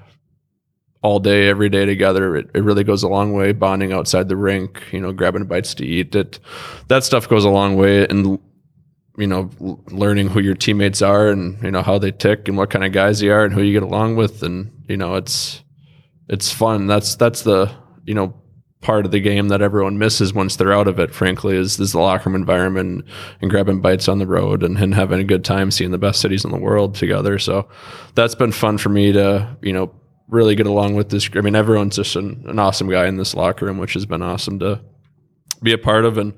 all 1.03 1.19
day, 1.19 1.49
every 1.49 1.71
day 1.71 1.87
together, 1.87 2.37
it, 2.37 2.51
it 2.55 2.63
really 2.63 2.85
goes 2.85 3.03
a 3.03 3.09
long 3.09 3.33
way. 3.33 3.53
Bonding 3.53 3.91
outside 3.91 4.29
the 4.29 4.37
rink, 4.37 4.83
you 4.93 5.01
know, 5.01 5.13
grabbing 5.13 5.45
bites 5.45 5.75
to 5.77 5.87
eat, 5.87 6.15
it 6.15 6.39
that 6.89 7.05
stuff 7.05 7.27
goes 7.29 7.45
a 7.45 7.49
long 7.49 7.77
way. 7.77 8.07
And 8.07 8.39
you 9.17 9.27
know, 9.27 9.51
learning 9.91 10.29
who 10.29 10.41
your 10.41 10.55
teammates 10.55 11.03
are 11.03 11.29
and 11.29 11.63
you 11.63 11.71
know 11.71 11.83
how 11.83 11.99
they 11.99 12.11
tick 12.11 12.49
and 12.49 12.57
what 12.57 12.71
kind 12.71 12.85
of 12.85 12.93
guys 12.93 13.21
they 13.21 13.29
are 13.29 13.45
and 13.45 13.53
who 13.53 13.63
you 13.63 13.73
get 13.73 13.83
along 13.83 14.17
with, 14.17 14.43
and 14.43 14.71
you 14.89 14.97
know, 14.97 15.15
it's 15.17 15.63
it's 16.29 16.53
fun. 16.53 16.87
That's 16.87 17.17
that's 17.17 17.43
the 17.43 17.71
you 18.05 18.15
know 18.15 18.35
part 18.81 19.05
of 19.05 19.13
the 19.13 19.21
game 19.21 19.49
that 19.49 19.61
everyone 19.61 19.99
misses 19.99 20.33
once 20.33 20.57
they're 20.57 20.73
out 20.73 20.89
of 20.89 20.99
it. 20.99 21.15
Frankly, 21.15 21.57
is 21.57 21.79
is 21.79 21.93
the 21.93 22.01
locker 22.01 22.31
room 22.31 22.37
environment 22.37 23.05
and 23.41 23.51
grabbing 23.51 23.81
bites 23.81 24.09
on 24.09 24.19
the 24.19 24.27
road 24.27 24.63
and, 24.63 24.79
and 24.79 24.95
having 24.95 25.21
a 25.21 25.25
good 25.25 25.45
time 25.45 25.71
seeing 25.71 25.91
the 25.91 25.99
best 25.99 26.21
cities 26.21 26.45
in 26.45 26.51
the 26.51 26.59
world 26.59 26.95
together. 26.95 27.39
So 27.39 27.69
that's 28.15 28.35
been 28.35 28.53
fun 28.53 28.79
for 28.79 28.89
me 28.89 29.13
to 29.13 29.57
you 29.61 29.73
know 29.73 29.93
really 30.29 30.55
get 30.55 30.67
along 30.67 30.95
with 30.95 31.11
this. 31.11 31.29
I 31.35 31.41
mean, 31.41 31.57
everyone's 31.57 31.97
just 31.97 32.17
an, 32.17 32.45
an 32.47 32.59
awesome 32.59 32.89
guy 32.89 33.07
in 33.07 33.17
this 33.17 33.35
locker 33.35 33.67
room, 33.67 33.79
which 33.79 33.95
has 33.95 34.07
been 34.07 34.23
awesome 34.23 34.59
to 34.61 34.81
be 35.63 35.73
a 35.73 35.79
part 35.79 36.05
of. 36.05 36.17
And 36.17 36.33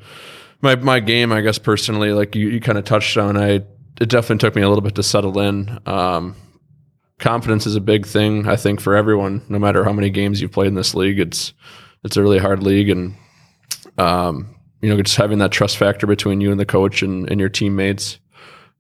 my 0.63 0.77
my 0.77 1.01
game, 1.01 1.33
I 1.33 1.41
guess 1.43 1.59
personally, 1.59 2.13
like 2.13 2.35
you, 2.35 2.49
you 2.49 2.61
kind 2.61 2.79
of 2.79 2.85
touched 2.85 3.17
on, 3.19 3.37
I 3.37 3.63
it 4.01 4.09
definitely 4.09 4.39
took 4.39 4.57
me 4.57 4.63
a 4.63 4.69
little 4.69 4.83
bit 4.83 4.95
to 4.95 5.03
settle 5.03 5.39
in. 5.41 5.79
Um, 5.85 6.37
confidence 7.19 7.67
is 7.67 7.77
a 7.77 7.81
big 7.81 8.07
thing, 8.07 8.49
I 8.49 8.57
think, 8.57 8.81
for 8.81 8.95
everyone. 8.95 9.43
No 9.49 9.59
matter 9.59 9.85
how 9.85 9.93
many 9.93 10.09
games 10.09 10.41
you've 10.41 10.53
played 10.53 10.69
in 10.69 10.75
this 10.75 10.95
league, 10.95 11.19
it's 11.19 11.53
it's 12.05 12.17
a 12.17 12.23
really 12.23 12.39
hard 12.39 12.63
league, 12.63 12.89
and 12.89 13.15
um, 13.99 14.55
you 14.81 14.89
know, 14.89 15.01
just 15.03 15.17
having 15.17 15.39
that 15.39 15.53
trust 15.53 15.77
factor 15.77 16.07
between 16.07 16.41
you 16.41 16.51
and 16.51 16.61
the 16.61 16.67
coach 16.67 17.03
and, 17.03 17.29
and 17.29 17.41
your 17.41 17.49
teammates, 17.49 18.19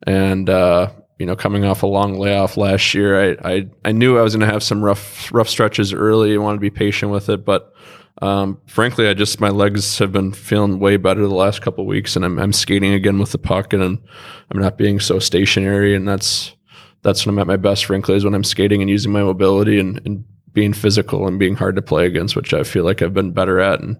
and 0.06 0.48
uh, 0.48 0.90
you 1.18 1.26
know, 1.26 1.36
coming 1.36 1.64
off 1.64 1.82
a 1.82 1.86
long 1.86 2.18
layoff 2.18 2.56
last 2.56 2.94
year, 2.94 3.32
I 3.32 3.52
I, 3.52 3.68
I 3.84 3.92
knew 3.92 4.18
I 4.18 4.22
was 4.22 4.34
going 4.34 4.46
to 4.46 4.52
have 4.52 4.62
some 4.62 4.82
rough 4.82 5.32
rough 5.32 5.48
stretches 5.48 5.92
early. 5.92 6.34
I 6.34 6.38
wanted 6.38 6.58
to 6.58 6.60
be 6.60 6.70
patient 6.70 7.10
with 7.10 7.28
it, 7.28 7.44
but 7.44 7.72
um, 8.20 8.60
frankly, 8.66 9.08
I 9.08 9.14
just 9.14 9.40
my 9.40 9.48
legs 9.48 9.98
have 9.98 10.12
been 10.12 10.32
feeling 10.32 10.78
way 10.78 10.96
better 10.96 11.22
the 11.22 11.34
last 11.34 11.62
couple 11.62 11.86
weeks, 11.86 12.14
and 12.14 12.24
I'm 12.24 12.38
I'm 12.38 12.52
skating 12.52 12.92
again 12.92 13.18
with 13.18 13.32
the 13.32 13.38
puck, 13.38 13.72
and 13.72 13.82
I'm, 13.82 14.04
I'm 14.50 14.60
not 14.60 14.76
being 14.76 15.00
so 15.00 15.18
stationary, 15.18 15.94
and 15.94 16.06
that's 16.06 16.54
that's 17.02 17.24
when 17.24 17.34
I'm 17.34 17.38
at 17.38 17.46
my 17.46 17.56
best. 17.56 17.86
Frankly, 17.86 18.14
is 18.14 18.24
when 18.24 18.34
I'm 18.34 18.44
skating 18.44 18.82
and 18.82 18.90
using 18.90 19.12
my 19.12 19.22
mobility 19.22 19.80
and, 19.80 20.00
and 20.04 20.24
being 20.52 20.74
physical 20.74 21.26
and 21.26 21.38
being 21.38 21.56
hard 21.56 21.74
to 21.76 21.82
play 21.82 22.04
against, 22.04 22.36
which 22.36 22.52
I 22.52 22.64
feel 22.64 22.84
like 22.84 23.00
I've 23.00 23.14
been 23.14 23.32
better 23.32 23.60
at, 23.60 23.80
and 23.80 23.96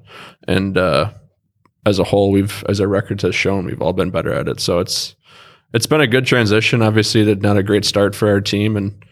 and 0.46 0.76
uh, 0.76 1.12
as 1.86 1.98
a 1.98 2.04
whole, 2.04 2.30
we've 2.30 2.62
as 2.68 2.80
our 2.80 2.88
records 2.88 3.22
has 3.22 3.34
shown, 3.34 3.64
we've 3.64 3.82
all 3.82 3.94
been 3.94 4.10
better 4.10 4.32
at 4.32 4.46
it. 4.46 4.60
So 4.60 4.78
it's 4.78 5.16
it's 5.72 5.86
been 5.86 6.02
a 6.02 6.06
good 6.06 6.26
transition. 6.26 6.82
Obviously, 6.82 7.24
that 7.24 7.40
not 7.40 7.56
a 7.56 7.62
great 7.62 7.86
start 7.86 8.14
for 8.14 8.28
our 8.28 8.40
team, 8.42 8.76
and 8.76 9.04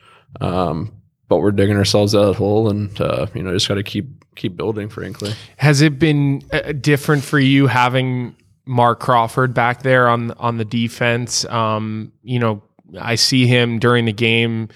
um, 0.42 0.92
but 1.28 1.38
we're 1.38 1.52
digging 1.52 1.76
ourselves 1.76 2.14
out 2.14 2.22
of 2.22 2.26
the 2.28 2.34
hole, 2.34 2.68
and 2.68 3.00
uh, 3.00 3.26
you 3.34 3.42
know, 3.42 3.52
just 3.52 3.66
got 3.66 3.74
to 3.74 3.82
keep 3.82 4.19
keep 4.36 4.56
building. 4.56 4.88
Frankly, 4.88 5.32
Has 5.56 5.80
it 5.80 5.98
been 5.98 6.42
uh, 6.52 6.72
different 6.72 7.24
for 7.24 7.38
you 7.38 7.66
having 7.66 8.34
Marc 8.66 9.00
Crawford 9.00 9.54
back 9.54 9.82
there 9.82 10.08
on 10.08 10.30
on 10.32 10.56
the 10.56 10.64
defense? 10.64 11.44
Um, 11.46 12.12
you 12.22 12.38
know, 12.38 12.62
I 13.00 13.14
see 13.14 13.46
him 13.46 13.78
during 13.78 14.04
the 14.04 14.12
game 14.12 14.68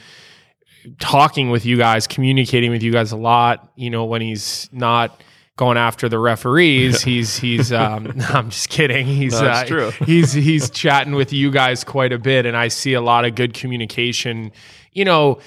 talking 0.98 1.50
with 1.50 1.64
you 1.64 1.76
guys, 1.76 2.06
communicating 2.06 2.70
with 2.70 2.82
you 2.82 2.92
guys 2.92 3.12
a 3.12 3.16
lot. 3.16 3.70
You 3.76 3.90
know, 3.90 4.04
when 4.04 4.20
he's 4.20 4.68
not 4.72 5.22
going 5.56 5.78
after 5.78 6.08
the 6.08 6.18
referees, 6.18 7.02
he's 7.04 7.36
he's. 7.36 7.72
Um, 7.72 8.12
I'm 8.28 8.50
just 8.50 8.68
kidding. 8.68 9.06
He's 9.06 9.40
No, 9.40 9.48
uh, 9.48 9.64
true. 9.64 9.90
he's 10.06 10.32
he's 10.32 10.70
chatting 10.70 11.14
with 11.14 11.32
you 11.32 11.50
guys 11.50 11.84
quite 11.84 12.12
a 12.12 12.18
bit, 12.18 12.46
and 12.46 12.56
I 12.56 12.68
see 12.68 12.94
a 12.94 13.00
lot 13.00 13.24
of 13.24 13.34
good 13.34 13.54
communication. 13.54 14.52
You 14.92 15.04
know, 15.04 15.40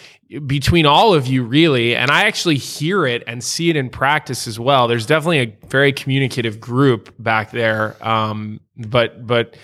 between 0.46 0.86
all 0.86 1.14
of 1.14 1.28
you, 1.28 1.44
really, 1.44 1.96
and 1.96 2.12
I 2.12 2.24
actually 2.26 2.58
hear 2.58 3.06
it 3.06 3.24
and 3.28 3.44
see 3.44 3.70
it 3.70 3.76
in 3.76 3.90
practice 3.90 4.48
as 4.48 4.60
well. 4.60 4.88
There's 4.88 5.06
definitely 5.06 5.40
a 5.40 5.68
very 5.68 5.94
communicative 5.94 6.60
group 6.60 7.14
back 7.20 7.52
there, 7.52 7.96
um, 8.06 8.60
but 8.76 9.26
but. 9.26 9.56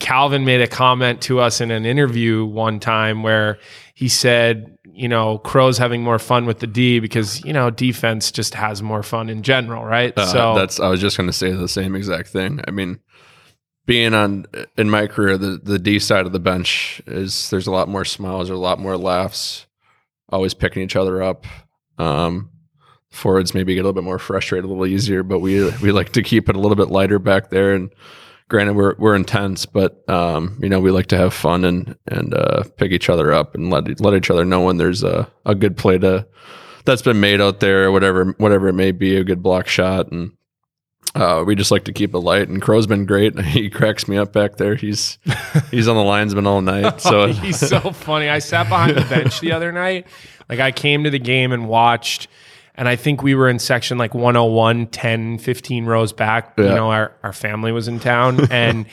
Calvin 0.00 0.44
made 0.44 0.60
a 0.60 0.66
comment 0.66 1.22
to 1.22 1.38
us 1.38 1.60
in 1.60 1.70
an 1.70 1.86
interview 1.86 2.44
one 2.44 2.80
time 2.80 3.22
where 3.22 3.58
he 3.94 4.08
said, 4.08 4.76
you 4.92 5.08
know, 5.08 5.38
Crow's 5.38 5.78
having 5.78 6.02
more 6.02 6.18
fun 6.18 6.46
with 6.46 6.58
the 6.58 6.66
D 6.66 6.98
because, 6.98 7.42
you 7.44 7.52
know, 7.52 7.70
defense 7.70 8.32
just 8.32 8.54
has 8.54 8.82
more 8.82 9.02
fun 9.04 9.30
in 9.30 9.42
general, 9.42 9.84
right? 9.84 10.12
Uh, 10.18 10.26
so 10.26 10.54
that's 10.56 10.80
I 10.80 10.88
was 10.88 11.00
just 11.00 11.16
going 11.16 11.28
to 11.28 11.32
say 11.32 11.52
the 11.52 11.68
same 11.68 11.94
exact 11.94 12.28
thing. 12.28 12.60
I 12.66 12.72
mean, 12.72 12.98
being 13.86 14.14
on 14.14 14.46
in 14.76 14.90
my 14.90 15.06
career, 15.06 15.38
the 15.38 15.60
the 15.62 15.78
D 15.78 16.00
side 16.00 16.26
of 16.26 16.32
the 16.32 16.40
bench 16.40 17.00
is 17.06 17.48
there's 17.50 17.68
a 17.68 17.72
lot 17.72 17.88
more 17.88 18.04
smiles, 18.04 18.48
there's 18.48 18.58
a 18.58 18.60
lot 18.60 18.80
more 18.80 18.98
laughs, 18.98 19.66
always 20.28 20.54
picking 20.54 20.82
each 20.82 20.96
other 20.96 21.22
up. 21.22 21.46
Um, 21.98 22.50
forwards 23.10 23.54
maybe 23.54 23.74
get 23.74 23.80
a 23.80 23.84
little 23.84 23.92
bit 23.92 24.04
more 24.04 24.18
frustrated, 24.18 24.64
a 24.64 24.68
little 24.68 24.86
easier, 24.86 25.22
but 25.22 25.38
we 25.38 25.70
we 25.78 25.92
like 25.92 26.12
to 26.12 26.22
keep 26.22 26.48
it 26.48 26.56
a 26.56 26.60
little 26.60 26.76
bit 26.76 26.88
lighter 26.88 27.18
back 27.18 27.50
there. 27.50 27.74
And 27.74 27.90
granted, 28.48 28.74
we're 28.74 28.94
we're 28.98 29.14
intense, 29.14 29.66
but 29.66 30.08
um, 30.08 30.58
you 30.60 30.68
know 30.68 30.80
we 30.80 30.90
like 30.90 31.06
to 31.06 31.16
have 31.16 31.32
fun 31.32 31.64
and 31.64 31.96
and 32.06 32.34
uh, 32.34 32.64
pick 32.76 32.92
each 32.92 33.08
other 33.08 33.32
up 33.32 33.54
and 33.54 33.70
let 33.70 34.00
let 34.00 34.14
each 34.14 34.30
other 34.30 34.44
know 34.44 34.62
when 34.62 34.76
there's 34.76 35.02
a 35.02 35.30
a 35.46 35.54
good 35.54 35.76
play 35.76 35.98
to 35.98 36.26
that's 36.84 37.02
been 37.02 37.20
made 37.20 37.40
out 37.40 37.60
there, 37.60 37.90
whatever 37.90 38.34
whatever 38.38 38.68
it 38.68 38.74
may 38.74 38.92
be, 38.92 39.16
a 39.16 39.24
good 39.24 39.42
block 39.42 39.66
shot, 39.68 40.10
and 40.10 40.32
uh, 41.14 41.44
we 41.46 41.54
just 41.54 41.70
like 41.70 41.84
to 41.84 41.92
keep 41.92 42.12
it 42.14 42.18
light. 42.18 42.48
And 42.48 42.60
Crow's 42.60 42.86
been 42.86 43.06
great. 43.06 43.38
He 43.44 43.70
cracks 43.70 44.08
me 44.08 44.16
up 44.16 44.32
back 44.32 44.56
there. 44.56 44.74
He's 44.74 45.18
he's 45.70 45.88
on 45.88 45.96
the 45.96 46.02
linesman 46.02 46.46
all 46.46 46.60
night. 46.62 47.00
So 47.00 47.28
he's 47.28 47.58
so 47.58 47.78
funny. 47.92 48.28
I 48.28 48.38
sat 48.40 48.68
behind 48.68 48.96
the 48.96 49.02
bench 49.02 49.40
the 49.40 49.52
other 49.52 49.70
night. 49.72 50.06
Like 50.48 50.60
I 50.60 50.72
came 50.72 51.04
to 51.04 51.10
the 51.10 51.18
game 51.18 51.52
and 51.52 51.68
watched, 51.68 52.28
and 52.74 52.88
I 52.88 52.96
think 52.96 53.22
we 53.22 53.34
were 53.34 53.48
in 53.48 53.58
section 53.58 53.96
like 53.98 54.12
101, 54.14 54.88
10, 54.88 55.38
15 55.38 55.86
rows 55.86 56.12
back. 56.12 56.54
You 56.58 56.64
know, 56.64 56.90
our, 56.90 57.12
our 57.22 57.32
family 57.32 57.72
was 57.72 57.88
in 57.88 58.00
town 58.00 58.50
and 58.50 58.86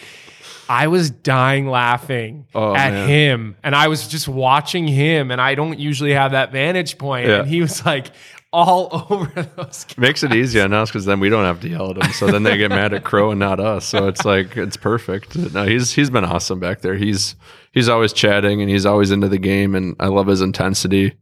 I 0.70 0.88
was 0.88 1.10
dying 1.10 1.68
laughing 1.68 2.46
Oh, 2.56 2.74
at 2.74 2.92
man. 2.94 3.10
him. 3.10 3.58
And 3.62 3.76
I 3.76 3.90
was 3.90 4.08
just 4.08 4.30
watching 4.30 4.88
him, 4.88 5.30
and 5.30 5.42
I 5.42 5.54
don't 5.56 5.78
usually 5.78 6.14
have 6.14 6.32
that 6.32 6.54
vantage 6.54 6.98
point. 6.98 7.28
Yeah. 7.28 7.40
And 7.42 7.48
he 7.50 7.60
was 7.60 7.86
like 7.86 8.12
all 8.54 9.08
over 9.10 9.44
those 9.56 9.86
guys. 9.86 9.98
makes 9.98 10.24
it 10.24 10.34
easy 10.34 10.60
on 10.60 10.74
us 10.74 10.90
because 10.90 11.06
then 11.06 11.20
we 11.20 11.30
don't 11.30 11.46
have 11.46 11.62
to 11.62 11.70
yell 11.70 11.92
at 11.92 12.00
them. 12.00 12.12
So 12.12 12.28
then 12.28 12.44
they 12.44 12.58
get 12.58 12.70
mad 12.70 12.94
at 12.94 13.04
Crow 13.04 13.32
and 13.32 13.40
not 13.40 13.60
us. 13.60 13.86
So 13.86 14.08
it's 14.08 14.26
like 14.26 14.58
it's 14.58 14.78
perfect. 14.78 15.36
No, 15.36 15.66
he's 15.66 15.92
he's 15.92 16.10
been 16.10 16.26
awesome 16.26 16.60
back 16.60 16.82
there. 16.82 16.96
He's 16.96 17.36
he's 17.72 17.90
always 17.90 18.14
chatting 18.14 18.62
and 18.62 18.70
he's 18.70 18.86
always 18.86 19.12
into 19.12 19.28
the 19.28 19.38
game, 19.38 19.76
and 19.76 19.96
I 20.00 20.08
love 20.08 20.28
his 20.28 20.42
intensity. 20.42 21.14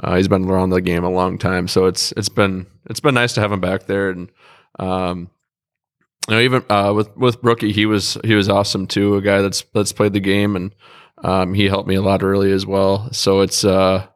Uh, 0.00 0.16
he's 0.16 0.28
been 0.28 0.48
around 0.48 0.70
the 0.70 0.80
game 0.80 1.02
a 1.04 1.10
long 1.10 1.38
time, 1.38 1.66
so 1.66 1.86
it's 1.86 2.12
it's 2.12 2.28
been 2.28 2.66
it's 2.88 3.00
been 3.00 3.14
nice 3.14 3.34
to 3.34 3.40
have 3.40 3.52
him 3.52 3.60
back 3.60 3.86
there. 3.86 4.10
And 4.10 4.30
um, 4.78 5.30
you 6.28 6.34
know, 6.36 6.40
even 6.40 6.64
uh, 6.70 6.92
with 6.94 7.16
with 7.16 7.42
Brookie, 7.42 7.72
he 7.72 7.86
was 7.86 8.16
he 8.24 8.34
was 8.34 8.48
awesome 8.48 8.86
too. 8.86 9.16
A 9.16 9.22
guy 9.22 9.42
that's 9.42 9.64
that's 9.74 9.92
played 9.92 10.12
the 10.12 10.20
game, 10.20 10.54
and 10.54 10.74
um, 11.24 11.54
he 11.54 11.66
helped 11.66 11.88
me 11.88 11.96
a 11.96 12.02
lot 12.02 12.22
early 12.22 12.52
as 12.52 12.64
well. 12.64 13.12
So 13.12 13.40
it's 13.40 13.64
uh, 13.64 14.06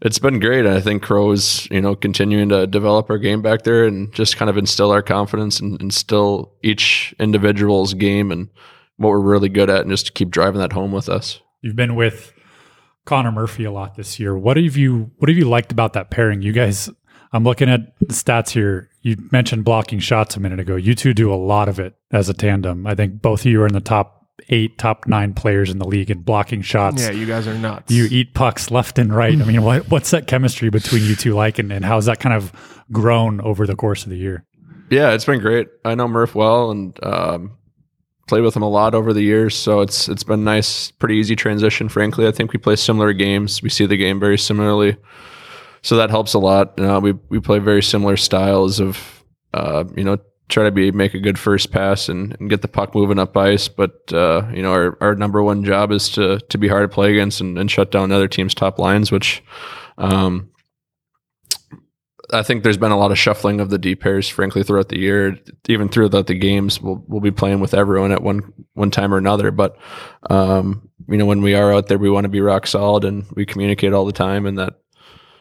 it's 0.00 0.18
been 0.18 0.40
great. 0.40 0.66
I 0.66 0.80
think 0.80 1.02
Crow 1.02 1.30
is, 1.30 1.68
you 1.70 1.80
know, 1.80 1.94
continuing 1.94 2.48
to 2.50 2.66
develop 2.66 3.10
our 3.10 3.18
game 3.18 3.42
back 3.42 3.62
there 3.62 3.84
and 3.84 4.12
just 4.12 4.36
kind 4.36 4.50
of 4.50 4.56
instill 4.56 4.90
our 4.90 5.02
confidence 5.02 5.60
and 5.60 5.80
instill 5.80 6.52
each 6.62 7.14
individual's 7.18 7.94
game 7.94 8.30
and 8.30 8.48
what 8.96 9.10
we're 9.10 9.20
really 9.20 9.48
good 9.48 9.70
at 9.70 9.82
and 9.82 9.90
just 9.90 10.06
to 10.06 10.12
keep 10.12 10.30
driving 10.30 10.60
that 10.60 10.72
home 10.72 10.92
with 10.92 11.08
us. 11.08 11.40
You've 11.62 11.76
been 11.76 11.94
with 11.94 12.32
Connor 13.04 13.32
Murphy 13.32 13.64
a 13.64 13.72
lot 13.72 13.96
this 13.96 14.18
year. 14.18 14.36
What 14.36 14.56
have 14.56 14.76
you 14.76 15.10
what 15.16 15.28
have 15.28 15.38
you 15.38 15.48
liked 15.48 15.72
about 15.72 15.92
that 15.94 16.10
pairing? 16.10 16.42
You 16.42 16.52
guys 16.52 16.90
I'm 17.32 17.44
looking 17.44 17.68
at 17.68 17.98
the 17.98 18.14
stats 18.14 18.50
here. 18.50 18.90
You 19.02 19.16
mentioned 19.32 19.64
blocking 19.64 19.98
shots 19.98 20.36
a 20.36 20.40
minute 20.40 20.60
ago. 20.60 20.76
You 20.76 20.94
two 20.94 21.14
do 21.14 21.32
a 21.32 21.36
lot 21.36 21.68
of 21.68 21.80
it 21.80 21.96
as 22.12 22.28
a 22.28 22.34
tandem. 22.34 22.86
I 22.86 22.94
think 22.94 23.20
both 23.20 23.40
of 23.40 23.46
you 23.46 23.60
are 23.62 23.66
in 23.66 23.72
the 23.72 23.80
top 23.80 24.23
eight, 24.48 24.78
top 24.78 25.06
nine 25.06 25.34
players 25.34 25.70
in 25.70 25.78
the 25.78 25.86
league 25.86 26.10
in 26.10 26.20
blocking 26.20 26.62
shots. 26.62 27.02
Yeah, 27.02 27.10
you 27.10 27.26
guys 27.26 27.46
are 27.46 27.54
nuts. 27.54 27.90
You 27.92 28.06
eat 28.10 28.34
pucks 28.34 28.70
left 28.70 28.98
and 28.98 29.14
right. 29.14 29.40
I 29.40 29.44
mean, 29.44 29.62
what, 29.62 29.90
what's 29.90 30.10
that 30.10 30.26
chemistry 30.26 30.70
between 30.70 31.04
you 31.04 31.14
two 31.16 31.34
like, 31.34 31.58
and, 31.58 31.72
and 31.72 31.84
how's 31.84 32.06
that 32.06 32.20
kind 32.20 32.34
of 32.34 32.52
grown 32.92 33.40
over 33.40 33.66
the 33.66 33.76
course 33.76 34.04
of 34.04 34.10
the 34.10 34.16
year? 34.16 34.44
Yeah, 34.90 35.12
it's 35.12 35.24
been 35.24 35.40
great. 35.40 35.68
I 35.84 35.94
know 35.94 36.08
Murph 36.08 36.34
well 36.34 36.70
and 36.70 36.98
um, 37.04 37.56
played 38.28 38.42
with 38.42 38.56
him 38.56 38.62
a 38.62 38.68
lot 38.68 38.94
over 38.94 39.12
the 39.12 39.22
years, 39.22 39.54
so 39.54 39.80
it's 39.80 40.08
it's 40.08 40.24
been 40.24 40.44
nice, 40.44 40.90
pretty 40.90 41.16
easy 41.16 41.36
transition. 41.36 41.88
Frankly, 41.88 42.26
I 42.26 42.32
think 42.32 42.52
we 42.52 42.58
play 42.58 42.76
similar 42.76 43.12
games. 43.12 43.62
We 43.62 43.70
see 43.70 43.86
the 43.86 43.96
game 43.96 44.20
very 44.20 44.38
similarly, 44.38 44.96
so 45.82 45.96
that 45.96 46.10
helps 46.10 46.34
a 46.34 46.38
lot. 46.38 46.78
Uh, 46.78 47.00
we 47.02 47.12
we 47.28 47.40
play 47.40 47.60
very 47.60 47.82
similar 47.82 48.16
styles 48.16 48.78
of 48.78 49.24
uh, 49.54 49.84
you 49.96 50.04
know 50.04 50.18
try 50.48 50.64
to 50.64 50.70
be 50.70 50.90
make 50.90 51.14
a 51.14 51.20
good 51.20 51.38
first 51.38 51.70
pass 51.70 52.08
and, 52.08 52.36
and 52.38 52.50
get 52.50 52.62
the 52.62 52.68
puck 52.68 52.94
moving 52.94 53.18
up 53.18 53.36
ice. 53.36 53.68
But 53.68 54.12
uh, 54.12 54.48
you 54.52 54.62
know, 54.62 54.72
our, 54.72 54.98
our 55.00 55.14
number 55.14 55.42
one 55.42 55.64
job 55.64 55.90
is 55.92 56.08
to 56.10 56.38
to 56.38 56.58
be 56.58 56.68
hard 56.68 56.88
to 56.88 56.94
play 56.94 57.12
against 57.12 57.40
and, 57.40 57.58
and 57.58 57.70
shut 57.70 57.90
down 57.90 58.12
other 58.12 58.28
teams' 58.28 58.54
top 58.54 58.78
lines, 58.78 59.10
which 59.10 59.42
um, 59.98 60.50
I 62.32 62.42
think 62.42 62.62
there's 62.62 62.76
been 62.76 62.92
a 62.92 62.98
lot 62.98 63.10
of 63.10 63.18
shuffling 63.18 63.60
of 63.60 63.70
the 63.70 63.78
D 63.78 63.94
pairs, 63.94 64.28
frankly, 64.28 64.62
throughout 64.62 64.88
the 64.88 64.98
year. 64.98 65.38
Even 65.68 65.88
throughout 65.88 66.26
the 66.26 66.34
games, 66.34 66.80
we'll 66.80 67.04
we'll 67.06 67.20
be 67.20 67.30
playing 67.30 67.60
with 67.60 67.74
everyone 67.74 68.12
at 68.12 68.22
one 68.22 68.52
one 68.74 68.90
time 68.90 69.14
or 69.14 69.18
another. 69.18 69.50
But 69.50 69.76
um, 70.30 70.90
you 71.08 71.16
know, 71.16 71.26
when 71.26 71.42
we 71.42 71.54
are 71.54 71.72
out 71.72 71.88
there, 71.88 71.98
we 71.98 72.10
want 72.10 72.24
to 72.24 72.30
be 72.30 72.40
rock 72.40 72.66
solid 72.66 73.04
and 73.04 73.26
we 73.34 73.46
communicate 73.46 73.92
all 73.92 74.04
the 74.04 74.12
time. 74.12 74.46
And 74.46 74.58
that 74.58 74.74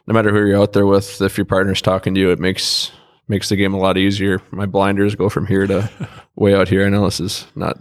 no 0.08 0.14
matter 0.14 0.32
who 0.32 0.46
you're 0.46 0.62
out 0.62 0.74
there 0.74 0.86
with, 0.86 1.22
if 1.22 1.38
your 1.38 1.46
partner's 1.46 1.82
talking 1.82 2.14
to 2.16 2.20
you, 2.22 2.32
it 2.32 2.40
makes 2.40 2.92
makes 3.28 3.50
the 3.50 3.56
game 3.56 3.74
a 3.74 3.78
lot 3.80 3.98
easier. 3.98 4.42
My 4.52 4.66
blinders 4.66 5.16
go 5.16 5.30
from 5.30 5.48
here 5.48 5.66
to 5.68 5.90
way 6.36 6.54
out 6.54 6.68
here. 6.68 6.86
I 6.86 6.90
know 6.90 7.06
this 7.06 7.20
is 7.20 7.46
not. 7.56 7.78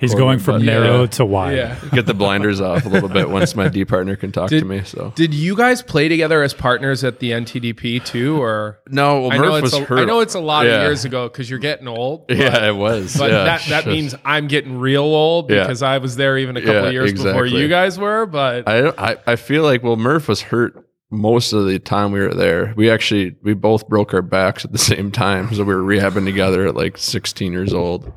He's 0.00 0.14
going 0.14 0.40
from 0.40 0.64
narrow 0.64 1.02
Yeah. 1.02 1.06
to 1.06 1.24
wide. 1.24 1.56
Yeah. 1.56 1.78
Get 1.92 2.06
the 2.06 2.14
blinders 2.14 2.60
off 2.60 2.84
a 2.84 2.88
little 2.88 3.08
bit 3.08 3.30
once 3.30 3.54
my 3.54 3.68
D 3.68 3.84
partner 3.84 4.16
can 4.16 4.32
talk 4.32 4.50
Did- 4.50 4.58
to 4.60 4.64
me. 4.66 4.82
So 4.82 5.12
Did 5.14 5.32
you 5.32 5.54
guys 5.54 5.82
play 5.82 6.08
together 6.08 6.42
as 6.42 6.52
partners 6.52 7.04
at 7.04 7.20
the 7.20 7.30
NTDP 7.30 8.04
too, 8.04 8.42
or 8.42 8.80
no, 8.88 9.20
well, 9.20 9.32
I 9.32 9.36
know 9.36 9.42
Murph 9.52 9.64
it's 9.66 9.72
was 9.74 9.82
a, 9.82 9.84
hurt. 9.84 9.98
I 10.00 10.04
know 10.04 10.18
it's 10.18 10.34
a 10.34 10.40
lot 10.40 10.66
Yeah. 10.66 10.78
of 10.78 10.82
years 10.82 11.04
ago 11.04 11.28
because 11.28 11.48
you're 11.48 11.60
getting 11.60 11.86
old. 11.86 12.26
But, 12.26 12.38
yeah, 12.38 12.66
it 12.66 12.74
was. 12.74 13.16
but 13.16 13.30
yeah. 13.30 13.44
that 13.44 13.62
that 13.68 13.86
means 13.86 14.16
I'm 14.24 14.48
getting 14.48 14.80
real 14.80 15.02
old 15.04 15.48
Yeah. 15.48 15.60
because 15.62 15.80
I 15.82 15.98
was 15.98 16.16
there 16.16 16.38
even 16.38 16.56
a 16.56 16.60
couple 16.60 16.74
Yeah, 16.74 16.86
of 16.88 16.92
years 16.92 17.12
before 17.12 17.46
you 17.46 17.68
guys 17.68 17.96
were. 17.96 18.26
But 18.26 18.68
I, 18.68 18.88
I 19.12 19.16
I 19.28 19.36
feel 19.36 19.62
like 19.62 19.84
well 19.84 19.96
Murph 19.96 20.26
was 20.26 20.40
hurt 20.42 20.83
most 21.10 21.52
of 21.52 21.66
the 21.66 21.78
time 21.78 22.12
we 22.12 22.20
were 22.20 22.34
there. 22.34 22.74
We 22.76 22.90
actually 22.90 23.36
we 23.42 23.54
both 23.54 23.88
broke 23.88 24.14
our 24.14 24.22
backs 24.22 24.64
at 24.64 24.72
the 24.72 24.78
same 24.78 25.10
time, 25.10 25.54
so 25.54 25.64
we 25.64 25.74
were 25.74 25.82
rehabbing 25.82 26.24
together 26.24 26.66
at 26.66 26.74
like 26.74 26.98
16 26.98 27.52
years 27.52 27.72
old, 27.72 28.12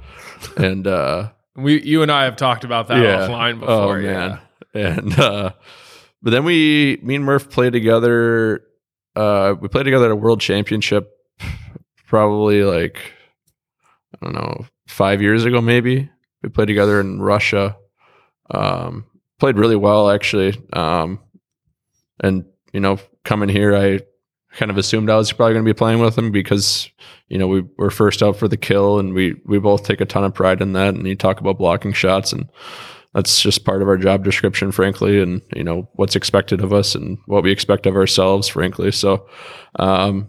and 0.56 0.88
uh, 0.88 1.32
we 1.56 1.82
you 1.82 2.02
and 2.02 2.12
I 2.12 2.26
have 2.26 2.36
talked 2.36 2.64
about 2.64 2.88
that 2.88 2.98
offline 2.98 3.60
before. 3.60 3.98
Oh 3.98 4.00
yeah. 4.00 4.40
man, 4.74 5.00
and 5.00 5.20
uh, 5.20 5.52
but 6.22 6.32
then 6.32 6.44
we 6.44 7.00
me 7.04 7.16
and 7.16 7.26
Murph 7.26 7.50
played 7.50 7.74
together. 7.74 8.64
Uh, 9.16 9.56
we 9.60 9.68
played 9.68 9.84
together 9.84 10.06
at 10.06 10.12
a 10.12 10.16
world 10.16 10.42
championship, 10.42 11.12
probably 12.08 12.64
like 12.64 13.00
I 14.14 14.26
don't 14.26 14.36
know 14.36 14.66
five 14.88 15.22
years 15.22 15.46
ago 15.46 15.62
maybe. 15.62 16.10
We 16.44 16.50
played 16.50 16.68
together 16.68 17.00
in 17.00 17.20
Russia. 17.20 17.76
Um, 18.50 19.06
played 19.40 19.58
really 19.58 19.76
well 19.76 20.10
actually. 20.10 20.56
Um, 20.74 21.20
and 22.20 22.46
you 22.74 22.80
know, 22.80 23.00
coming 23.24 23.50
here, 23.50 23.76
I 23.76 24.00
kind 24.58 24.72
of 24.72 24.78
assumed 24.78 25.10
I 25.10 25.18
was 25.18 25.32
probably 25.32 25.54
going 25.54 25.66
to 25.66 25.74
be 25.74 25.78
playing 25.78 26.00
with 26.00 26.18
him 26.18 26.32
because 26.32 26.90
you 27.28 27.38
know 27.38 27.48
we 27.48 27.64
were 27.78 27.92
first 27.92 28.24
out 28.24 28.38
for 28.38 28.48
the 28.48 28.58
kill, 28.58 29.00
and 29.00 29.14
we 29.14 29.36
we 29.46 29.60
both 29.60 29.84
take 29.84 30.02
a 30.02 30.06
ton 30.06 30.24
of 30.24 30.34
pride 30.34 30.62
in 30.62 30.74
that. 30.74 30.96
And 30.96 31.08
you 31.08 31.16
talk 31.16 31.40
about 31.40 31.58
blocking 31.58 31.94
shots, 31.94 32.34
and 32.34 32.50
that's 33.14 33.42
just 33.42 33.66
part 33.66 33.82
of 33.82 33.88
our 33.88 33.98
job 33.98 34.24
description, 34.24 34.72
frankly, 34.72 35.22
and 35.22 35.42
you 35.56 35.64
know 35.64 35.90
what's 35.94 36.16
expected 36.16 36.62
of 36.62 36.74
us 36.74 36.96
and 36.96 37.18
what 37.26 37.44
we 37.44 37.52
expect 37.52 37.86
of 37.86 37.96
ourselves, 37.96 38.48
frankly. 38.48 38.92
So, 38.92 39.28
um, 39.78 40.28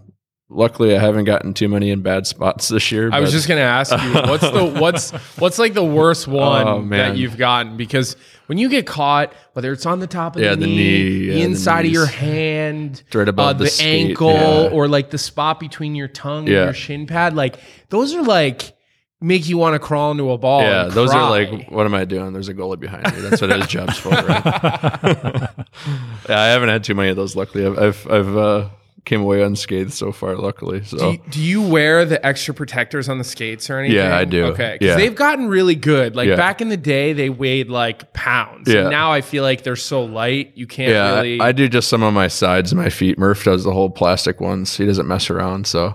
luckily, 0.48 0.96
I 0.96 1.00
haven't 1.00 1.24
gotten 1.24 1.54
too 1.54 1.68
many 1.68 1.90
in 1.90 2.02
bad 2.02 2.26
spots 2.26 2.68
this 2.68 2.90
year. 2.92 3.10
I 3.12 3.20
was 3.20 3.32
just 3.32 3.48
gonna 3.48 3.60
ask 3.60 3.92
you 3.92 4.12
what's 4.14 4.42
the 4.42 4.76
what's 4.80 5.10
what's 5.38 5.58
like 5.58 5.74
the 5.74 5.84
worst 5.84 6.26
one 6.28 6.66
Oh, 6.66 6.82
that 6.90 7.16
you've 7.16 7.36
gotten 7.36 7.76
because 7.76 8.16
when 8.46 8.58
you 8.58 8.68
get 8.68 8.86
caught, 8.86 9.32
whether 9.52 9.72
it's 9.72 9.84
on 9.86 10.00
the 10.00 10.06
top 10.06 10.36
of 10.36 10.42
Yeah, 10.42 10.50
the 10.50 10.56
the 10.56 10.66
knee, 10.66 10.76
knee, 10.76 11.02
the 11.02 11.24
yeah, 11.26 11.34
the 11.34 11.42
inside 11.42 11.84
of 11.86 11.92
your 11.92 12.06
hand, 12.06 13.02
Right 13.12 13.28
above 13.28 13.56
uh, 13.56 13.58
the 13.58 13.64
the, 13.64 13.82
ankle, 13.84 14.30
yeah. 14.32 14.70
or 14.72 14.88
like 14.88 15.10
the 15.10 15.18
spot 15.18 15.60
between 15.60 15.94
your 15.94 16.08
tongue 16.08 16.46
and 16.48 16.48
your 16.48 16.72
shin 16.74 17.06
pad, 17.06 17.34
like 17.34 17.58
those 17.90 18.14
are 18.14 18.22
like 18.22 18.74
make 19.20 19.48
you 19.48 19.58
want 19.58 19.74
to 19.74 19.80
crawl 19.80 20.12
into 20.12 20.30
a 20.30 20.38
ball. 20.38 20.62
yeah, 20.62 20.84
those 20.84 21.10
are 21.12 21.28
like, 21.28 21.68
what 21.70 21.84
am 21.84 21.92
I 21.92 22.04
doing? 22.04 22.32
There's 22.32 22.48
a 22.48 22.54
goalie 22.54 22.78
behind 22.78 23.04
me. 23.12 23.20
That's 23.20 23.40
what 23.42 23.50
his 23.50 23.66
job's 23.66 23.98
for, 23.98 24.10
right? 24.10 24.44
yeah, 26.28 26.40
I 26.40 26.46
haven't 26.46 26.68
had 26.68 26.84
too 26.84 26.94
many 26.94 27.08
of 27.10 27.16
those. 27.16 27.34
Luckily, 27.36 27.66
I've 27.66 27.78
I've, 27.78 28.06
I've 28.10 28.36
uh, 28.36 28.68
came 29.08 29.22
away 29.22 29.42
unscathed 29.42 29.92
so 29.92 30.12
far. 30.12 30.36
Luckily, 30.36 30.84
so 30.84 30.98
Do 30.98 31.06
you, 31.12 31.18
do 31.30 31.40
you 31.42 31.62
wear 31.62 32.04
the 32.04 32.24
extra 32.24 32.52
protectors 32.54 33.08
on 33.08 33.18
the 33.18 33.24
skates 33.24 33.68
or 33.70 33.78
anything? 33.78 33.96
Yeah, 33.96 34.16
I 34.16 34.24
do. 34.24 34.44
Okay, 34.46 34.76
because 34.78 34.86
Yeah. 34.86 34.96
they've 34.96 35.14
gotten 35.14 35.48
really 35.48 35.74
good. 35.74 36.14
Like 36.14 36.28
Yeah. 36.28 36.36
back 36.36 36.60
in 36.60 36.68
the 36.68 36.76
day, 36.76 37.14
they 37.14 37.30
weighed 37.30 37.68
like 37.70 38.12
pounds. 38.12 38.68
Yeah. 38.72 38.82
And 38.82 38.90
now 38.90 39.10
I 39.10 39.22
feel 39.22 39.42
like 39.42 39.62
they're 39.62 39.74
so 39.76 40.04
light, 40.04 40.52
you 40.54 40.66
can't 40.66 40.90
yeah, 40.90 41.04
I- 41.14 41.16
really. 41.22 41.40
I, 41.40 41.52
do 41.52 41.68
just 41.68 41.88
some 41.88 42.02
on 42.02 42.12
my 42.14 42.28
sides 42.28 42.70
and 42.70 42.80
my 42.80 42.90
feet. 42.90 43.18
Murph 43.18 43.42
does 43.44 43.64
the 43.64 43.72
whole 43.72 43.90
plastic 43.90 44.40
ones. 44.40 44.76
He 44.76 44.84
doesn't 44.86 45.08
mess 45.08 45.30
around. 45.30 45.66
So, 45.66 45.94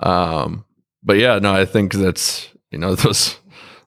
um, 0.00 0.64
but 1.02 1.18
yeah, 1.18 1.38
no, 1.40 1.52
I 1.52 1.64
think 1.64 1.92
that's 1.94 2.48
you 2.70 2.78
know 2.78 2.94
those 3.04 3.38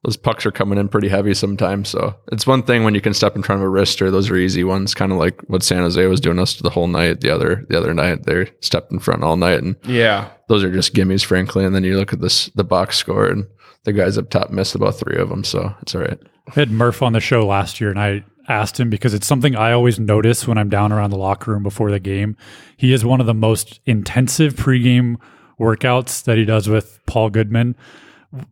those 0.06 0.18
pucks 0.18 0.46
are 0.46 0.52
coming 0.52 0.78
in 0.78 0.88
pretty 0.88 1.10
heavy 1.10 1.34
sometimes. 1.34 1.90
So 1.90 2.16
it's 2.32 2.46
one 2.46 2.62
thing 2.62 2.84
when 2.84 2.94
you 2.94 3.02
can 3.02 3.14
step 3.14 3.36
in 3.36 3.42
front 3.42 3.62
of 3.62 3.68
a 3.68 3.72
wrister; 3.72 4.12
those 4.12 4.30
are 4.30 4.36
easy 4.36 4.64
ones. 4.64 4.94
Kind 4.94 5.12
of 5.12 5.18
like 5.18 5.42
what 5.48 5.64
San 5.64 5.80
Jose 5.80 6.06
was 6.06 6.22
doing 6.22 6.38
us 6.38 6.56
the 6.56 6.70
whole 6.70 6.88
night. 6.88 7.22
The 7.22 7.34
other 7.34 7.66
the 7.70 7.78
other 7.78 7.94
night, 7.94 8.24
they 8.24 8.52
stepped 8.62 8.92
in 8.92 9.00
front 9.00 9.24
all 9.24 9.36
night, 9.36 9.64
and 9.64 9.76
yeah. 9.84 10.30
those 10.48 10.64
are 10.64 10.72
just 10.72 10.94
gimmies, 10.94 11.26
frankly. 11.26 11.66
And 11.66 11.74
then 11.74 11.84
you 11.84 11.98
look 11.98 12.14
at 12.14 12.22
this 12.22 12.48
the 12.56 12.64
box 12.64 12.98
score, 12.98 13.26
and 13.26 13.48
the 13.84 13.94
guys 13.94 14.18
up 14.18 14.30
top 14.30 14.52
missed 14.52 14.76
about 14.76 14.96
three 14.96 15.18
of 15.18 15.30
them. 15.30 15.44
So 15.44 15.74
it's 15.82 15.96
all 15.96 16.02
right. 16.02 16.20
I 16.48 16.52
had 16.52 16.70
Murph 16.70 17.02
on 17.02 17.14
the 17.14 17.20
show 17.20 17.46
last 17.46 17.82
year, 17.82 17.90
and 17.90 18.00
I 18.00 18.24
asked 18.48 18.80
him 18.80 18.92
because 18.92 19.16
it's 19.16 19.26
something 19.26 19.56
I 19.56 19.72
always 19.72 20.00
notice 20.00 20.48
when 20.48 20.60
I'm 20.60 20.70
down 20.70 20.92
around 20.92 21.10
the 21.10 21.18
locker 21.18 21.52
room 21.52 21.64
before 21.64 21.90
the 21.90 22.00
game. 22.00 22.38
He 22.78 22.94
is 22.94 23.04
one 23.04 23.20
of 23.20 23.26
the 23.26 23.34
most 23.34 23.80
intensive 23.88 24.54
pregame 24.54 25.18
workouts 25.60 26.24
that 26.26 26.38
he 26.38 26.46
does 26.46 26.70
with 26.70 27.00
Paul 27.08 27.32
Goodman. 27.32 27.76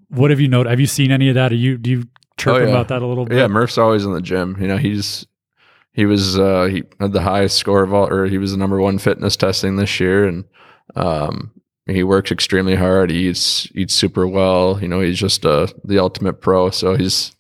What 0.09 0.29
have 0.31 0.39
you 0.39 0.47
noticed? 0.47 0.69
Have 0.71 0.79
you 0.79 0.87
seen 0.87 1.11
any 1.11 1.29
of 1.29 1.35
that? 1.35 1.51
Are 1.51 1.55
you 1.55 1.77
do 1.77 1.89
you 1.89 2.03
chirp 2.37 2.55
Oh, 2.55 2.59
yeah. 2.63 2.69
about 2.69 2.87
that 2.89 3.01
a 3.01 3.07
little 3.07 3.25
bit? 3.25 3.37
Yeah, 3.37 3.47
Murph's 3.47 3.77
always 3.77 4.05
in 4.05 4.13
the 4.13 4.21
gym. 4.21 4.57
You 4.59 4.67
know, 4.67 4.77
he's 4.77 5.25
he 5.91 6.05
was 6.05 6.39
uh 6.39 6.65
he 6.71 6.83
had 6.99 7.13
the 7.13 7.21
highest 7.21 7.57
score 7.57 7.83
of 7.83 7.93
all 7.93 8.07
or 8.11 8.25
he 8.25 8.37
was 8.37 8.51
the 8.51 8.57
number 8.57 8.79
one 8.79 8.97
fitness 8.97 9.35
testing 9.37 9.75
this 9.75 9.99
year 9.99 10.25
and 10.27 10.45
um 10.95 11.51
he 11.85 12.01
works 12.03 12.31
extremely 12.31 12.75
hard. 12.75 13.09
He 13.09 13.27
eats 13.29 13.67
eats 13.75 13.93
super 13.93 14.25
well. 14.27 14.79
You 14.81 14.87
know, 14.87 15.01
he's 15.01 15.19
just 15.19 15.45
uh 15.45 15.67
the 15.83 15.99
ultimate 15.99 16.41
pro. 16.41 16.69
So 16.69 16.95
he's 16.95 17.35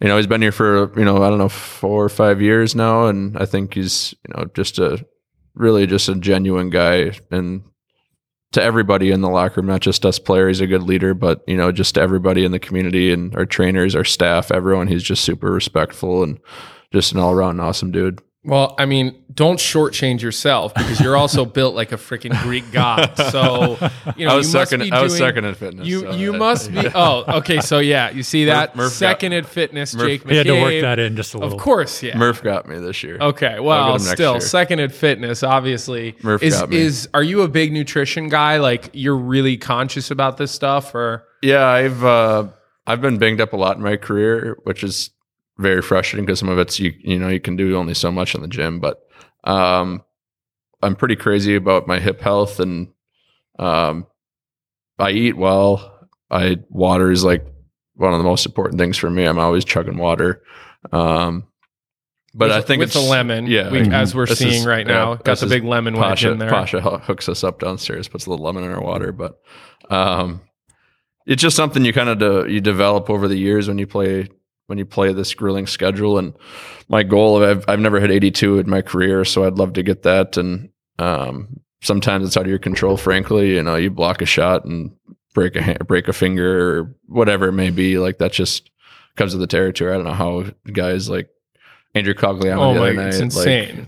you 0.00 0.08
know, 0.08 0.16
he's 0.16 0.26
been 0.26 0.42
here 0.42 0.50
for, 0.52 0.92
you 0.98 1.04
know, 1.04 1.22
I 1.22 1.28
don't 1.28 1.38
know, 1.38 1.48
four 1.48 2.04
or 2.04 2.08
five 2.08 2.42
years 2.42 2.74
now. 2.74 3.06
And 3.06 3.38
I 3.38 3.46
think 3.46 3.74
he's, 3.74 4.12
you 4.26 4.34
know, 4.34 4.46
just 4.52 4.80
a 4.80 5.04
really 5.54 5.86
just 5.86 6.08
a 6.08 6.14
genuine 6.16 6.70
guy 6.70 7.12
and 7.30 7.62
to 8.52 8.62
everybody 8.62 9.10
in 9.10 9.20
the 9.22 9.28
locker 9.28 9.60
room, 9.60 9.68
not 9.68 9.80
just 9.80 10.04
us 10.06 10.18
players, 10.18 10.60
a 10.60 10.66
good 10.66 10.82
leader, 10.82 11.14
but 11.14 11.42
you 11.46 11.56
know, 11.56 11.72
just 11.72 11.98
everybody 11.98 12.44
in 12.44 12.52
the 12.52 12.58
community 12.58 13.12
and 13.12 13.34
our 13.34 13.46
trainers, 13.46 13.94
our 13.94 14.04
staff, 14.04 14.50
everyone. 14.50 14.88
He's 14.88 15.02
just 15.02 15.24
super 15.24 15.50
respectful 15.50 16.22
and 16.22 16.38
just 16.92 17.12
an 17.12 17.18
all 17.18 17.32
around 17.32 17.60
awesome 17.60 17.90
dude. 17.90 18.20
Well, 18.44 18.74
I 18.76 18.86
mean, 18.86 19.22
don't 19.32 19.58
shortchange 19.60 20.20
yourself 20.20 20.74
because 20.74 21.00
you're 21.00 21.16
also 21.16 21.44
built 21.58 21.76
like 21.76 21.92
a 21.92 21.96
freaking 21.96 22.36
Greek 22.42 22.72
god. 22.72 23.14
So 23.30 23.78
you 24.16 24.26
know, 24.26 24.32
I 24.32 24.36
was 24.36 24.52
you 24.52 24.58
must 24.58 24.70
be 24.78 24.90
I 24.90 25.00
was 25.00 25.12
doing- 25.12 25.18
second 25.20 25.44
in 25.44 25.54
fitness. 25.54 25.86
You 25.86 26.00
so 26.00 26.10
you 26.16 26.34
I- 26.34 26.38
must 26.38 26.72
be. 26.72 26.82
Oh, 26.94 27.24
okay. 27.38 27.60
So 27.60 27.78
yeah, 27.78 28.10
you 28.10 28.24
see 28.24 28.46
that 28.46 28.74
Murph 28.74 28.90
got- 28.90 28.96
second 28.96 29.32
at 29.34 29.46
fitness, 29.46 29.94
Murph- 29.94 30.06
Jake 30.08 30.24
McCabe. 30.24 30.30
he 30.30 30.36
had 30.38 30.46
to 30.48 30.60
work 30.60 30.80
that 30.80 30.98
in 30.98 31.14
just 31.14 31.34
a 31.34 31.38
little. 31.38 31.54
Of 31.54 31.60
course, 31.62 32.02
yeah. 32.02 32.18
Murph 32.18 32.42
got 32.42 32.66
me 32.68 32.78
this 32.80 33.04
year. 33.04 33.16
Okay, 33.20 33.60
well, 33.60 33.92
get 33.92 34.00
him 34.00 34.06
next 34.06 34.16
still 34.18 34.32
year. 34.32 34.40
second 34.40 34.80
at 34.80 34.90
fitness, 34.92 35.44
obviously. 35.44 36.16
Murph 36.22 36.42
is 36.42 36.54
got 36.58 36.68
me. 36.70 36.78
is 36.78 37.08
are 37.14 37.22
you 37.22 37.42
a 37.42 37.48
big 37.48 37.70
nutrition 37.72 38.28
guy? 38.28 38.58
Like 38.58 38.90
you're 38.92 39.16
really 39.16 39.56
conscious 39.56 40.10
about 40.10 40.36
this 40.36 40.50
stuff, 40.50 40.96
or 40.96 41.24
Yeah, 41.42 41.64
I've 41.64 42.04
uh, 42.04 42.48
I've 42.88 43.00
been 43.00 43.18
banged 43.18 43.40
up 43.40 43.52
a 43.52 43.56
lot 43.56 43.76
in 43.76 43.84
my 43.84 43.96
career, 43.96 44.58
which 44.64 44.82
is 44.82 45.10
very 45.62 45.80
frustrating 45.82 46.26
because 46.26 46.38
some 46.40 46.48
of 46.48 46.58
it's 46.58 46.78
you 46.80 46.92
you 46.98 47.18
know 47.18 47.28
you 47.28 47.40
can 47.40 47.56
do 47.56 47.76
only 47.76 47.94
so 47.94 48.10
much 48.12 48.34
in 48.34 48.42
the 48.42 48.48
gym, 48.48 48.80
but 48.80 49.00
um, 49.44 50.02
I'm 50.82 50.96
pretty 50.96 51.16
crazy 51.16 51.54
about 51.54 51.86
my 51.86 51.98
hip 52.00 52.20
health 52.20 52.60
and 52.60 52.88
um, 53.58 54.06
I 54.98 55.10
eat 55.10 55.36
well. 55.36 56.08
I 56.30 56.58
water 56.68 57.10
is 57.10 57.24
like 57.24 57.46
one 57.94 58.12
of 58.12 58.18
the 58.18 58.24
most 58.24 58.46
important 58.46 58.78
things 58.80 58.96
for 58.98 59.10
me. 59.10 59.24
I'm 59.24 59.38
always 59.38 59.64
chugging 59.64 59.98
water. 59.98 60.42
Um, 60.90 61.44
but 62.34 62.48
with, 62.48 62.56
I 62.56 62.60
think 62.62 62.80
with 62.80 62.88
it's 62.88 62.94
the 62.94 63.08
lemon, 63.10 63.46
Yeah, 63.46 63.70
we, 63.70 63.80
Mhm. 63.80 63.92
as 63.92 64.14
we're 64.14 64.24
This 64.26 64.38
seeing 64.38 64.54
is- 64.62 64.66
right 64.66 64.86
yeah, 64.86 64.92
now, 64.94 65.14
got 65.16 65.38
the 65.38 65.46
big 65.46 65.64
lemon 65.64 65.94
wedge 65.94 66.24
in 66.24 66.38
there. 66.38 66.48
Pasha 66.48 66.80
hooks 66.80 67.28
us 67.28 67.44
up 67.44 67.60
downstairs, 67.60 68.08
puts 68.08 68.24
a 68.26 68.30
little 68.30 68.44
lemon 68.44 68.64
in 68.64 68.70
our 68.72 68.80
water, 68.82 69.12
but 69.12 69.38
um, 69.90 70.40
it's 71.26 71.42
just 71.42 71.54
something 71.56 71.84
you 71.84 71.92
kind 71.92 72.08
of 72.08 72.18
de- 72.18 72.50
you 72.54 72.60
develop 72.62 73.10
over 73.10 73.28
the 73.28 73.36
years 73.36 73.68
when 73.68 73.76
you 73.78 73.86
play 73.86 74.28
when 74.72 74.78
you 74.78 74.86
play 74.86 75.12
this 75.12 75.34
grueling 75.34 75.66
schedule. 75.66 76.16
And 76.18 76.32
my 76.88 77.02
goal, 77.02 77.44
I've 77.44 77.62
I've 77.68 77.78
never 77.78 78.00
hit 78.00 78.10
82 78.10 78.60
in 78.60 78.70
my 78.70 78.80
career, 78.80 79.22
so 79.26 79.44
I'd 79.44 79.58
love 79.58 79.74
to 79.74 79.82
get 79.82 80.02
that. 80.04 80.38
And 80.38 80.70
um, 80.98 81.60
sometimes 81.82 82.26
it's 82.26 82.38
out 82.38 82.44
of 82.44 82.48
your 82.48 82.58
control. 82.58 82.96
Frankly, 82.96 83.50
you 83.54 83.62
know, 83.62 83.76
you 83.76 83.90
block 83.90 84.22
a 84.22 84.26
shot 84.26 84.64
and 84.64 84.96
break 85.34 85.56
a 85.56 85.60
hand, 85.62 85.86
break 85.86 86.08
a 86.08 86.14
finger 86.14 86.78
or 86.80 86.94
whatever 87.06 87.48
it 87.48 87.52
may 87.52 87.68
be. 87.68 87.98
Like 87.98 88.16
that 88.16 88.32
just 88.32 88.70
comes 89.16 89.34
with 89.34 89.42
the 89.42 89.46
territory. 89.46 89.92
I 89.92 89.96
don't 89.96 90.06
know 90.06 90.12
how 90.14 90.44
guys 90.72 91.10
like 91.10 91.28
Andrew 91.94 92.14
Cogliano 92.14 92.70
Oh 92.70 92.72
the 92.72 92.80
my- 92.80 92.86
other 92.86 92.94
night, 92.94 93.08
it's 93.08 93.36
like, 93.36 93.46
insane. 93.46 93.86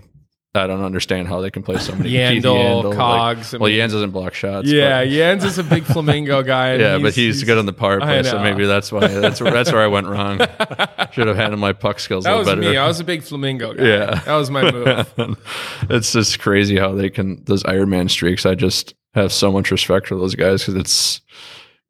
I 0.55 0.67
don't 0.67 0.83
understand 0.83 1.27
how 1.27 1.41
they 1.41 1.51
can 1.51 1.63
play 1.63 1.77
so 1.77 1.93
many 1.95 2.11
Yandle, 2.11 2.41
Yandle, 2.41 2.83
like- 2.89 2.97
Cogs, 2.97 3.53
I 3.53 3.57
well, 3.57 3.69
mean- 3.69 3.77
Jans 3.79 3.93
doesn't 3.93 4.11
block 4.11 4.33
shots. 4.33 4.67
Yeah, 4.67 5.03
but- 5.03 5.09
Jans 5.09 5.43
is 5.43 5.57
a 5.57 5.63
big 5.63 5.83
flamingo 5.93 6.41
guy. 6.43 6.75
yeah, 6.75 6.97
but 6.97 7.13
he's, 7.13 7.43
good 7.43 7.57
on 7.57 7.65
the 7.65 7.73
power 7.73 7.99
play, 7.99 8.23
so 8.23 8.39
maybe 8.41 8.65
that's 8.65 8.91
why 8.91 9.07
that's 9.07 9.39
where, 9.41 9.51
that's 9.51 9.71
where 9.71 9.81
I 9.81 9.87
went 9.87 10.07
wrong. 10.07 10.39
Should 11.11 11.27
have 11.27 11.35
handled 11.37 11.59
my 11.61 11.73
puck 11.73 11.99
skills 11.99 12.23
That 12.25 12.33
a 12.33 12.37
was 12.37 12.47
little 12.47 12.61
better. 12.61 12.71
me. 12.73 12.77
I 12.77 12.87
was 12.87 12.99
a 12.99 13.03
big 13.03 13.23
flamingo 13.23 13.73
guy. 13.73 13.83
Yeah. 13.85 14.21
that 14.25 14.35
was 14.35 14.49
my 14.49 14.69
move. 15.17 15.85
it's 15.89 16.11
just 16.11 16.39
crazy 16.39 16.77
how 16.77 16.93
they 16.93 17.09
can 17.09 17.43
those 17.45 17.63
Iron 17.65 17.89
Man 17.89 18.09
streaks. 18.09 18.45
I 18.45 18.55
just 18.55 18.93
have 19.13 19.31
so 19.31 19.51
much 19.51 19.71
respect 19.71 20.07
for 20.07 20.15
those 20.15 20.35
guys 20.35 20.61
because 20.61 20.75
it's 20.75 21.21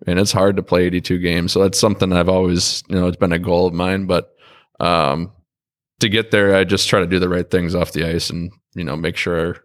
and 0.06 0.20
it's 0.20 0.32
hard 0.32 0.58
to 0.58 0.64
play 0.64 0.84
82 0.86 1.18
games. 1.20 1.54
So 1.54 1.62
that's 1.64 1.80
something 1.80 2.12
I've 2.14 2.30
always 2.30 2.84
you 2.90 2.96
know 2.96 3.08
it's 3.08 3.18
been 3.18 3.32
a 3.32 3.40
goal 3.40 3.66
of 3.68 3.74
mine. 3.74 4.06
But 4.06 4.36
um, 4.80 5.32
to 6.00 6.10
get 6.10 6.32
there, 6.32 6.56
I 6.56 6.64
just 6.64 6.90
try 6.90 7.00
to 7.00 7.08
do 7.08 7.20
the 7.20 7.30
right 7.30 7.50
things 7.50 7.76
off 7.76 7.94
the 7.94 8.06
ice 8.06 8.30
and 8.30 8.52
you 8.76 8.84
know 8.84 8.96
make 8.96 9.18
sure. 9.18 9.58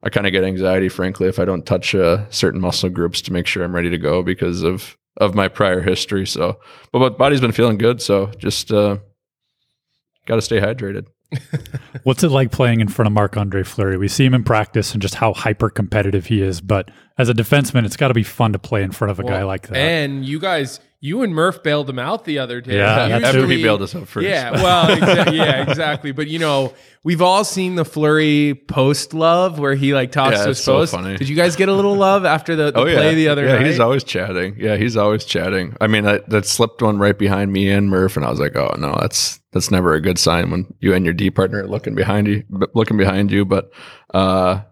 I 0.00 0.10
kind 0.10 0.28
of 0.28 0.32
get 0.32 0.44
anxiety, 0.44 0.88
frankly, 0.88 1.26
if 1.26 1.40
I 1.40 1.44
don't 1.44 1.66
touch 1.66 1.92
uh, 1.92 2.30
certain 2.30 2.60
muscle 2.60 2.88
groups 2.88 3.20
to 3.22 3.32
make 3.32 3.48
sure 3.48 3.64
I'm 3.64 3.74
ready 3.74 3.90
to 3.90 3.98
go 3.98 4.22
because 4.22 4.62
of 4.62 4.96
of 5.16 5.34
my 5.34 5.48
prior 5.48 5.80
history. 5.80 6.24
So, 6.24 6.60
but 6.92 6.98
my 7.00 7.08
body's 7.08 7.40
been 7.40 7.50
feeling 7.50 7.78
good, 7.78 8.00
so 8.00 8.26
just 8.38 8.70
uh, 8.70 8.98
got 10.26 10.36
to 10.36 10.42
stay 10.42 10.60
hydrated. 10.60 11.06
What's 12.04 12.22
it 12.22 12.30
like 12.30 12.50
playing 12.50 12.80
in 12.80 12.88
front 12.88 13.06
of 13.06 13.12
Marc 13.12 13.36
Andre 13.36 13.62
Fleury? 13.62 13.98
We 13.98 14.08
see 14.08 14.24
him 14.24 14.34
in 14.34 14.44
practice 14.44 14.92
and 14.92 15.02
just 15.02 15.16
how 15.16 15.34
hyper 15.34 15.68
competitive 15.68 16.26
he 16.26 16.40
is. 16.42 16.60
But 16.60 16.90
as 17.18 17.28
a 17.28 17.34
defenseman, 17.34 17.84
it's 17.84 17.96
got 17.96 18.08
to 18.08 18.14
be 18.14 18.22
fun 18.22 18.52
to 18.52 18.58
play 18.58 18.82
in 18.82 18.92
front 18.92 19.10
of 19.10 19.20
a 19.20 19.24
guy 19.24 19.42
like 19.42 19.68
that. 19.68 19.76
And 19.76 20.24
you 20.24 20.38
guys, 20.38 20.80
you 21.00 21.22
and 21.22 21.32
Murph 21.32 21.62
bailed 21.62 21.88
him 21.88 21.98
out 21.98 22.24
the 22.24 22.40
other 22.40 22.60
day. 22.60 22.76
Yeah, 22.76 23.06
that 23.08 23.22
After 23.24 23.46
he 23.46 23.62
bailed 23.62 23.82
us 23.82 23.94
out 23.94 24.08
first. 24.08 24.26
Yeah, 24.26 24.50
well, 24.50 24.86
exa- 24.96 25.32
yeah, 25.36 25.62
exactly. 25.70 26.10
But 26.10 26.26
you 26.26 26.40
know, 26.40 26.74
we've 27.04 27.22
all 27.22 27.44
seen 27.44 27.76
the 27.76 27.84
Fleury 27.84 28.54
post 28.66 29.14
love 29.14 29.60
where 29.60 29.74
he 29.76 29.94
like 29.94 30.10
talks 30.10 30.38
Yeah, 30.38 30.42
to 30.42 30.48
his 30.48 30.62
so 30.64 30.78
post. 30.78 30.92
funny. 30.94 31.16
Did 31.16 31.28
you 31.28 31.36
guys 31.36 31.54
get 31.54 31.68
a 31.68 31.72
little 31.72 31.94
love 31.94 32.24
after 32.24 32.56
the, 32.56 32.64
the 32.72 32.82
play 32.82 33.14
the 33.14 33.28
other 33.28 33.44
Oh, 33.44 33.46
yeah, 33.48 33.58
night? 33.58 33.66
he's 33.66 33.78
always 33.80 34.02
chatting. 34.02 34.56
Yeah, 34.58 34.76
he's 34.76 34.96
always 34.96 35.24
chatting. 35.24 35.76
I 35.80 35.86
mean, 35.86 36.02
that, 36.04 36.28
that 36.30 36.46
slipped 36.46 36.82
one 36.82 36.98
right 36.98 37.16
behind 37.16 37.52
me 37.52 37.70
and 37.70 37.88
Murph, 37.88 38.16
and 38.16 38.26
I 38.26 38.30
was 38.30 38.40
like, 38.40 38.56
oh 38.56 38.74
no, 38.78 38.96
that's 39.00 39.38
that's 39.52 39.70
never 39.70 39.94
a 39.94 40.00
good 40.00 40.18
sign 40.18 40.50
when 40.50 40.74
you 40.80 40.94
and 40.94 41.04
your 41.04 41.14
D 41.14 41.30
partner 41.30 41.62
are 41.62 41.68
looking 41.68 41.94
behind 41.94 42.26
you, 42.26 42.42
looking 42.74 42.96
behind 42.96 43.30
you. 43.30 43.44
But 43.44 43.70
uh, 44.12 44.62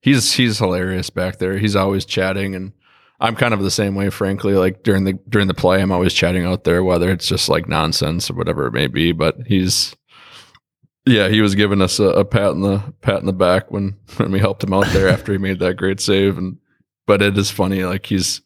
he's 0.00 0.32
he's 0.32 0.58
hilarious 0.58 1.10
back 1.10 1.38
there. 1.38 1.58
He's 1.58 1.76
always 1.76 2.04
chatting, 2.04 2.54
and 2.56 2.72
I'm 3.20 3.36
kind 3.36 3.52
of 3.52 3.62
the 3.62 3.70
same 3.70 3.94
way, 3.94 4.08
frankly. 4.08 4.54
Like 4.54 4.82
during 4.82 5.04
the 5.04 5.12
during 5.28 5.46
the 5.48 5.54
play, 5.54 5.82
I'm 5.82 5.92
always 5.92 6.14
chatting 6.14 6.44
out 6.44 6.64
there, 6.64 6.82
whether 6.82 7.10
it's 7.10 7.28
just 7.28 7.48
like 7.48 7.68
nonsense 7.68 8.30
or 8.30 8.34
whatever 8.34 8.66
it 8.66 8.72
may 8.72 8.86
be. 8.86 9.12
But 9.12 9.36
he's 9.46 9.94
yeah, 11.06 11.28
he 11.28 11.40
was 11.40 11.54
giving 11.54 11.82
us 11.82 11.98
a, 11.98 12.04
a 12.04 12.24
pat 12.24 12.52
in 12.52 12.62
the 12.62 12.82
pat 13.02 13.20
in 13.20 13.26
the 13.26 13.32
back 13.32 13.70
when 13.70 13.96
when 14.16 14.32
we 14.32 14.38
helped 14.38 14.64
him 14.64 14.72
out 14.72 14.86
there 14.88 15.08
after 15.12 15.32
he 15.32 15.38
made 15.38 15.58
that 15.58 15.76
great 15.76 16.00
save. 16.00 16.38
And 16.38 16.56
but 17.06 17.20
it 17.20 17.36
is 17.36 17.50
funny, 17.50 17.84
like 17.84 18.06
he's 18.06 18.40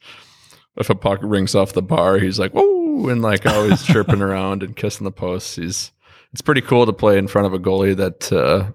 if 0.77 0.91
a 0.91 0.95
puck 0.97 1.21
rings 1.23 1.55
off 1.55 1.73
the 1.73 1.83
bar, 1.83 2.19
he's 2.19 2.41
like 2.41 2.53
whoa, 2.53 3.09
and 3.09 3.23
like 3.23 3.47
always 3.47 3.83
chirping 3.87 4.23
around 4.23 4.65
and 4.65 4.77
kissing 4.77 5.05
the 5.05 5.13
posts. 5.13 5.55
He's 5.55 5.93
it's 6.33 6.43
pretty 6.43 6.63
cool 6.63 6.85
to 6.85 6.93
play 6.93 7.17
in 7.17 7.29
front 7.29 7.47
of 7.47 7.55
a 7.55 7.61
goalie 7.61 7.97
that 7.97 8.33
uh, 8.33 8.73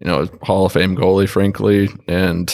you 0.00 0.06
know 0.06 0.26
Hall 0.42 0.66
of 0.66 0.72
Fame 0.72 0.96
goalie, 0.96 1.28
frankly, 1.28 1.90
and 2.08 2.52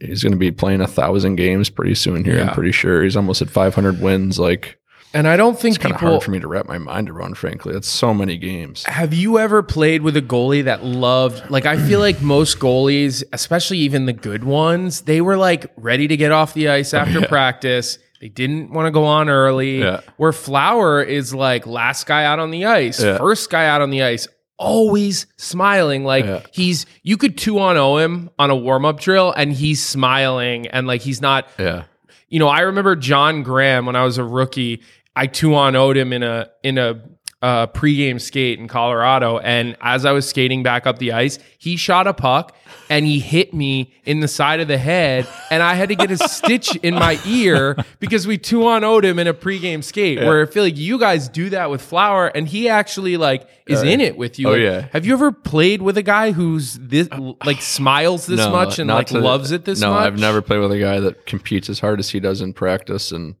he's 0.00 0.22
going 0.22 0.32
to 0.32 0.38
be 0.38 0.50
playing 0.50 0.80
a 0.80 0.86
thousand 0.86 1.36
games 1.36 1.70
pretty 1.70 1.94
soon 1.94 2.24
here. 2.24 2.36
Yeah. 2.36 2.48
I'm 2.48 2.54
pretty 2.54 2.72
sure 2.72 3.02
he's 3.02 3.16
almost 3.16 3.42
at 3.42 3.50
500 3.50 4.00
wins. 4.00 4.38
Like 4.38 4.78
and 5.14 5.26
I 5.26 5.36
don't 5.38 5.58
think 5.58 5.76
it's 5.76 5.82
kind 5.82 5.94
of 5.94 6.00
hard 6.00 6.22
for 6.22 6.30
me 6.30 6.38
to 6.38 6.46
wrap 6.46 6.66
my 6.66 6.76
mind 6.76 7.08
around. 7.08 7.38
Frankly, 7.38 7.74
it's 7.74 7.88
so 7.88 8.12
many 8.12 8.36
games. 8.36 8.84
Have 8.84 9.14
you 9.14 9.38
ever 9.38 9.62
played 9.62 10.02
with 10.02 10.16
a 10.16 10.22
goalie 10.22 10.64
that 10.64 10.84
loved 10.84 11.50
like 11.50 11.64
I 11.64 11.78
feel 11.78 11.98
like 11.98 12.20
most 12.20 12.58
goalies, 12.58 13.22
especially 13.32 13.78
even 13.78 14.04
the 14.06 14.12
good 14.12 14.44
ones, 14.44 15.02
they 15.02 15.20
were 15.20 15.36
like 15.36 15.72
ready 15.76 16.08
to 16.08 16.16
get 16.16 16.30
off 16.30 16.52
the 16.54 16.68
ice 16.68 16.92
oh, 16.92 16.98
after 16.98 17.26
practice. 17.26 17.98
They 18.20 18.28
didn't 18.28 18.72
want 18.72 18.86
to 18.86 18.90
go 18.90 19.04
on 19.04 19.28
early. 19.28 19.78
Yeah. 19.78 20.00
Where 20.16 20.32
Flower 20.32 21.00
is 21.02 21.32
like 21.32 21.66
last 21.66 22.06
guy 22.06 22.24
out 22.24 22.38
on 22.38 22.50
the 22.50 22.66
ice, 22.66 23.02
Yeah. 23.02 23.16
first 23.16 23.48
guy 23.48 23.66
out 23.66 23.80
on 23.80 23.90
the 23.90 24.02
ice, 24.02 24.28
always 24.58 25.26
smiling. 25.36 26.04
Like 26.04 26.24
Yeah. 26.24 26.40
he's 26.52 26.84
you 27.02 27.16
could 27.16 27.38
two 27.38 27.58
on 27.58 27.76
O 27.76 27.96
him 27.98 28.30
on 28.38 28.50
a 28.50 28.56
warm-up 28.56 29.00
drill 29.00 29.32
and 29.36 29.52
he's 29.52 29.84
smiling 29.84 30.66
and 30.68 30.86
like 30.86 31.00
he's 31.00 31.20
not 31.22 31.48
Yeah. 31.58 31.84
you 32.28 32.38
know, 32.38 32.48
I 32.48 32.60
remember 32.60 32.96
John 32.96 33.44
Grahame 33.44 33.86
when 33.86 33.96
I 33.96 34.04
was 34.04 34.18
a 34.18 34.24
rookie. 34.24 34.82
I 35.16 35.26
two 35.26 35.54
on 35.54 35.74
owed 35.76 35.96
him 35.96 36.12
in 36.12 36.22
a 36.22 36.50
in 36.62 36.78
a 36.78 37.00
uh, 37.40 37.68
pregame 37.68 38.20
skate 38.20 38.58
in 38.58 38.66
Colorado, 38.66 39.38
and 39.38 39.76
as 39.80 40.04
I 40.04 40.12
was 40.12 40.28
skating 40.28 40.62
back 40.64 40.86
up 40.86 40.98
the 40.98 41.12
ice, 41.12 41.38
he 41.58 41.76
shot 41.76 42.08
a 42.08 42.12
puck 42.12 42.56
and 42.90 43.06
he 43.06 43.20
hit 43.20 43.54
me 43.54 43.94
in 44.04 44.20
the 44.20 44.28
side 44.28 44.60
of 44.60 44.66
the 44.66 44.78
head, 44.78 45.28
and 45.50 45.62
I 45.62 45.74
had 45.74 45.90
to 45.90 45.94
get 45.94 46.10
a 46.10 46.16
stitch 46.28 46.74
in 46.76 46.94
my 46.94 47.20
ear 47.26 47.76
because 48.00 48.26
we 48.26 48.38
two 48.38 48.66
on 48.66 48.82
owed 48.82 49.04
him 49.04 49.18
in 49.18 49.26
a 49.26 49.34
pregame 49.34 49.84
skate. 49.84 50.18
Where 50.18 50.42
I 50.42 50.46
feel 50.46 50.64
like 50.64 50.76
you 50.76 50.98
guys 50.98 51.28
do 51.28 51.50
that 51.50 51.70
with 51.70 51.80
Flower, 51.80 52.26
and 52.26 52.48
he 52.48 52.68
actually 52.68 53.16
like 53.16 53.48
is 53.68 53.82
in 53.82 54.00
it 54.00 54.16
with 54.16 54.38
you. 54.38 54.48
Oh, 54.48 54.52
Like, 54.52 54.60
yeah. 54.60 54.88
Have 54.92 55.06
you 55.06 55.12
ever 55.12 55.30
played 55.30 55.80
with 55.80 55.96
a 55.96 56.02
guy 56.02 56.32
who's 56.32 56.74
this 56.74 57.08
like 57.44 57.62
smiles 57.62 58.26
this 58.26 58.38
No, 58.38 58.50
much 58.50 58.78
and 58.78 58.88
like 58.88 59.12
loves 59.12 59.52
it 59.52 59.64
this 59.64 59.80
no, 59.80 59.90
much? 59.90 60.06
I've 60.06 60.18
never 60.18 60.42
played 60.42 60.58
with 60.58 60.72
a 60.72 60.80
guy 60.80 60.98
that 61.00 61.26
competes 61.26 61.70
as 61.70 61.78
hard 61.78 62.00
as 62.00 62.10
he 62.10 62.18
does 62.18 62.40
in 62.40 62.52
practice, 62.52 63.12
and 63.12 63.36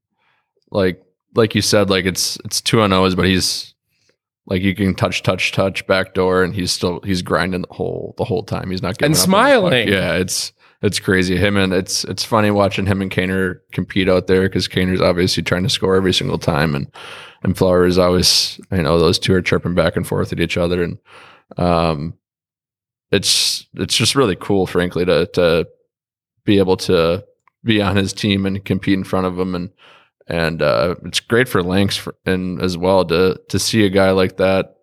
like 0.70 1.02
like 1.34 1.54
you 1.54 1.62
said, 1.62 1.90
like 1.90 2.04
it's 2.04 2.38
it's 2.44 2.60
two 2.60 2.80
on 2.80 2.92
O's, 2.92 3.14
but 3.14 3.24
he's 3.24 3.74
like 4.48 4.62
you 4.62 4.74
can 4.74 4.94
touch, 4.94 5.22
touch, 5.22 5.52
touch, 5.52 5.86
back 5.86 6.14
door, 6.14 6.42
and 6.42 6.54
he's 6.54 6.72
still 6.72 7.00
he's 7.04 7.22
grinding 7.22 7.62
the 7.68 7.74
whole 7.74 8.14
the 8.18 8.24
whole 8.24 8.42
time. 8.42 8.70
He's 8.70 8.82
not 8.82 8.98
giving 8.98 9.12
And 9.12 9.18
up 9.20 9.28
on 9.28 9.30
the 9.30 9.36
puck. 9.36 9.50
smiling. 9.52 9.88
Yeah, 9.88 10.14
it's 10.14 10.52
it's 10.82 11.00
crazy. 11.00 11.36
Him 11.36 11.56
and 11.56 11.72
it's 11.72 12.04
it's 12.04 12.24
funny 12.24 12.50
watching 12.50 12.86
him 12.86 13.02
and 13.02 13.10
Kaner 13.10 13.60
compete 13.72 14.08
out 14.08 14.26
there 14.26 14.42
because 14.42 14.68
Kaner's 14.68 15.00
obviously 15.00 15.42
trying 15.42 15.64
to 15.64 15.68
score 15.68 15.96
every 15.96 16.12
single 16.14 16.38
time, 16.38 16.74
and 16.74 16.90
and 17.42 17.56
Flower 17.56 17.84
is 17.86 17.98
always 17.98 18.60
you 18.72 18.82
know 18.82 18.98
those 18.98 19.18
two 19.18 19.34
are 19.34 19.42
chirping 19.42 19.74
back 19.74 19.96
and 19.96 20.06
forth 20.06 20.32
at 20.32 20.40
each 20.40 20.56
other, 20.56 20.82
and 20.82 20.98
um, 21.56 22.14
it's 23.10 23.66
it's 23.74 23.96
just 23.96 24.14
really 24.14 24.36
cool, 24.36 24.66
frankly, 24.66 25.04
to 25.04 25.26
to 25.34 25.66
be 26.44 26.58
able 26.58 26.76
to 26.78 27.24
be 27.64 27.82
on 27.82 27.96
his 27.96 28.12
team 28.12 28.46
and 28.46 28.64
compete 28.64 28.94
in 28.94 29.04
front 29.04 29.26
of 29.26 29.38
him, 29.38 29.54
and 29.54 29.70
and 30.28 30.62
uh, 30.62 30.94
it's 31.04 31.20
great 31.20 31.48
for 31.48 31.62
Lynx 31.62 31.96
for, 31.96 32.14
and 32.26 32.60
as 32.62 32.76
well 32.76 33.04
to 33.06 33.40
to 33.48 33.58
see 33.58 33.84
a 33.84 33.90
guy 33.90 34.10
like 34.10 34.36
that 34.36 34.76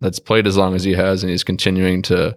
that's 0.00 0.18
played 0.18 0.46
as 0.46 0.56
long 0.56 0.74
as 0.74 0.84
he 0.84 0.92
has, 0.92 1.22
and 1.22 1.30
he's 1.30 1.44
continuing 1.44 2.02
to 2.02 2.36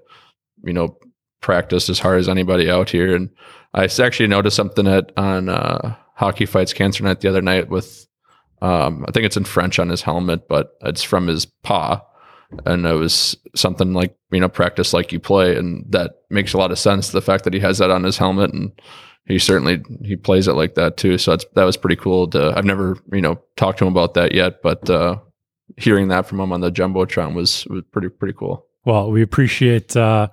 you 0.64 0.74
know 0.74 0.98
practice 1.42 1.90
as 1.90 2.00
hard 2.00 2.20
as 2.20 2.30
anybody 2.30 2.70
out 2.70 2.90
here. 2.90 3.16
And 3.16 3.30
I 3.74 3.86
actually 3.86 4.28
noticed 4.28 4.56
something 4.56 4.88
at 4.88 5.12
on 5.18 5.50
uh, 5.50 5.96
Hockey 6.16 6.46
Fights 6.46 6.74
Cancer 6.74 7.04
Night 7.04 7.22
the 7.22 7.30
other 7.30 7.42
night 7.42 7.70
with 7.70 8.08
um, 8.62 9.06
I 9.08 9.12
think 9.12 9.26
it's 9.26 9.38
in 9.38 9.44
French 9.44 9.80
on 9.80 9.90
his 9.90 10.04
helmet, 10.04 10.48
but 10.48 10.78
it's 10.82 11.04
from 11.04 11.28
his 11.28 11.46
paw. 11.46 12.02
And 12.66 12.86
it 12.86 12.94
was 12.94 13.36
something 13.56 13.94
like, 13.94 14.16
you 14.32 14.40
know, 14.40 14.50
practice 14.50 14.94
like 14.94 15.12
you 15.12 15.20
play. 15.20 15.56
And 15.56 15.86
that 15.90 16.16
makes 16.30 16.54
a 16.54 16.58
lot 16.58 16.72
of 16.72 16.78
sense. 16.78 17.10
The 17.10 17.22
fact 17.22 17.46
that 17.46 17.54
he 17.54 17.60
has 17.62 17.78
that 17.80 17.90
on 17.90 18.04
his 18.04 18.18
helmet 18.18 18.54
and 18.54 18.72
he 19.32 19.40
certainly, 19.40 19.84
he 20.04 20.16
plays 20.16 20.48
it 20.48 20.54
like 20.54 20.76
that 20.76 20.98
too. 20.98 21.18
So 21.18 21.36
that 21.56 21.64
was 21.64 21.78
pretty 21.78 21.96
cool 21.96 22.28
to, 22.30 22.54
I've 22.56 22.66
never, 22.66 22.98
you 23.12 23.22
know, 23.22 23.42
talked 23.56 23.80
to 23.80 23.86
him 23.86 23.92
about 23.92 24.14
that 24.16 24.34
yet, 24.34 24.62
but, 24.62 24.90
uh, 24.90 25.18
hearing 25.78 26.10
that 26.10 26.26
from 26.26 26.40
him 26.40 26.52
on 26.52 26.62
the 26.62 26.72
Jumbotron 26.72 27.34
was, 27.34 27.66
was 27.68 27.84
pretty, 27.92 28.10
pretty 28.10 28.34
cool. 28.38 28.66
Well, 28.84 29.10
we 29.10 29.22
appreciate 29.22 29.96
uh, 29.96 30.28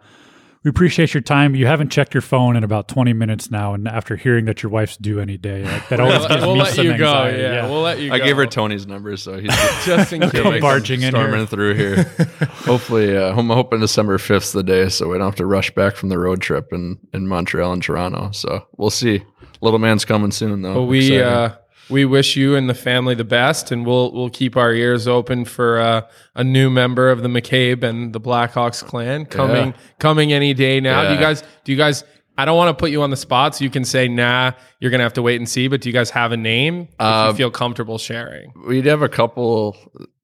we 0.65 0.69
appreciate 0.71 1.15
your 1.15 1.21
time. 1.21 1.55
You 1.55 1.67
haven't 1.67 1.91
checked 1.91 2.15
your 2.15 2.21
phone 2.21 2.57
in 2.57 2.65
about 2.65 2.89
twenty 2.89 3.13
minutes 3.13 3.51
now, 3.51 3.75
and 3.75 3.87
after 3.87 4.17
hearing 4.17 4.45
that 4.47 4.63
your 4.63 4.71
wife's 4.71 4.97
due 4.97 5.21
any 5.21 5.37
day, 5.37 5.65
like, 5.65 5.89
that 5.89 6.01
always 6.01 6.27
gives 6.27 6.43
we'll 6.45 6.55
me 6.55 6.61
let 6.61 6.75
some 6.75 6.85
you 6.87 6.97
go. 6.99 7.05
anxiety. 7.07 7.43
Yeah, 7.43 7.69
we'll 7.69 7.83
let 7.83 8.01
you. 8.01 8.09
Go. 8.09 8.15
I 8.15 8.19
go. 8.19 8.25
gave 8.25 8.37
her 8.37 8.47
Tony's 8.47 8.87
number, 8.87 9.17
so 9.17 9.39
he's 9.39 9.51
just 9.85 10.13
in 10.13 10.21
Come 10.23 10.31
case. 10.31 10.61
barging 10.61 11.03
in 11.03 11.11
storming 11.13 11.37
here. 11.39 11.47
through 11.47 11.75
here. 11.75 12.03
Hopefully, 12.65 13.17
uh, 13.17 13.37
I'm 13.37 13.49
hoping 13.49 13.81
December 13.81 14.19
5th's 14.19 14.53
the 14.53 14.63
day, 14.63 14.89
so 14.89 15.09
we 15.09 15.19
don't 15.19 15.27
have 15.27 15.37
to 15.37 15.47
rush 15.47 15.71
back 15.75 15.97
from 15.97 16.09
the 16.09 16.19
road 16.19 16.41
trip 16.41 16.73
in, 16.73 16.99
in 17.13 17.27
Montreal 17.29 17.73
and 17.73 17.83
Toronto. 17.83 18.31
So 18.33 18.67
we'll 18.77 18.91
see. 18.91 19.23
Little 19.61 19.79
man's 19.79 20.05
coming 20.05 20.31
soon, 20.31 20.63
though. 20.63 20.75
But 20.75 20.83
we 20.83 21.21
uh, 21.21 21.51
we 21.91 22.05
wish 22.05 22.37
you 22.37 22.55
and 22.57 22.69
the 22.69 22.75
family 22.75 23.15
the 23.15 23.25
best, 23.25 23.71
and 23.73 23.87
we'll 23.87 24.13
we'll 24.13 24.31
keep 24.31 24.57
our 24.57 24.73
ears 24.73 25.07
open 25.09 25.45
for 25.45 25.79
uh, 25.81 26.03
a 26.35 26.45
new 26.45 26.71
member 26.71 27.11
of 27.11 27.23
the 27.23 27.29
McCabe 27.29 27.83
and 27.83 28.13
the 28.13 28.21
Blackhawks 28.21 28.83
clan 28.85 29.27
coming 29.27 29.69
Yeah. 29.69 29.73
coming 29.99 30.33
any 30.33 30.55
day 30.55 30.81
now. 30.81 31.09
Do 31.09 31.15
you 31.15 31.21
guys? 31.21 31.43
Do 31.65 31.73
you 31.73 31.79
guys? 31.79 32.05
I 32.37 32.45
don't 32.45 32.57
want 32.57 32.69
to 32.77 32.81
put 32.81 32.91
you 32.93 33.03
on 33.03 33.11
the 33.11 33.17
spot, 33.17 33.57
so 33.57 33.65
you 33.65 33.71
can 33.71 33.85
say 33.85 34.07
nah. 34.07 34.53
You're 34.81 34.91
gonna 34.93 35.03
have 35.03 35.15
to 35.15 35.23
wait 35.23 35.37
and 35.41 35.49
see. 35.49 35.67
But 35.69 35.81
do 35.81 35.89
you 35.89 35.93
guys 35.93 36.11
have 36.11 36.31
a 36.33 36.37
name 36.37 36.83
if 36.83 36.89
you 37.01 37.07
Um, 37.07 37.37
feel 37.37 37.51
comfortable 37.51 37.99
sharing? 37.99 38.53
we'd 38.67 38.87
have 38.87 39.03
a 39.03 39.09
couple. 39.09 39.77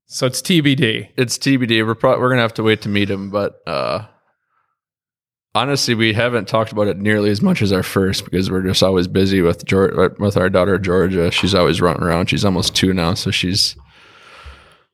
So 0.07 0.27
it's 0.27 0.41
TBD. 0.41 1.09
It's 1.17 1.37
TBD. 1.39 1.85
We're 1.85 1.95
pro- 1.97 2.21
we're 2.21 2.29
gonna 2.29 2.43
have 2.43 2.55
to 2.55 2.63
wait 2.63 2.83
to 2.83 2.89
meet 2.89 3.11
him, 3.11 3.31
but 3.31 3.55
uh, 3.67 4.03
honestly, 5.55 5.95
we 5.95 6.13
haven't 6.13 6.49
talked 6.49 6.73
about 6.73 6.89
it 6.89 6.99
nearly 6.99 7.31
as 7.31 7.41
much 7.43 7.63
as 7.63 7.73
our 7.73 7.83
first 7.83 8.25
because 8.25 8.51
we're 8.51 8.63
just 8.63 8.83
always 8.83 9.07
busy 9.09 9.41
with 9.41 9.65
Geor- 9.65 10.19
with 10.19 10.37
our 10.37 10.51
daughter 10.51 10.79
Georgia. 10.79 11.31
She's 11.31 11.55
always 11.55 11.81
running 11.81 12.03
around. 12.03 12.31
She's 12.31 12.45
almost 12.45 12.75
two 12.75 12.93
now, 12.93 13.15
so 13.15 13.31
she's 13.31 13.77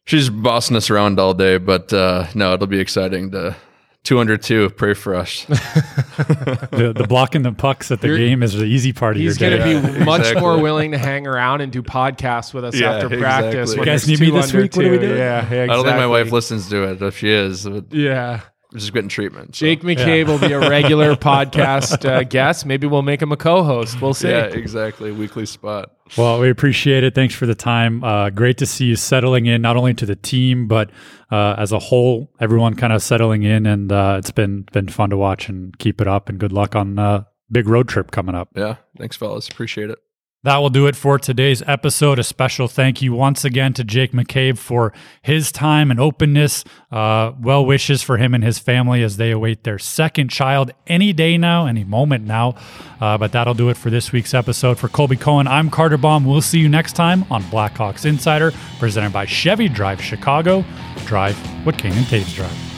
she's 0.04 0.28
bossing 0.30 0.76
us 0.76 0.90
around 0.90 1.18
all 1.18 1.34
day. 1.34 1.58
But 1.58 1.92
uh, 1.92 2.26
no, 2.34 2.54
it'll 2.54 2.66
be 2.66 2.80
exciting 2.80 3.30
to 3.32 3.56
202. 4.04 4.70
Pray 4.70 4.94
for 4.94 5.14
us. 5.14 5.44
the, 5.46 6.92
the 6.96 7.06
blocking 7.06 7.42
the 7.42 7.52
pucks 7.52 7.90
at 7.90 8.00
the 8.00 8.16
game 8.16 8.42
is 8.42 8.54
the 8.54 8.64
easy 8.64 8.92
part 8.92 9.16
of 9.16 9.22
your 9.22 9.34
day. 9.34 9.50
He's 9.50 9.60
your 9.60 9.68
going 9.72 9.82
day. 9.82 9.92
to 9.92 9.98
be 9.98 10.04
much 10.04 10.20
exactly. 10.20 10.40
more 10.42 10.58
willing 10.60 10.92
to 10.92 10.98
hang 10.98 11.26
around 11.26 11.60
and 11.60 11.70
do 11.72 11.82
podcasts 11.82 12.54
with 12.54 12.64
us 12.64 12.74
Yeah, 12.74 12.92
after 12.96 13.18
practice. 13.18 13.72
exactly. 13.72 13.78
when 13.78 13.86
You 13.86 13.92
guys 13.92 14.08
need 14.08 14.20
me 14.20 14.30
this 14.30 14.46
under 14.46 14.62
week? 14.62 14.76
What 14.76 14.84
are 14.86 14.90
we 14.90 14.98
two. 14.98 15.06
doing? 15.06 15.18
Yeah, 15.18 15.38
exactly. 15.40 15.60
I 15.60 15.66
don't 15.66 15.84
think 15.84 15.96
my 15.96 16.06
wife 16.06 16.32
listens 16.32 16.68
to 16.70 16.82
it. 16.84 17.02
If 17.02 17.18
she 17.18 17.28
is, 17.30 17.68
we're 17.68 17.82
Yeah. 17.90 18.40
Just 18.74 18.92
getting 18.92 19.08
treatment. 19.08 19.56
so. 19.56 19.66
Jake 19.66 19.82
McCabe 19.82 20.26
will 20.26 20.38
be 20.38 20.52
a 20.52 20.60
regular 20.60 21.14
podcast 21.16 22.08
uh, 22.08 22.22
guest. 22.24 22.66
Maybe 22.66 22.86
we'll 22.86 23.02
make 23.02 23.20
him 23.20 23.32
a 23.32 23.36
co-host. 23.36 24.00
We'll 24.00 24.14
see. 24.14 24.28
Yeah, 24.28 24.44
exactly. 24.44 25.12
Weekly 25.12 25.46
spot. 25.46 25.90
Well, 26.16 26.40
we 26.40 26.50
appreciate 26.50 27.04
it. 27.04 27.14
Thanks 27.14 27.34
for 27.34 27.46
the 27.46 27.54
time. 27.54 28.02
Uh, 28.02 28.30
great 28.30 28.58
to 28.58 28.66
see 28.66 28.86
you 28.86 28.96
settling 28.96 29.46
in, 29.46 29.62
not 29.62 29.76
only 29.76 29.94
to 29.94 30.06
the 30.06 30.16
team, 30.16 30.66
but 30.66 30.90
uh, 31.30 31.54
as 31.58 31.72
a 31.72 31.78
whole, 31.78 32.32
everyone 32.40 32.74
kind 32.74 32.92
of 32.92 33.02
settling 33.02 33.42
in, 33.44 33.66
and 33.66 33.92
uh, 33.92 34.16
it's 34.18 34.30
been 34.32 34.66
been 34.72 34.88
fun 34.88 35.10
to 35.10 35.16
watch. 35.16 35.48
And 35.48 35.76
keep 35.78 36.00
it 36.00 36.08
up, 36.08 36.28
and 36.28 36.38
good 36.38 36.52
luck 36.52 36.74
on 36.74 36.98
uh, 36.98 37.24
big 37.50 37.68
road 37.68 37.88
trip 37.88 38.10
coming 38.10 38.34
up. 38.34 38.48
Yeah. 38.56 38.76
Thanks, 38.98 39.16
fellas. 39.16 39.48
Appreciate 39.48 39.90
it. 39.90 39.98
That 40.42 40.56
will 40.56 40.70
do 40.70 40.86
it 40.86 40.96
for 40.96 41.18
today's 41.18 41.62
episode. 41.66 42.18
A 42.18 42.24
special 42.24 42.66
thank 42.66 43.02
you 43.02 43.12
once 43.12 43.44
again 43.44 43.74
to 43.74 43.84
Jake 43.84 44.12
McCabe 44.12 44.56
for 44.56 44.90
his 45.20 45.52
time 45.52 45.90
and 45.90 46.00
openness. 46.00 46.64
Uh, 46.90 47.32
well 47.38 47.66
wishes 47.66 48.02
for 48.02 48.16
him 48.16 48.32
and 48.34 48.42
his 48.42 48.58
family 48.58 49.02
as 49.02 49.18
they 49.18 49.32
await 49.32 49.64
their 49.64 49.78
second 49.78 50.28
child 50.30 50.72
any 50.86 51.12
day 51.12 51.36
now, 51.36 51.66
any 51.66 51.84
moment 51.84 52.24
now. 52.24 52.54
Uh, 53.02 53.18
but 53.18 53.32
that'll 53.32 53.52
do 53.52 53.68
it 53.68 53.76
for 53.76 53.90
this 53.90 54.12
week's 54.12 54.32
episode. 54.32 54.78
For 54.78 54.88
Colby 54.88 55.16
Cohen, 55.16 55.46
I'm 55.46 55.68
Carter 55.68 55.98
Baum. 55.98 56.24
We'll 56.24 56.40
see 56.40 56.58
you 56.58 56.70
next 56.70 56.94
time 56.94 57.26
on 57.30 57.42
Blackhawks 57.44 58.06
Insider, 58.06 58.52
presented 58.78 59.12
by 59.12 59.26
Chevy 59.26 59.68
Drive 59.68 60.00
Chicago. 60.00 60.64
Drive 61.04 61.36
what 61.66 61.76
Kane 61.76 61.92
and 61.92 62.06
Toews 62.06 62.34
drive. 62.34 62.69